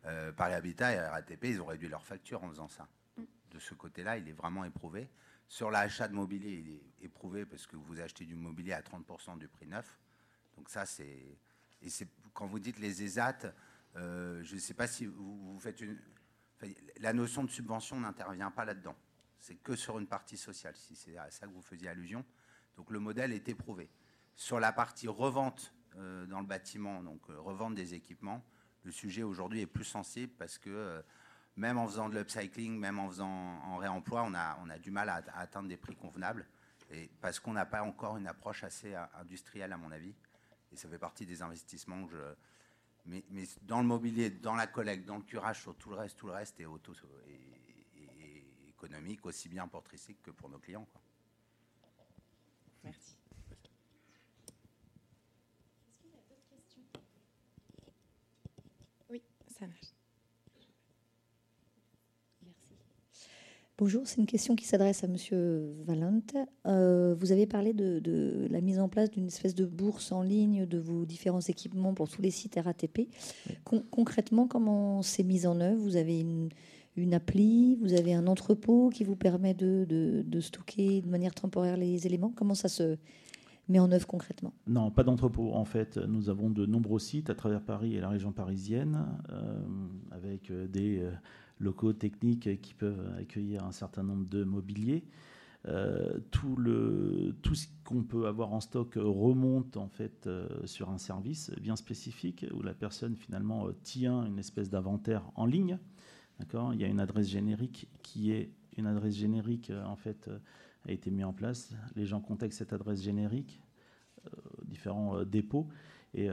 Euh, 0.04 0.30
Paris 0.30 0.52
Habitat 0.52 0.92
et 0.92 1.00
RATP, 1.00 1.44
ils 1.44 1.62
ont 1.62 1.66
réduit 1.66 1.88
leur 1.88 2.04
facture 2.04 2.44
en 2.44 2.50
faisant 2.50 2.68
ça. 2.68 2.86
De 3.16 3.58
ce 3.58 3.72
côté-là, 3.72 4.18
il 4.18 4.28
est 4.28 4.32
vraiment 4.32 4.66
éprouvé. 4.66 5.08
Sur 5.48 5.70
l'achat 5.70 6.06
de 6.06 6.14
mobilier, 6.14 6.50
il 6.50 6.70
est 6.70 7.06
éprouvé 7.06 7.46
parce 7.46 7.66
que 7.66 7.76
vous 7.76 7.98
achetez 7.98 8.26
du 8.26 8.34
mobilier 8.34 8.74
à 8.74 8.82
30% 8.82 9.38
du 9.38 9.48
prix 9.48 9.66
neuf. 9.66 9.98
Donc 10.58 10.68
ça, 10.68 10.84
c'est... 10.84 11.38
Et 11.80 11.88
c'est 11.88 12.08
quand 12.34 12.46
vous 12.46 12.58
dites 12.58 12.78
les 12.78 13.02
ESAT, 13.02 13.54
euh, 13.96 14.42
je 14.42 14.54
ne 14.54 14.60
sais 14.60 14.74
pas 14.74 14.86
si 14.86 15.06
vous, 15.06 15.58
faites 15.60 15.80
une. 15.80 15.98
la 17.00 17.12
notion 17.12 17.44
de 17.44 17.50
subvention 17.50 18.00
n'intervient 18.00 18.50
pas 18.50 18.64
là-dedans. 18.64 18.96
C'est 19.38 19.56
que 19.56 19.76
sur 19.76 19.98
une 19.98 20.06
partie 20.06 20.36
sociale, 20.36 20.74
si 20.76 20.96
c'est 20.96 21.16
à 21.16 21.30
ça 21.30 21.46
que 21.46 21.52
vous 21.52 21.62
faisiez 21.62 21.88
allusion. 21.88 22.24
Donc 22.76 22.90
le 22.90 22.98
modèle 22.98 23.32
est 23.32 23.48
éprouvé. 23.48 23.90
Sur 24.36 24.58
la 24.58 24.72
partie 24.72 25.06
revente 25.06 25.72
euh, 25.96 26.26
dans 26.26 26.40
le 26.40 26.46
bâtiment, 26.46 27.02
donc 27.02 27.20
euh, 27.30 27.38
revente 27.38 27.74
des 27.74 27.94
équipements, 27.94 28.44
le 28.82 28.90
sujet 28.90 29.22
aujourd'hui 29.22 29.60
est 29.60 29.66
plus 29.66 29.84
sensible 29.84 30.32
parce 30.38 30.58
que 30.58 31.02
même 31.56 31.78
en 31.78 31.86
faisant 31.86 32.08
de 32.08 32.18
l'upcycling, 32.18 32.78
même 32.78 32.98
en 32.98 33.08
faisant 33.08 33.28
en 33.28 33.76
réemploi, 33.76 34.24
on 34.26 34.34
a, 34.34 34.58
on 34.62 34.68
a 34.68 34.78
du 34.78 34.90
mal 34.90 35.08
à, 35.08 35.22
à 35.32 35.40
atteindre 35.40 35.68
des 35.68 35.76
prix 35.76 35.96
convenables. 35.96 36.46
Et 36.90 37.10
parce 37.22 37.40
qu'on 37.40 37.54
n'a 37.54 37.64
pas 37.64 37.82
encore 37.82 38.18
une 38.18 38.26
approche 38.26 38.62
assez 38.62 38.94
industrielle, 39.18 39.72
à 39.72 39.78
mon 39.78 39.90
avis. 39.90 40.14
Et 40.70 40.76
ça 40.76 40.86
fait 40.88 40.98
partie 40.98 41.24
des 41.24 41.40
investissements 41.40 42.04
que 42.04 42.12
je, 42.12 42.34
mais, 43.06 43.22
dans 43.62 43.80
le 43.80 43.86
mobilier, 43.86 44.30
dans 44.30 44.54
la 44.54 44.66
collecte, 44.66 45.04
dans 45.04 45.16
le 45.16 45.22
curage, 45.22 45.60
sur 45.60 45.76
tout 45.76 45.90
le 45.90 45.96
reste, 45.96 46.18
tout 46.18 46.26
le 46.26 46.32
reste 46.32 46.58
est, 46.60 46.64
auto, 46.64 46.92
et, 47.28 47.40
économique, 48.68 49.24
aussi 49.26 49.48
bien 49.48 49.68
pour 49.68 49.82
Tricycle 49.82 50.20
que 50.22 50.30
pour 50.30 50.48
nos 50.48 50.58
clients. 50.58 50.86
Quoi. 50.90 51.00
Merci. 52.84 53.16
Est-ce 55.88 55.98
qu'il 56.00 56.10
y 56.10 56.14
a 56.14 56.22
d'autres 56.28 56.48
questions? 56.48 56.82
Oui, 59.10 59.22
ça 59.58 59.66
marche. 59.66 59.93
Bonjour, 63.76 64.02
c'est 64.04 64.20
une 64.20 64.26
question 64.26 64.54
qui 64.54 64.66
s'adresse 64.66 65.02
à 65.02 65.08
Monsieur 65.08 65.74
Valente. 65.84 66.36
Euh, 66.64 67.16
vous 67.18 67.32
avez 67.32 67.44
parlé 67.44 67.72
de, 67.72 68.46
la 68.48 68.60
mise 68.60 68.78
en 68.78 68.88
place 68.88 69.10
d'une 69.10 69.26
espèce 69.26 69.56
de 69.56 69.66
bourse 69.66 70.12
en 70.12 70.22
ligne 70.22 70.64
de 70.64 70.78
vos 70.78 71.04
différents 71.04 71.40
équipements 71.40 71.92
pour 71.92 72.08
tous 72.08 72.22
les 72.22 72.30
sites 72.30 72.54
RATP. 72.54 73.08
concrètement, 73.90 74.46
comment 74.46 75.02
c'est 75.02 75.24
mis 75.24 75.44
en 75.44 75.60
œuvre? 75.60 75.82
Vous 75.82 75.96
avez 75.96 76.20
une, 76.20 77.14
appli, 77.14 77.74
vous 77.82 77.94
avez 77.94 78.14
un 78.14 78.28
entrepôt 78.28 78.90
qui 78.90 79.02
vous 79.02 79.16
permet 79.16 79.54
de, 79.54 80.24
stocker 80.38 81.02
de 81.02 81.08
manière 81.08 81.34
temporaire 81.34 81.76
les 81.76 82.06
éléments? 82.06 82.32
Comment 82.32 82.54
ça 82.54 82.68
se 82.68 82.96
met 83.68 83.80
en 83.80 83.90
œuvre 83.90 84.06
concrètement? 84.06 84.52
Non, 84.68 84.92
pas 84.92 85.02
d'entrepôt. 85.02 85.52
En 85.52 85.64
fait, 85.64 85.96
nous 85.96 86.28
avons 86.28 86.48
de 86.48 86.64
nombreux 86.64 87.00
sites 87.00 87.28
à 87.28 87.34
travers 87.34 87.60
Paris 87.60 87.96
et 87.96 88.00
la 88.00 88.10
région 88.10 88.30
parisienne, 88.30 89.04
euh, 89.30 89.58
avec 90.12 90.52
euh, 90.52 90.68
des 90.68 91.02
locaux 91.58 91.92
techniques 91.92 92.60
qui 92.60 92.74
peuvent 92.74 93.14
accueillir 93.18 93.64
un 93.64 93.72
certain 93.72 94.02
nombre 94.02 94.28
de 94.28 94.44
mobiliers. 94.44 95.04
Euh, 95.66 96.18
tout, 96.30 96.56
le, 96.56 97.34
tout 97.40 97.54
ce 97.54 97.68
qu'on 97.84 98.02
peut 98.02 98.26
avoir 98.26 98.52
en 98.52 98.60
stock 98.60 98.94
remonte 98.96 99.78
en 99.78 99.88
fait 99.88 100.26
euh, 100.26 100.46
sur 100.66 100.90
un 100.90 100.98
service 100.98 101.50
bien 101.58 101.74
spécifique 101.74 102.44
où 102.52 102.60
la 102.60 102.74
personne 102.74 103.16
finalement 103.16 103.66
euh, 103.66 103.72
tient 103.82 104.26
une 104.26 104.38
espèce 104.38 104.68
d'inventaire 104.68 105.22
en 105.36 105.46
ligne. 105.46 105.78
D'accord? 106.38 106.74
Il 106.74 106.80
y 106.80 106.84
a 106.84 106.86
une 106.86 107.00
adresse 107.00 107.28
générique 107.28 107.88
qui 108.02 108.30
est 108.30 108.50
une 108.76 108.86
adresse 108.86 109.14
générique 109.14 109.72
en 109.86 109.96
fait 109.96 110.28
a 110.86 110.92
été 110.92 111.10
mise 111.10 111.24
en 111.24 111.32
place. 111.32 111.74
Les 111.96 112.04
gens 112.04 112.20
contactent 112.20 112.54
cette 112.54 112.72
adresse 112.72 113.00
générique, 113.00 113.62
différents 114.64 115.22
dépôts 115.24 115.68
et 116.12 116.28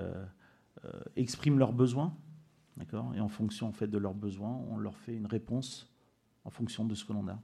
expriment 1.16 1.60
leurs 1.60 1.72
besoins 1.72 2.18
et 3.16 3.20
en 3.20 3.30
fonction 3.30 3.68
en 3.68 3.72
fait, 3.72 3.88
de 3.88 3.98
leurs 3.98 4.14
besoins, 4.14 4.62
on 4.70 4.78
leur 4.78 4.98
fait 4.98 5.16
une 5.16 5.28
réponse 5.28 5.88
en 6.44 6.50
fonction 6.50 6.86
de 6.86 6.96
ce 6.96 7.06
que 7.06 7.14
l'on 7.14 7.28
a. 7.28 7.40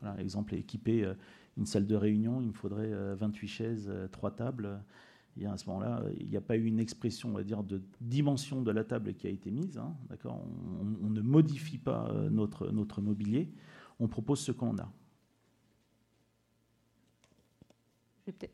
Voilà, 0.00 0.20
exemple, 0.20 0.54
équiper 0.54 1.04
euh, 1.04 1.14
une 1.56 1.66
salle 1.66 1.86
de 1.86 1.94
réunion, 1.94 2.40
il 2.40 2.48
me 2.48 2.52
faudrait 2.52 2.90
28 3.14 3.46
euh, 3.46 3.48
chaises, 3.48 3.92
3 4.12 4.30
euh, 4.30 4.34
tables. 4.34 4.80
Et 5.36 5.46
à 5.46 5.56
ce 5.56 5.66
moment-là, 5.66 6.02
il 6.18 6.28
n'y 6.28 6.36
a 6.36 6.40
pas 6.40 6.56
eu 6.56 6.64
une 6.64 6.80
expression, 6.80 7.38
dire, 7.40 7.62
de 7.62 7.82
dimension 8.00 8.62
de 8.62 8.70
la 8.70 8.82
table 8.82 9.14
qui 9.14 9.26
a 9.26 9.30
été 9.30 9.50
mise. 9.50 9.78
Hein, 9.78 9.94
d'accord 10.08 10.42
on, 10.80 11.06
on, 11.06 11.10
ne 11.10 11.20
modifie 11.20 11.78
pas 11.78 12.12
notre, 12.30 12.70
notre 12.72 13.00
mobilier, 13.00 13.52
on 14.00 14.08
propose 14.08 14.40
ce 14.40 14.52
qu'on 14.52 14.76
a. 14.78 14.90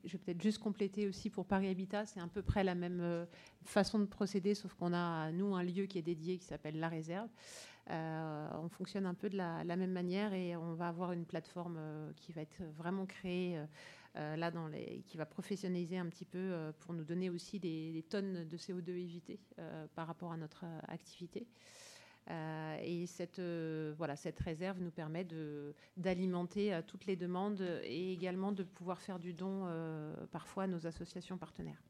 Je 0.05 0.13
vais 0.13 0.19
peut-être 0.19 0.43
juste 0.43 0.59
compléter 0.59 1.07
aussi 1.07 1.31
pour 1.31 1.47
Paris 1.47 1.69
Habitat, 1.69 2.07
c'est 2.07 2.21
à 2.21 2.27
peu 2.27 2.43
près 2.43 2.65
la 2.65 2.75
même 2.75 3.27
façon 3.65 3.99
de 3.99 4.05
procéder, 4.05 4.55
sauf 4.55 4.75
qu'on 4.75 4.93
a, 4.93 5.31
nous, 5.33 5.55
un 5.55 5.63
lieu 5.63 5.87
qui 5.87 5.99
est 5.99 6.03
dédié 6.03 6.39
qui 6.39 6.45
s'appelle 6.45 6.79
La 6.79 6.89
Réserve. 6.89 7.29
on 7.89 8.69
fonctionne 8.69 9.07
un 9.07 9.15
peu 9.15 9.29
de 9.29 9.37
la, 9.37 9.65
même 9.65 9.93
manière 9.93 10.33
et 10.33 10.57
on 10.57 10.75
va 10.75 10.89
avoir 10.89 11.13
une 11.13 11.25
plateforme 11.25 11.79
qui 12.17 12.33
va 12.33 12.43
être 12.43 12.63
vraiment 12.77 13.07
créée 13.07 13.61
là 14.15 14.51
dans 14.51 14.69
les, 14.69 15.03
qui 15.07 15.17
va 15.17 15.27
professionnaliser 15.27 15.99
un 15.99 16.07
petit 16.07 16.25
peu 16.25 16.73
pour 16.81 16.95
nous 16.95 17.05
donner 17.05 17.31
aussi 17.31 17.59
des, 17.59 18.05
tonnes 18.09 18.49
de 18.49 18.57
CO2 18.57 18.91
évitées 18.91 19.41
par 19.95 20.07
rapport 20.07 20.33
à 20.33 20.37
notre 20.37 20.65
activité. 20.89 21.47
Euh, 22.29 22.77
et 22.83 23.07
cette, 23.07 23.39
euh, 23.39 23.95
voilà, 23.97 24.17
cette 24.17 24.39
réserve 24.41 24.81
nous 24.81 24.91
permet 24.91 25.27
d'alimenter 25.97 26.75
euh, 26.75 26.83
toutes 26.85 27.07
les 27.07 27.15
demandes 27.15 27.65
et 27.85 28.13
également 28.13 28.51
de 28.51 28.65
pouvoir 28.65 29.01
faire 29.01 29.19
du 29.19 29.33
don 29.33 29.67
parfois 30.33 30.65
à 30.65 30.67
nos 30.67 30.87
associations 30.87 31.39
partenaires. 31.39 31.83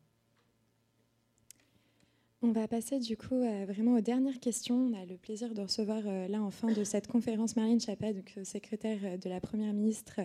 On 2.43 2.53
va 2.53 2.69
passer 2.69 2.99
du 2.99 3.17
coup 3.17 3.41
vraiment 3.67 3.95
aux 3.95 4.01
dernières 4.01 4.39
questions. 4.39 4.77
On 4.77 4.93
a 4.93 5.07
le 5.07 5.17
plaisir 5.17 5.55
de 5.55 5.63
recevoir 5.63 6.03
là 6.03 6.43
en 6.43 6.51
fin 6.51 6.71
de 6.71 6.85
cette 6.85 7.09
conférence 7.09 7.57
Marine 7.57 7.81
Chapa, 7.81 8.13
donc 8.13 8.39
secrétaire 8.45 9.19
de 9.19 9.29
la 9.29 9.41
Première 9.41 9.73
ministre 9.73 10.21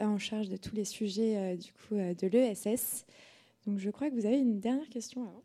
en 0.00 0.18
charge 0.18 0.48
de 0.48 0.56
tous 0.56 0.74
les 0.74 0.84
sujets 0.84 1.56
du 1.56 1.72
coup 1.72 1.94
de 1.94 2.26
l'ESS. 2.26 3.06
Donc 3.66 3.78
je 3.78 3.88
crois 3.90 4.10
que 4.10 4.14
vous 4.14 4.26
avez 4.26 4.38
une 4.38 4.58
dernière 4.58 4.88
question 4.88 5.22
avant. 5.22 5.42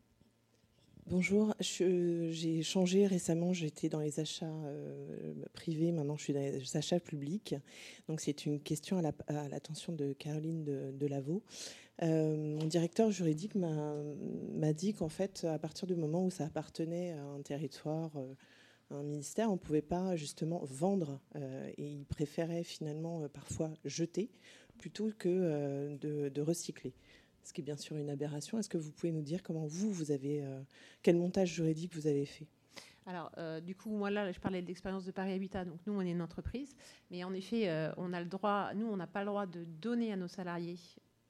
Bonjour, 1.10 1.56
j'ai 1.58 2.62
changé 2.62 3.04
récemment, 3.04 3.52
j'étais 3.52 3.88
dans 3.88 3.98
les 3.98 4.20
achats 4.20 4.46
euh, 4.46 5.34
privés, 5.54 5.90
maintenant 5.90 6.16
je 6.16 6.22
suis 6.22 6.32
dans 6.32 6.38
les 6.38 6.76
achats 6.76 7.00
publics. 7.00 7.56
Donc 8.06 8.20
c'est 8.20 8.46
une 8.46 8.60
question 8.60 8.96
à 9.26 9.48
l'attention 9.48 9.92
de 9.92 10.12
Caroline 10.12 10.62
de, 10.62 10.94
euh, 12.04 12.36
mon 12.36 12.64
directeur 12.64 13.10
juridique 13.10 13.56
m'a 13.56 14.72
dit 14.72 14.94
qu'en 14.94 15.08
fait, 15.08 15.42
à 15.42 15.58
partir 15.58 15.88
du 15.88 15.96
moment 15.96 16.24
où 16.24 16.30
ça 16.30 16.44
appartenait 16.44 17.10
à 17.10 17.24
un 17.24 17.42
territoire, 17.42 18.12
euh, 18.16 18.32
à 18.92 18.94
un 18.94 19.02
ministère, 19.02 19.48
on 19.50 19.54
ne 19.54 19.58
pouvait 19.58 19.82
pas 19.82 20.14
justement 20.14 20.60
vendre 20.62 21.18
et 21.76 21.88
il 21.88 22.04
préférait 22.04 22.62
finalement 22.62 23.28
parfois 23.28 23.72
jeter 23.84 24.30
plutôt 24.78 25.10
que 25.18 25.96
de 25.96 26.40
recycler 26.40 26.94
ce 27.42 27.52
qui 27.52 27.60
est 27.60 27.64
bien 27.64 27.76
sûr 27.76 27.96
une 27.96 28.10
aberration. 28.10 28.58
Est-ce 28.58 28.68
que 28.68 28.78
vous 28.78 28.92
pouvez 28.92 29.12
nous 29.12 29.22
dire 29.22 29.42
comment 29.42 29.66
vous, 29.66 29.92
vous 29.92 30.10
avez, 30.10 30.42
euh, 30.42 30.60
quel 31.02 31.16
montage 31.16 31.52
juridique 31.54 31.94
vous 31.94 32.06
avez 32.06 32.26
fait? 32.26 32.46
Alors, 33.06 33.32
euh, 33.38 33.60
du 33.60 33.74
coup, 33.74 33.90
moi 33.90 34.10
là, 34.10 34.30
je 34.30 34.38
parlais 34.38 34.62
de 34.62 34.66
l'expérience 34.66 35.04
de 35.04 35.10
Paris 35.10 35.32
Habitat. 35.32 35.64
Donc, 35.64 35.80
nous, 35.86 35.94
on 35.94 36.00
est 36.00 36.10
une 36.10 36.22
entreprise, 36.22 36.74
mais 37.10 37.24
en 37.24 37.32
effet, 37.32 37.68
euh, 37.68 37.92
on 37.96 38.12
a 38.12 38.20
le 38.20 38.28
droit. 38.28 38.72
Nous, 38.74 38.86
on 38.86 38.96
n'a 38.96 39.06
pas 39.06 39.20
le 39.20 39.26
droit 39.26 39.46
de 39.46 39.64
donner 39.64 40.12
à 40.12 40.16
nos 40.16 40.28
salariés. 40.28 40.78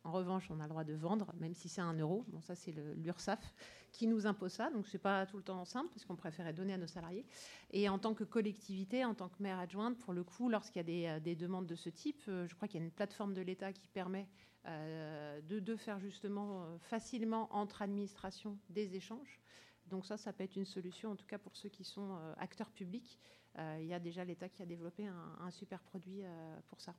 En 0.02 0.12
revanche, 0.12 0.50
on 0.50 0.60
a 0.60 0.64
le 0.64 0.70
droit 0.70 0.84
de 0.84 0.94
vendre, 0.94 1.32
même 1.38 1.54
si 1.54 1.68
c'est 1.68 1.82
un 1.82 1.92
euro. 1.94 2.24
Bon, 2.28 2.40
ça, 2.40 2.54
c'est 2.54 2.72
l'URSSAF 2.96 3.54
qui 3.92 4.06
nous 4.06 4.26
impose 4.26 4.52
ça. 4.52 4.70
Donc, 4.70 4.88
c'est 4.88 4.98
pas 4.98 5.26
tout 5.26 5.36
le 5.36 5.42
temps 5.42 5.64
simple, 5.64 5.90
parce 5.90 6.04
qu'on 6.06 6.16
préférait 6.16 6.54
donner 6.54 6.72
à 6.72 6.78
nos 6.78 6.86
salariés. 6.86 7.26
Et 7.70 7.88
en 7.88 7.98
tant 7.98 8.14
que 8.14 8.24
collectivité, 8.24 9.04
en 9.04 9.14
tant 9.14 9.28
que 9.28 9.42
maire 9.42 9.58
adjointe, 9.58 9.98
pour 9.98 10.14
le 10.14 10.24
coup, 10.24 10.48
lorsqu'il 10.48 10.88
y 10.90 11.06
a 11.06 11.20
des, 11.20 11.36
demandes 11.36 11.66
de 11.66 11.76
ce 11.76 11.90
type, 11.90 12.22
je 12.26 12.54
crois 12.54 12.66
qu'il 12.66 12.80
y 12.80 12.82
a 12.82 12.86
une 12.86 12.92
plateforme 12.92 13.34
de 13.34 13.42
l'État 13.42 13.72
qui 13.72 13.88
permet 13.88 14.26
euh, 14.66 15.40
de, 15.40 15.76
faire 15.76 15.98
justement 16.00 16.64
euh, 16.64 16.78
facilement 16.80 17.48
entre 17.54 17.80
administrations 17.80 18.58
des 18.68 18.94
échanges. 18.94 19.40
Donc 19.88 20.04
ça, 20.04 20.18
ça 20.18 20.34
peut 20.34 20.44
être 20.44 20.56
une 20.56 20.66
solution, 20.66 21.10
en 21.10 21.16
tout 21.16 21.26
cas 21.26 21.38
pour 21.38 21.56
ceux 21.56 21.70
qui 21.70 21.82
sont 21.82 22.14
euh, 22.14 22.34
acteurs 22.36 22.70
publics. 22.70 23.18
il 23.58 23.86
y 23.86 23.94
a 23.94 23.98
déjà 23.98 24.24
l'État 24.24 24.48
qui 24.48 24.62
a 24.62 24.66
développé 24.66 25.06
un, 25.06 25.50
super 25.50 25.82
produit 25.82 26.22
pour 26.68 26.80
ça. 26.80 26.94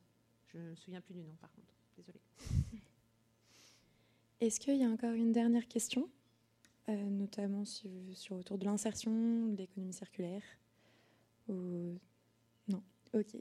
Je 0.47 0.57
ne 0.57 0.71
me 0.71 0.75
souviens 0.75 1.01
plus 1.01 1.13
du 1.13 1.23
nom, 1.23 1.33
par 1.39 1.51
contre. 1.53 1.73
Désolée. 1.97 2.19
Est-ce 4.41 4.59
qu'il 4.59 4.75
y 4.75 4.83
a 4.83 4.89
encore 4.89 5.13
une 5.13 5.31
dernière 5.31 5.67
question, 5.67 6.09
notamment 6.87 7.63
sur, 7.63 8.35
autour 8.35 8.57
de 8.57 8.65
l'insertion, 8.65 9.47
de 9.47 9.55
l'économie 9.55 9.93
circulaire? 9.93 10.43
Ou... 11.47 11.97
Non, 12.67 12.83
ok. 13.13 13.37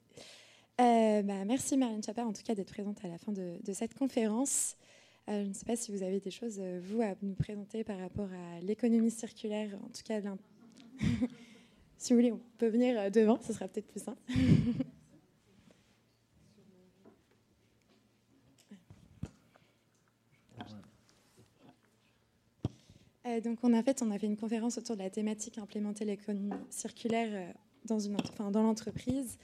Euh, 0.80 1.22
bah, 1.22 1.44
merci 1.44 1.76
Marine 1.76 2.02
Chapa 2.02 2.22
en 2.22 2.32
tout 2.32 2.42
cas 2.42 2.54
d'être 2.54 2.72
présente 2.72 3.04
à 3.04 3.08
la 3.08 3.18
fin 3.18 3.32
de, 3.32 3.58
cette 3.72 3.92
conférence. 3.92 4.76
Euh, 5.28 5.44
je 5.44 5.48
ne 5.48 5.52
sais 5.52 5.66
pas 5.66 5.76
si 5.76 5.92
vous 5.92 6.02
avez 6.02 6.20
des 6.20 6.30
choses, 6.30 6.56
euh, 6.58 6.80
vous, 6.82 7.02
à 7.02 7.14
nous 7.20 7.34
présenter 7.34 7.84
par 7.84 7.98
rapport 7.98 8.30
à 8.32 8.60
l'économie 8.62 9.10
circulaire, 9.10 9.76
en 9.84 9.88
tout 9.88 10.00
cas, 10.02 10.22
si 11.98 12.12
vous 12.12 12.18
voulez, 12.18 12.32
on 12.32 12.40
peut 12.56 12.68
venir 12.68 13.10
devant, 13.10 13.38
ce 13.42 13.52
sera 13.52 13.68
peut-être 13.68 13.88
plus 13.88 14.02
simple. 14.02 14.22
donc, 23.44 23.58
on 23.62 23.74
a, 23.74 23.82
fait, 23.82 24.02
on 24.02 24.10
a 24.10 24.18
fait 24.18 24.26
une 24.26 24.38
conférence 24.38 24.78
autour 24.78 24.96
de 24.96 25.02
la 25.02 25.10
thématique 25.10 25.58
implémenter 25.58 26.06
l'économie 26.06 26.54
circulaire 26.70 27.52
dans, 27.84 27.98
une, 27.98 28.16
dans 28.50 28.62
l'entreprise 28.62 29.38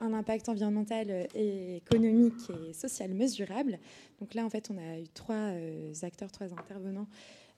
un 0.00 0.12
impact 0.12 0.48
environnemental 0.48 1.28
et 1.34 1.76
économique 1.76 2.50
et 2.68 2.72
social 2.72 3.12
mesurable. 3.12 3.78
Donc 4.20 4.34
là, 4.34 4.44
en 4.44 4.50
fait, 4.50 4.70
on 4.70 4.78
a 4.78 4.98
eu 4.98 5.08
trois 5.14 5.34
euh, 5.34 5.92
acteurs, 6.02 6.30
trois 6.30 6.52
intervenants 6.52 7.06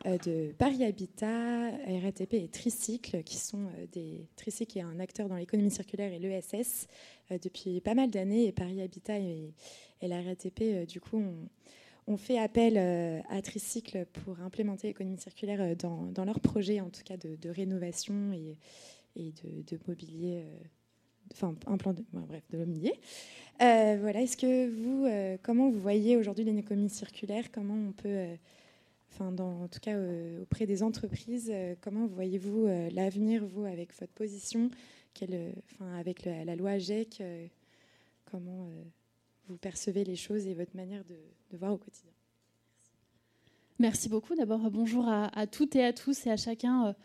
euh, 0.07 0.19
de 0.19 0.53
Paris 0.53 0.85
Habitat, 0.85 1.71
RATP 2.03 2.35
et 2.35 2.49
Tricycle, 2.49 3.23
qui 3.23 3.37
sont 3.37 3.67
euh, 3.67 3.87
des... 3.93 4.27
Tricycle 4.37 4.79
est 4.79 4.83
un 4.83 4.99
acteur 5.01 5.29
dans 5.29 5.37
l'économie 5.37 5.71
circulaire 5.71 6.13
et 6.13 6.19
l'ESS 6.19 6.87
depuis 7.43 7.81
pas 7.81 7.95
mal 7.95 8.11
d'années. 8.11 8.47
Et 8.47 8.53
Paris 8.53 8.83
Habitat 8.83 9.19
et, 9.19 9.55
la 10.03 10.21
RATP, 10.21 10.87
du 10.87 11.01
coup, 11.01 11.23
ont, 12.07 12.17
fait 12.19 12.39
appel 12.39 12.77
à 13.31 13.41
Tricycle 13.41 14.05
pour 14.05 14.39
implémenter 14.41 14.89
l'économie 14.89 15.17
circulaire 15.17 15.75
dans, 15.77 16.25
leur 16.27 16.41
projet, 16.41 16.83
en 16.83 16.91
tout 16.91 17.03
cas 17.03 17.17
de, 17.17 17.49
rénovation 17.49 18.33
et, 18.33 18.59
de 19.17 19.79
mobilier 19.89 20.45
enfin 21.33 21.55
un 21.67 21.77
plan 21.77 21.93
de, 21.93 22.05
bref, 22.13 22.43
de 22.51 22.59
euh, 23.63 23.97
voilà, 24.01 24.23
est-ce 24.23 24.37
que 24.37 24.69
vous, 24.69 25.07
euh, 25.07 25.37
comment 25.43 25.71
vous 25.71 25.79
voyez 25.79 26.17
aujourd'hui 26.17 26.45
l'économie 26.45 26.91
circulaire? 26.91 27.53
Comment 27.53 27.75
on 27.75 27.93
peut, 27.93 28.09
euh, 28.09 28.35
enfin, 29.13 29.31
dans, 29.31 29.63
en 29.63 29.69
tout 29.69 29.79
cas 29.79 29.97
auprès 30.43 30.67
des 30.67 30.83
entreprises, 30.83 31.53
comment 31.81 32.07
voyez-vous 32.07 32.67
l'avenir, 32.93 33.45
vous, 33.47 33.65
avec 33.65 33.95
votre 33.99 34.13
position, 34.13 34.71
avec 35.97 36.25
la 36.25 36.57
loi 36.57 36.79
GEC 36.79 37.23
Comment 38.25 38.69
vous 39.47 39.57
percevez 39.57 40.03
les 40.03 40.17
choses 40.17 40.47
et 40.47 40.55
votre 40.55 40.75
manière 40.75 41.05
de, 41.05 41.57
voir 41.57 41.73
au 41.73 41.79
quotidien? 41.79 42.11
Merci. 43.79 44.09
Beaucoup. 44.09 44.35
D'abord, 44.35 44.69
bonjour 44.71 45.09
à, 45.09 45.47
toutes 45.47 45.77
et 45.77 45.85
à 45.85 45.93
tous 45.93 46.27
et 46.27 46.31
à 46.31 46.37
chacun 46.37 46.97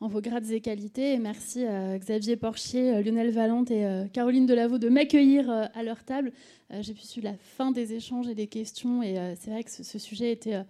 en 0.00 0.08
vos 0.08 0.20
grades 0.20 0.50
et 0.50 0.60
qualités. 0.60 1.18
merci 1.18 1.64
à 1.64 1.98
Xavier 1.98 2.36
Porchier, 2.36 3.02
Lionel 3.02 3.30
Valente 3.30 3.70
et 3.70 3.86
euh, 3.86 4.06
Caroline 4.06 4.46
Delaveau 4.46 4.78
de 4.78 4.88
m'accueillir 4.88 5.50
euh, 5.50 5.64
à 5.74 5.82
leur 5.82 6.04
table. 6.04 6.32
Euh, 6.72 6.82
j'ai 6.82 6.94
pu 6.94 7.02
suivre 7.02 7.28
la 7.28 7.36
fin 7.36 7.70
des 7.70 7.94
échanges 7.94 8.28
et 8.28 8.34
des 8.34 8.46
questions 8.46 9.02
et 9.02 9.34
c'est 9.38 9.50
vrai 9.50 9.64
que 9.64 9.70
ce, 9.70 9.98
sujet 9.98 10.32
était 10.32 10.62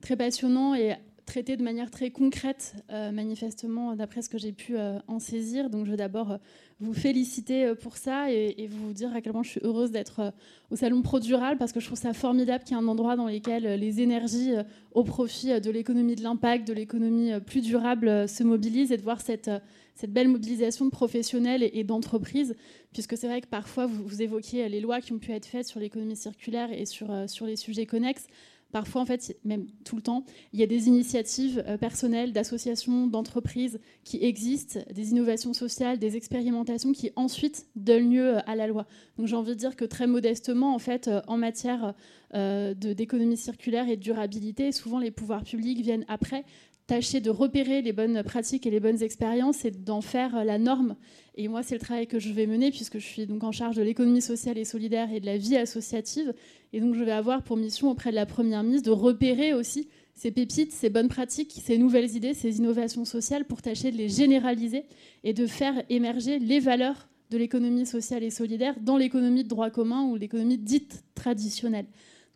très 0.00 0.16
passionnant 0.16 0.74
et 0.74 0.94
traité 1.24 1.56
de 1.56 1.62
manière 1.62 1.90
très 1.90 2.10
concrète, 2.10 2.74
manifestement, 2.90 3.96
d'après 3.96 4.22
ce 4.22 4.28
que 4.28 4.38
j'ai 4.38 4.52
pu 4.52 4.76
en 5.06 5.18
saisir. 5.18 5.70
Donc, 5.70 5.86
je 5.86 5.90
veux 5.90 5.96
d'abord 5.96 6.38
vous 6.80 6.94
féliciter 6.94 7.74
pour 7.80 7.96
ça 7.96 8.30
et, 8.32 8.68
vous 8.68 8.92
dire 8.92 9.14
à 9.14 9.20
quel 9.20 9.32
point 9.32 9.42
je 9.42 9.50
suis 9.50 9.60
heureuse 9.62 9.92
d'être 9.92 10.32
au 10.70 10.76
Salon 10.76 11.02
Pro 11.02 11.20
Dural 11.20 11.56
parce 11.56 11.72
que 11.72 11.80
je 11.80 11.86
trouve 11.86 11.98
ça 11.98 12.12
formidable 12.12 12.64
qu'il 12.64 12.76
y 12.76 12.80
ait 12.80 12.82
un 12.82 12.88
endroit 12.88 13.16
dans 13.16 13.28
lequel 13.28 13.62
les 13.78 14.00
énergies 14.00 14.52
au 14.92 15.04
profit 15.04 15.60
de 15.60 15.70
l'économie 15.70 16.16
de 16.16 16.22
l'impact, 16.22 16.66
de 16.66 16.72
l'économie 16.72 17.32
plus 17.46 17.60
durable 17.60 18.28
se 18.28 18.42
mobilisent 18.42 18.92
et 18.92 18.96
de 18.96 19.02
voir 19.02 19.20
cette, 19.20 19.50
cette 19.94 20.12
belle 20.12 20.28
mobilisation 20.28 20.84
de 20.86 20.90
professionnels 20.90 21.62
et, 21.62 21.84
d'entreprises, 21.84 22.56
puisque 22.92 23.16
c'est 23.16 23.28
vrai 23.28 23.40
que 23.40 23.46
parfois 23.46 23.86
vous, 23.86 24.04
vous, 24.04 24.22
évoquiez 24.22 24.68
les 24.68 24.80
lois 24.80 25.00
qui 25.00 25.12
ont 25.12 25.18
pu 25.18 25.32
être 25.32 25.46
faites 25.46 25.66
sur 25.66 25.80
l'économie 25.80 26.16
circulaire 26.16 26.72
et 26.72 26.86
sur, 26.86 27.28
sur 27.28 27.46
les 27.46 27.56
sujets 27.56 27.86
connexes. 27.86 28.26
Parfois, 28.72 29.02
en 29.02 29.06
fait, 29.06 29.36
même 29.44 29.66
tout 29.84 29.96
le 29.96 30.02
temps, 30.02 30.24
il 30.54 30.60
y 30.60 30.62
a 30.62 30.66
des 30.66 30.88
initiatives 30.88 31.62
euh, 31.66 31.76
personnelles, 31.76 32.32
d'associations, 32.32 33.06
d'entreprises 33.06 33.78
qui 34.02 34.24
existent, 34.24 34.80
des 34.90 35.10
innovations 35.10 35.52
sociales, 35.52 35.98
des 35.98 36.16
expérimentations 36.16 36.92
qui 36.92 37.12
ensuite 37.14 37.66
donnent 37.76 38.10
lieu 38.10 38.36
euh, 38.36 38.40
à 38.46 38.56
la 38.56 38.66
loi. 38.66 38.86
Donc 39.18 39.26
j'ai 39.26 39.36
envie 39.36 39.50
de 39.50 39.58
dire 39.58 39.76
que 39.76 39.84
très 39.84 40.06
modestement, 40.06 40.74
en 40.74 40.78
euh, 40.88 41.20
en 41.26 41.36
matière 41.36 41.94
d'économie 42.34 43.36
circulaire 43.36 43.90
et 43.90 43.96
de 43.98 44.02
durabilité, 44.02 44.72
souvent 44.72 44.98
les 44.98 45.10
pouvoirs 45.10 45.44
publics 45.44 45.82
viennent 45.82 46.06
après 46.08 46.46
tâcher 46.92 47.20
de 47.20 47.30
repérer 47.30 47.80
les 47.80 47.94
bonnes 47.94 48.22
pratiques 48.22 48.66
et 48.66 48.70
les 48.70 48.78
bonnes 48.78 49.02
expériences 49.02 49.64
et 49.64 49.70
d'en 49.70 50.02
faire 50.02 50.44
la 50.44 50.58
norme. 50.58 50.94
Et 51.36 51.48
moi, 51.48 51.62
c'est 51.62 51.74
le 51.74 51.80
travail 51.80 52.06
que 52.06 52.18
je 52.18 52.30
vais 52.34 52.46
mener 52.46 52.70
puisque 52.70 52.98
je 52.98 53.06
suis 53.06 53.26
donc 53.26 53.42
en 53.44 53.50
charge 53.50 53.76
de 53.76 53.82
l'économie 53.82 54.20
sociale 54.20 54.58
et 54.58 54.66
solidaire 54.66 55.10
et 55.10 55.18
de 55.18 55.24
la 55.24 55.38
vie 55.38 55.56
associative. 55.56 56.34
Et 56.74 56.80
donc, 56.80 56.94
je 56.94 57.02
vais 57.02 57.12
avoir 57.12 57.44
pour 57.44 57.56
mission 57.56 57.90
auprès 57.90 58.10
de 58.10 58.14
la 58.14 58.26
Première 58.26 58.62
ministre 58.62 58.90
de 58.90 58.94
repérer 58.94 59.54
aussi 59.54 59.88
ces 60.12 60.30
pépites, 60.32 60.70
ces 60.70 60.90
bonnes 60.90 61.08
pratiques, 61.08 61.58
ces 61.64 61.78
nouvelles 61.78 62.14
idées, 62.14 62.34
ces 62.34 62.58
innovations 62.58 63.06
sociales 63.06 63.46
pour 63.46 63.62
tâcher 63.62 63.90
de 63.90 63.96
les 63.96 64.10
généraliser 64.10 64.84
et 65.24 65.32
de 65.32 65.46
faire 65.46 65.82
émerger 65.88 66.40
les 66.40 66.60
valeurs 66.60 67.08
de 67.30 67.38
l'économie 67.38 67.86
sociale 67.86 68.22
et 68.22 68.28
solidaire 68.28 68.74
dans 68.82 68.98
l'économie 68.98 69.44
de 69.44 69.48
droit 69.48 69.70
commun 69.70 70.02
ou 70.02 70.16
l'économie 70.16 70.58
dite 70.58 71.04
traditionnelle. 71.14 71.86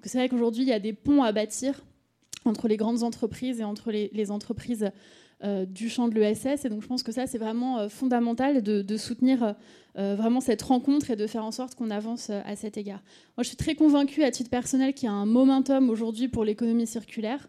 c'est 0.02 0.16
vrai 0.16 0.30
qu'aujourd'hui, 0.30 0.62
il 0.62 0.68
y 0.68 0.72
a 0.72 0.80
des 0.80 0.94
ponts 0.94 1.22
à 1.22 1.32
bâtir 1.32 1.82
entre 2.46 2.68
les 2.68 2.76
grandes 2.76 3.02
entreprises 3.02 3.60
et 3.60 3.64
entre 3.64 3.90
les, 3.90 4.30
entreprises 4.30 4.90
euh, 5.44 5.66
du 5.66 5.88
champ 5.88 6.08
de 6.08 6.14
l'ESS. 6.14 6.64
Et 6.64 6.68
donc 6.68 6.82
je 6.82 6.86
pense 6.86 7.02
que 7.02 7.12
ça, 7.12 7.26
c'est 7.26 7.38
vraiment 7.38 7.78
euh, 7.78 7.88
fondamental 7.88 8.62
de, 8.62 8.96
soutenir 8.96 9.54
euh, 9.98 10.14
vraiment 10.14 10.40
cette 10.40 10.62
rencontre 10.62 11.10
et 11.10 11.16
de 11.16 11.26
faire 11.26 11.44
en 11.44 11.52
sorte 11.52 11.74
qu'on 11.74 11.90
avance 11.90 12.30
à 12.30 12.56
cet 12.56 12.76
égard. 12.76 13.02
Moi, 13.36 13.42
je 13.42 13.48
suis 13.48 13.56
très 13.56 13.74
convaincue 13.74 14.22
à 14.24 14.30
titre 14.30 14.50
personnel 14.50 14.94
qu'il 14.94 15.06
y 15.06 15.10
a 15.10 15.14
un 15.14 15.26
momentum 15.26 15.90
aujourd'hui 15.90 16.28
pour 16.28 16.44
l'économie 16.44 16.86
circulaire. 16.86 17.48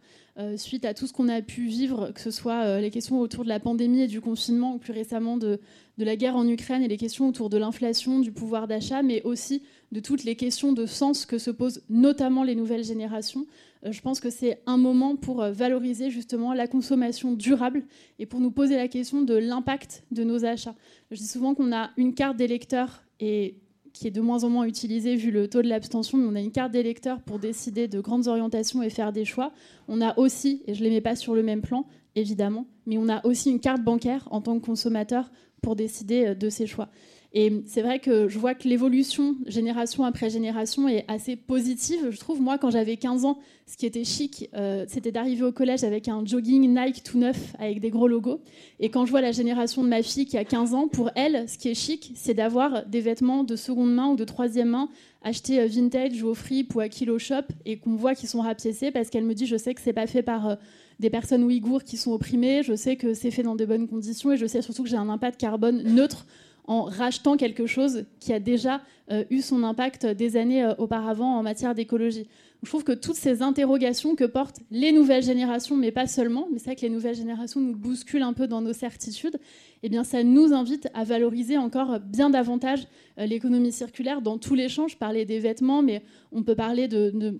suite 0.55 0.85
à 0.85 0.93
tout 0.93 1.07
ce 1.07 1.13
qu'on 1.13 1.29
a 1.29 1.41
pu 1.41 1.65
vivre, 1.65 2.11
que 2.13 2.21
ce 2.21 2.31
soit 2.31 2.79
les 2.79 2.91
questions 2.91 3.19
autour 3.19 3.43
de 3.43 3.49
la 3.49 3.59
pandémie 3.59 4.01
et 4.01 4.07
du 4.07 4.21
confinement, 4.21 4.75
ou 4.75 4.77
plus 4.77 4.93
récemment 4.93 5.37
de, 5.37 5.59
de 5.97 6.05
la 6.05 6.15
guerre 6.15 6.35
en 6.35 6.47
Ukraine 6.47 6.83
et 6.83 6.87
les 6.87 6.97
questions 6.97 7.27
autour 7.27 7.49
de 7.49 7.57
l'inflation, 7.57 8.19
du 8.19 8.31
pouvoir 8.31 8.67
d'achat, 8.67 9.01
mais 9.01 9.23
aussi 9.23 9.63
de 9.91 9.99
toutes 9.99 10.23
les 10.23 10.35
questions 10.35 10.73
de 10.73 10.85
sens 10.85 11.25
que 11.25 11.37
se 11.37 11.49
posent 11.49 11.81
notamment 11.89 12.43
les 12.43 12.55
nouvelles 12.55 12.83
générations. 12.83 13.45
Euh, 13.87 13.91
je 13.91 14.01
pense 14.01 14.19
que 14.19 14.29
c'est 14.29 14.61
un 14.65 14.77
moment 14.77 15.15
pour 15.15 15.41
euh, 15.41 15.51
valoriser 15.51 16.09
justement 16.09 16.53
la 16.53 16.67
consommation 16.67 17.33
durable 17.33 17.83
et 18.19 18.25
pour 18.25 18.39
nous 18.39 18.51
poser 18.51 18.75
la 18.75 18.87
question 18.87 19.21
de 19.21 19.35
l'impact 19.35 20.03
de 20.11 20.23
nos 20.23 20.45
achats. 20.45 20.75
Je 21.11 21.17
dis 21.17 21.27
souvent 21.27 21.55
qu'on 21.55 21.73
a 21.73 21.91
une 21.97 22.13
carte 22.13 22.37
d'électeur 22.37 23.03
et 23.19 23.55
qui 23.93 24.07
est 24.07 24.11
de 24.11 24.21
moins 24.21 24.43
en 24.43 24.49
moins 24.49 24.65
utilisée 24.65 25.15
vu 25.15 25.31
le 25.31 25.47
taux 25.47 25.63
de 25.63 25.67
l'abstention, 25.67 26.19
mais 26.19 26.27
on 26.27 26.35
a 26.35 26.41
une 26.41 26.51
carte 26.51 26.71
d'électeur 26.71 27.19
pour 27.21 27.39
décider 27.39 27.87
de 27.87 27.99
grandes 27.99 28.27
orientations 28.27 28.83
et 28.83 28.91
faire 28.91 29.11
des 29.11 29.25
choix. 29.25 29.51
On 29.87 30.01
a 30.01 30.17
aussi, 30.19 30.61
et 30.67 30.75
je 30.75 30.83
ne 30.83 30.89
les 30.89 30.95
mets 30.95 31.01
pas 31.01 31.15
sur 31.15 31.33
le 31.33 31.41
même 31.41 31.61
plan, 31.61 31.87
évidemment, 32.15 32.67
mais 32.85 32.97
on 32.99 33.09
a 33.09 33.25
aussi 33.25 33.49
une 33.49 33.59
carte 33.59 33.81
bancaire 33.81 34.27
en 34.29 34.41
tant 34.41 34.59
que 34.59 34.65
consommateur 34.65 35.31
pour 35.63 35.75
décider 35.75 36.27
euh, 36.27 36.35
de 36.35 36.49
ces 36.49 36.67
choix. 36.67 36.89
Et 37.33 37.61
c'est 37.65 37.81
vrai 37.81 37.99
que 37.99 38.29
je 38.29 38.39
vois 38.39 38.55
que 38.55 38.67
l'évolution, 38.67 39.35
génération 39.45 40.05
après 40.05 40.29
génération, 40.29 40.87
est 40.87 41.03
assez 41.07 41.35
positive. 41.35 42.09
Je 42.09 42.17
trouve, 42.17 42.41
moi, 42.41 42.57
quand 42.57 42.69
j'avais 42.69 42.97
15 42.97 43.25
ans, 43.25 43.37
ce 43.65 43.75
qui 43.75 43.85
était 43.85 44.05
chic, 44.05 44.49
euh, 44.55 44.85
c'était 44.87 45.11
d'arriver 45.11 45.43
au 45.43 45.51
collège 45.51 45.83
avec 45.83 46.07
un 46.07 46.25
jogging 46.25 46.73
Nike 46.73 47.03
tout 47.03 47.17
neuf, 47.17 47.53
avec 47.59 47.81
des 47.81 47.89
gros 47.89 48.07
logos. 48.07 48.39
Et 48.79 48.89
quand 48.89 49.05
je 49.05 49.11
vois 49.11 49.21
la 49.21 49.33
génération 49.33 49.83
de 49.83 49.89
ma 49.89 50.01
fille 50.03 50.25
qui 50.25 50.37
a 50.37 50.45
15 50.45 50.73
ans, 50.73 50.87
pour 50.87 51.11
elle, 51.15 51.49
ce 51.49 51.57
qui 51.57 51.67
est 51.67 51.75
chic, 51.75 52.13
c'est 52.15 52.33
d'avoir 52.33 52.85
des 52.85 53.01
vêtements 53.01 53.43
de 53.43 53.57
seconde 53.57 53.93
main 53.93 54.07
ou 54.07 54.15
de 54.15 54.23
troisième 54.23 54.69
main 54.69 54.89
achetés 55.21 55.59
euh, 55.59 55.67
vintage 55.67 56.23
ou 56.23 56.29
au 56.29 56.33
Fripe 56.33 56.75
ou 56.75 56.79
à 56.79 56.87
Kilo 56.87 57.19
Shop 57.19 57.43
et 57.65 57.77
qu'on 57.77 57.95
voit 57.95 58.15
qu'ils 58.15 58.29
sont 58.29 58.41
rapiécés 58.41 58.91
parce 58.91 59.09
qu'elle 59.09 59.25
me 59.25 59.33
dit, 59.33 59.45
je 59.45 59.57
sais 59.57 59.73
que 59.73 59.81
c'est 59.81 59.93
pas 59.93 60.07
fait 60.07 60.23
par... 60.23 60.47
Euh, 60.47 60.55
des 60.99 61.09
personnes 61.09 61.43
ouïghours 61.43 61.83
qui 61.83 61.97
sont 61.97 62.11
opprimées, 62.11 62.63
je 62.63 62.75
sais 62.75 62.95
que 62.95 63.13
c'est 63.13 63.31
fait 63.31 63.43
dans 63.43 63.55
de 63.55 63.65
bonnes 63.65 63.87
conditions 63.87 64.31
et 64.31 64.37
je 64.37 64.45
sais 64.45 64.61
surtout 64.61 64.83
que 64.83 64.89
j'ai 64.89 64.97
un 64.97 65.09
impact 65.09 65.39
carbone 65.39 65.83
neutre 65.83 66.25
en 66.67 66.83
rachetant 66.83 67.37
quelque 67.37 67.65
chose 67.65 68.05
qui 68.19 68.33
a 68.33 68.39
déjà 68.39 68.81
euh, 69.09 69.23
eu 69.29 69.41
son 69.41 69.63
impact 69.63 70.05
des 70.05 70.35
années 70.35 70.63
euh, 70.63 70.75
auparavant 70.77 71.37
en 71.37 71.43
matière 71.43 71.73
d'écologie. 71.73 72.27
Je 72.63 72.69
trouve 72.69 72.83
que 72.83 72.91
toutes 72.91 73.15
ces 73.15 73.41
interrogations 73.41 74.15
que 74.15 74.25
portent 74.25 74.59
les 74.69 74.91
nouvelles 74.91 75.23
générations, 75.23 75.77
mais 75.77 75.91
pas 75.91 76.07
seulement, 76.07 76.47
mais 76.51 76.59
c'est 76.59 76.65
vrai 76.65 76.75
que 76.75 76.81
les 76.81 76.89
nouvelles 76.89 77.15
générations 77.15 77.61
nous 77.61 77.75
bousculent 77.75 78.23
un 78.23 78.33
peu 78.33 78.47
dans 78.47 78.61
nos 78.61 78.73
certitudes, 78.73 79.37
eh 79.83 79.89
bien 79.89 80.03
ça 80.03 80.23
nous 80.23 80.53
invite 80.53 80.89
à 80.93 81.05
valoriser 81.05 81.57
encore 81.57 81.99
bien 82.01 82.29
davantage 82.29 82.87
euh, 83.17 83.25
l'économie 83.25 83.71
circulaire 83.71 84.21
dans 84.21 84.37
tous 84.37 84.55
les 84.55 84.67
champs. 84.67 84.89
Je 84.89 84.97
parlais 84.97 85.23
des 85.23 85.39
vêtements, 85.39 85.81
mais 85.81 86.01
on 86.33 86.43
peut 86.43 86.55
parler 86.55 86.89
de, 86.89 87.39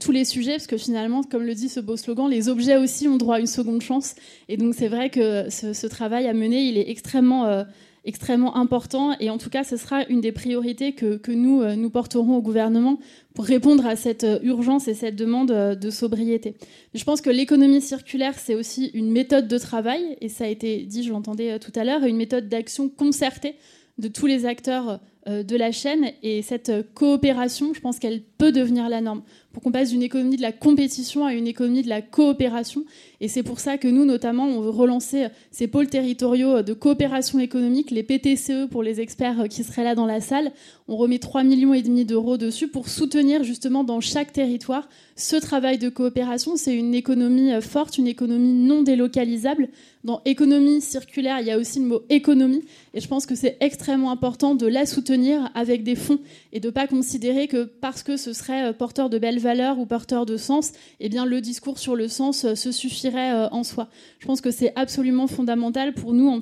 tous 0.00 0.12
les 0.12 0.24
sujets, 0.24 0.52
parce 0.52 0.68
que 0.68 0.78
finalement, 0.78 1.22
comme 1.22 1.42
le 1.42 1.52
dit 1.52 1.68
ce 1.68 1.80
beau 1.80 1.98
slogan, 1.98 2.30
les 2.30 2.48
objets 2.48 2.78
aussi 2.78 3.08
ont 3.08 3.16
droit 3.18 3.36
à 3.36 3.40
une 3.40 3.46
seconde 3.46 3.82
chance. 3.82 4.14
Et 4.48 4.56
donc 4.56 4.74
c'est 4.74 4.88
vrai 4.88 5.10
que 5.10 5.50
ce, 5.50 5.86
travail 5.86 6.28
à 6.28 6.32
mener, 6.32 6.66
il 6.68 6.78
est 6.78 6.88
extrêmement 6.88 7.64
extrêmement 8.04 8.56
important. 8.56 9.16
Et 9.20 9.30
en 9.30 9.38
tout 9.38 9.50
cas, 9.50 9.64
ce 9.64 9.76
sera 9.76 10.04
une 10.06 10.20
des 10.20 10.32
priorités 10.32 10.92
que, 10.92 11.32
nous, 11.32 11.62
euh, 11.62 11.74
nous 11.74 11.90
porterons 11.90 12.36
au 12.36 12.42
gouvernement 12.42 12.98
pour 13.34 13.44
répondre 13.44 13.86
à 13.86 13.96
cette 13.96 14.24
euh, 14.24 14.38
urgence 14.42 14.88
et 14.88 14.94
cette 14.94 15.16
demande 15.16 15.50
euh, 15.50 15.74
de 15.74 15.90
sobriété. 15.90 16.54
je 16.94 17.04
pense 17.04 17.20
que 17.20 17.30
l'économie 17.30 17.80
circulaire, 17.80 18.38
c'est 18.38 18.54
aussi 18.54 18.90
une 18.94 19.10
méthode 19.10 19.48
de 19.48 19.58
travail, 19.58 20.16
et 20.20 20.28
ça 20.28 20.44
a 20.44 20.48
été 20.48 20.84
dit, 20.84 21.02
je 21.02 21.10
l'entendais 21.10 21.58
tout 21.58 21.72
à 21.74 21.84
l'heure, 21.84 22.04
une 22.04 22.16
méthode 22.16 22.48
d'action 22.48 22.88
concertée 22.88 23.56
de 23.98 24.08
tous 24.08 24.26
les 24.26 24.44
acteurs 24.44 25.00
de 25.26 25.56
la 25.56 25.72
chaîne. 25.72 26.10
Et 26.22 26.42
cette 26.42 26.92
coopération, 26.94 27.72
je 27.74 27.80
pense 27.80 27.98
qu'elle 27.98 28.22
peut 28.38 28.52
devenir 28.52 28.88
la 28.88 29.00
norme 29.00 29.22
pour 29.54 29.62
qu'on 29.62 29.70
passe 29.70 29.90
d'une 29.90 30.02
économie 30.02 30.36
de 30.36 30.42
la 30.42 30.52
compétition 30.52 31.24
à 31.24 31.32
une 31.32 31.46
économie 31.46 31.82
de 31.82 31.88
la 31.88 32.02
coopération. 32.02 32.84
Et 33.20 33.28
c'est 33.28 33.44
pour 33.44 33.60
ça 33.60 33.78
que 33.78 33.86
nous, 33.86 34.04
notamment, 34.04 34.46
on 34.46 34.60
veut 34.60 34.70
relancer 34.70 35.28
ces 35.52 35.68
pôles 35.68 35.86
territoriaux 35.86 36.62
de 36.62 36.72
coopération 36.72 37.38
économique, 37.38 37.92
les 37.92 38.02
PTCE 38.02 38.68
pour 38.68 38.82
les 38.82 39.00
experts 39.00 39.48
qui 39.48 39.62
seraient 39.62 39.84
là 39.84 39.94
dans 39.94 40.06
la 40.06 40.20
salle. 40.20 40.50
On 40.88 40.96
remet 40.96 41.16
3,5 41.16 41.44
millions 41.44 42.04
d'euros 42.04 42.36
dessus 42.36 42.66
pour 42.66 42.88
soutenir 42.88 43.44
justement 43.44 43.84
dans 43.84 44.00
chaque 44.00 44.32
territoire 44.32 44.88
ce 45.16 45.36
travail 45.36 45.78
de 45.78 45.88
coopération. 45.88 46.56
C'est 46.56 46.76
une 46.76 46.94
économie 46.94 47.52
forte, 47.62 47.96
une 47.96 48.08
économie 48.08 48.52
non 48.52 48.82
délocalisable. 48.82 49.68
Dans 50.02 50.20
économie 50.26 50.82
circulaire, 50.82 51.38
il 51.40 51.46
y 51.46 51.50
a 51.50 51.58
aussi 51.58 51.78
le 51.78 51.86
mot 51.86 52.02
économie. 52.10 52.64
Et 52.92 53.00
je 53.00 53.08
pense 53.08 53.24
que 53.24 53.34
c'est 53.34 53.56
extrêmement 53.60 54.10
important 54.10 54.54
de 54.54 54.66
la 54.66 54.84
soutenir 54.84 55.50
avec 55.54 55.84
des 55.84 55.94
fonds 55.94 56.18
et 56.52 56.60
de 56.60 56.66
ne 56.66 56.72
pas 56.72 56.86
considérer 56.86 57.46
que 57.46 57.64
parce 57.64 58.02
que 58.02 58.16
ce 58.24 58.32
serait 58.32 58.72
porteur 58.72 59.10
de 59.10 59.18
belles 59.18 59.38
valeur 59.38 59.78
ou 59.78 59.86
porteur 59.86 60.24
de 60.26 60.36
sens, 60.36 60.72
eh 61.00 61.08
bien 61.08 61.26
le 61.26 61.40
discours 61.40 61.78
sur 61.78 61.94
le 61.94 62.08
sens 62.08 62.44
euh, 62.44 62.54
se 62.54 62.72
suffirait 62.72 63.32
euh, 63.34 63.48
en 63.50 63.62
soi. 63.62 63.88
Je 64.18 64.26
pense 64.26 64.40
que 64.40 64.50
c'est 64.50 64.72
absolument 64.76 65.26
fondamental 65.26 65.92
pour 65.92 66.14
nous, 66.14 66.28
en, 66.28 66.40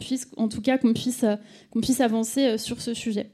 tout 0.49 0.61
cas, 0.63 0.77
euh, 0.77 1.37
qu'on 1.71 1.81
puisse 1.81 2.01
avancer 2.01 2.59
sur 2.59 2.81
ce 2.81 2.95
sujet. 2.95 3.31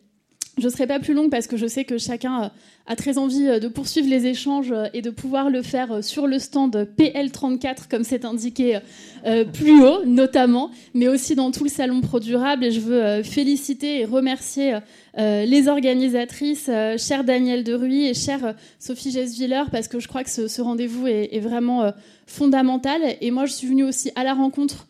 Je 0.58 0.64
ne 0.64 0.70
serai 0.70 0.86
pas 0.86 0.98
plus 0.98 1.14
longue 1.14 1.30
parce 1.30 1.46
que 1.46 1.56
je 1.56 1.66
sais 1.66 1.84
que 1.84 1.98
chacun 1.98 2.50
a 2.86 2.96
très 2.96 3.18
envie 3.18 3.60
de 3.60 3.68
poursuivre 3.68 4.08
les 4.08 4.26
échanges 4.26 4.74
et 4.94 5.02
de 5.02 5.10
pouvoir 5.10 5.50
le 5.50 5.62
faire 5.62 6.02
sur 6.02 6.26
le 6.26 6.38
stand 6.38 6.88
PL34, 6.98 7.88
comme 7.90 8.02
c'est 8.02 8.24
indiqué 8.24 8.78
plus 9.52 9.82
haut, 9.82 10.04
notamment, 10.06 10.70
mais 10.94 11.06
aussi 11.06 11.34
dans 11.34 11.50
tout 11.50 11.64
le 11.64 11.70
salon 11.70 12.00
Pro 12.00 12.18
Durable. 12.18 12.64
Et 12.64 12.70
je 12.70 12.80
veux 12.80 13.22
féliciter 13.22 14.00
et 14.00 14.04
remercier 14.04 14.78
euh, 15.18 15.44
les 15.44 15.66
organisatrices, 15.66 16.68
euh, 16.68 16.96
chère 16.96 17.24
Danielle 17.24 17.64
Deruy 17.64 18.06
et 18.06 18.14
chère 18.14 18.44
euh, 18.44 18.52
Sophie 18.78 19.10
Gesviller, 19.10 19.64
parce 19.72 19.88
que 19.88 19.98
je 19.98 20.06
crois 20.06 20.22
que 20.22 20.30
ce, 20.30 20.60
rendez-vous 20.60 21.08
est, 21.08 21.40
vraiment 21.40 21.92
fondamental. 22.26 23.00
Et 23.20 23.30
moi, 23.30 23.46
je 23.46 23.52
suis 23.52 23.66
venue 23.66 23.84
aussi 23.84 24.10
à 24.16 24.24
la 24.24 24.34
rencontre 24.34 24.86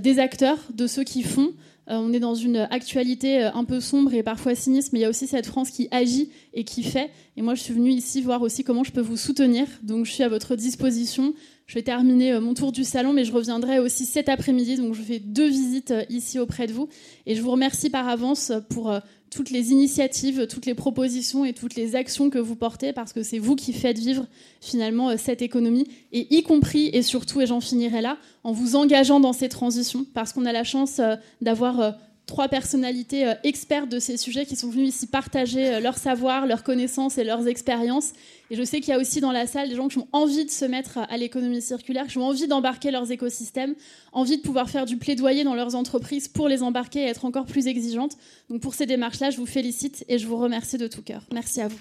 des 0.00 0.18
acteurs, 0.18 0.58
de 0.72 0.86
ceux 0.86 1.04
qui 1.04 1.22
font. 1.22 1.52
On 1.86 2.12
est 2.12 2.20
dans 2.20 2.34
une 2.34 2.56
actualité 2.70 3.42
un 3.42 3.64
peu 3.64 3.80
sombre 3.80 4.14
et 4.14 4.22
parfois 4.22 4.54
sinistre, 4.54 4.90
mais 4.92 5.00
il 5.00 5.02
y 5.02 5.04
a 5.04 5.10
aussi 5.10 5.26
cette 5.26 5.46
France 5.46 5.70
qui 5.70 5.88
agit 5.90 6.30
et 6.52 6.64
qui 6.64 6.82
fait. 6.82 7.10
Et 7.36 7.42
moi, 7.42 7.54
je 7.54 7.62
suis 7.62 7.74
venue 7.74 7.90
ici 7.90 8.22
voir 8.22 8.42
aussi 8.42 8.64
comment 8.64 8.84
je 8.84 8.92
peux 8.92 9.00
vous 9.00 9.16
soutenir. 9.16 9.66
Donc, 9.82 10.06
je 10.06 10.12
suis 10.12 10.22
à 10.22 10.28
votre 10.28 10.56
disposition. 10.56 11.34
Je 11.66 11.74
vais 11.74 11.82
terminer 11.82 12.38
mon 12.40 12.54
tour 12.54 12.72
du 12.72 12.84
salon, 12.84 13.12
mais 13.12 13.24
je 13.24 13.32
reviendrai 13.32 13.78
aussi 13.78 14.06
cet 14.06 14.28
après-midi. 14.28 14.76
Donc, 14.76 14.94
je 14.94 15.02
fais 15.02 15.18
deux 15.18 15.48
visites 15.48 15.92
ici 16.08 16.38
auprès 16.38 16.66
de 16.66 16.72
vous. 16.72 16.88
Et 17.26 17.34
je 17.34 17.42
vous 17.42 17.50
remercie 17.50 17.90
par 17.90 18.08
avance 18.08 18.52
pour 18.70 18.92
toutes 19.34 19.50
les 19.50 19.72
initiatives, 19.72 20.46
toutes 20.46 20.64
les 20.64 20.74
propositions 20.74 21.44
et 21.44 21.52
toutes 21.52 21.74
les 21.74 21.96
actions 21.96 22.30
que 22.30 22.38
vous 22.38 22.54
portez, 22.54 22.92
parce 22.92 23.12
que 23.12 23.24
c'est 23.24 23.40
vous 23.40 23.56
qui 23.56 23.72
faites 23.72 23.98
vivre 23.98 24.26
finalement 24.60 25.10
euh, 25.10 25.16
cette 25.18 25.42
économie, 25.42 25.88
et 26.12 26.32
y 26.32 26.44
compris 26.44 26.88
et 26.92 27.02
surtout, 27.02 27.40
et 27.40 27.46
j'en 27.46 27.60
finirai 27.60 28.00
là, 28.00 28.16
en 28.44 28.52
vous 28.52 28.76
engageant 28.76 29.18
dans 29.18 29.32
ces 29.32 29.48
transitions, 29.48 30.06
parce 30.14 30.32
qu'on 30.32 30.46
a 30.46 30.52
la 30.52 30.62
chance 30.62 31.00
euh, 31.00 31.16
d'avoir 31.40 31.80
euh, 31.80 31.90
trois 32.26 32.48
personnalités 32.48 33.26
euh, 33.26 33.34
expertes 33.44 33.88
de 33.88 33.98
ces 33.98 34.16
sujets 34.16 34.46
qui 34.46 34.56
sont 34.56 34.70
venues 34.70 34.86
ici 34.86 35.06
partager 35.06 35.74
euh, 35.74 35.80
leur 35.80 35.98
savoir, 35.98 36.46
leurs 36.46 36.62
connaissances 36.62 37.18
et 37.18 37.24
leurs 37.24 37.46
expériences. 37.46 38.12
Et 38.50 38.56
je 38.56 38.62
sais 38.62 38.80
qu'il 38.80 38.90
y 38.90 38.96
a 38.96 38.98
aussi 38.98 39.20
dans 39.20 39.32
la 39.32 39.46
salle 39.46 39.68
des 39.68 39.76
gens 39.76 39.88
qui 39.88 39.98
ont 39.98 40.08
envie 40.12 40.44
de 40.44 40.50
se 40.50 40.64
mettre 40.64 40.98
à 40.98 41.16
l'économie 41.16 41.62
circulaire, 41.62 42.06
qui 42.06 42.18
ont 42.18 42.26
envie 42.26 42.46
d'embarquer 42.46 42.90
leurs 42.90 43.10
écosystèmes, 43.10 43.74
envie 44.12 44.36
de 44.36 44.42
pouvoir 44.42 44.68
faire 44.68 44.86
du 44.86 44.96
plaidoyer 44.96 45.44
dans 45.44 45.54
leurs 45.54 45.74
entreprises 45.74 46.28
pour 46.28 46.48
les 46.48 46.62
embarquer 46.62 47.00
et 47.00 47.06
être 47.06 47.24
encore 47.24 47.46
plus 47.46 47.66
exigeantes. 47.66 48.16
Donc 48.50 48.60
pour 48.60 48.74
ces 48.74 48.86
démarches-là, 48.86 49.30
je 49.30 49.38
vous 49.38 49.46
félicite 49.46 50.04
et 50.08 50.18
je 50.18 50.26
vous 50.26 50.36
remercie 50.36 50.78
de 50.78 50.86
tout 50.86 51.02
cœur. 51.02 51.22
Merci 51.32 51.60
à 51.60 51.68
vous. 51.68 51.78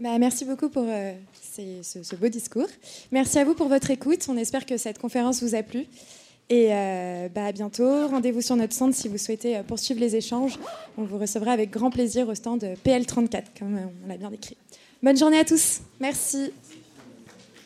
Bah, 0.00 0.18
merci 0.18 0.46
beaucoup 0.46 0.70
pour 0.70 0.86
euh, 0.88 1.12
ce, 1.52 2.16
beau 2.16 2.28
discours. 2.28 2.68
Merci 3.12 3.38
à 3.38 3.44
vous 3.44 3.52
pour 3.52 3.68
votre 3.68 3.90
écoute. 3.90 4.26
On 4.30 4.36
espère 4.38 4.64
que 4.64 4.78
cette 4.78 4.98
conférence 4.98 5.42
vous 5.42 5.54
a 5.54 5.62
plu. 5.62 5.84
Et 6.48 6.68
euh, 6.70 7.28
bah, 7.28 7.44
à 7.44 7.52
bientôt. 7.52 8.08
Rendez-vous 8.08 8.40
sur 8.40 8.56
notre 8.56 8.72
stand 8.72 8.94
si 8.94 9.08
vous 9.08 9.18
souhaitez 9.18 9.58
euh, 9.58 9.62
poursuivre 9.62 10.00
les 10.00 10.16
échanges. 10.16 10.58
On 10.96 11.04
vous 11.04 11.18
recevra 11.18 11.52
avec 11.52 11.70
grand 11.70 11.90
plaisir 11.90 12.26
au 12.28 12.34
stand 12.34 12.64
PL34, 12.82 13.42
comme 13.58 13.78
on 14.02 14.08
l'a 14.08 14.16
bien 14.16 14.30
décrit. 14.30 14.56
Bonne 15.02 15.18
journée 15.18 15.38
à 15.38 15.44
tous. 15.44 15.80
Merci. 16.00 16.50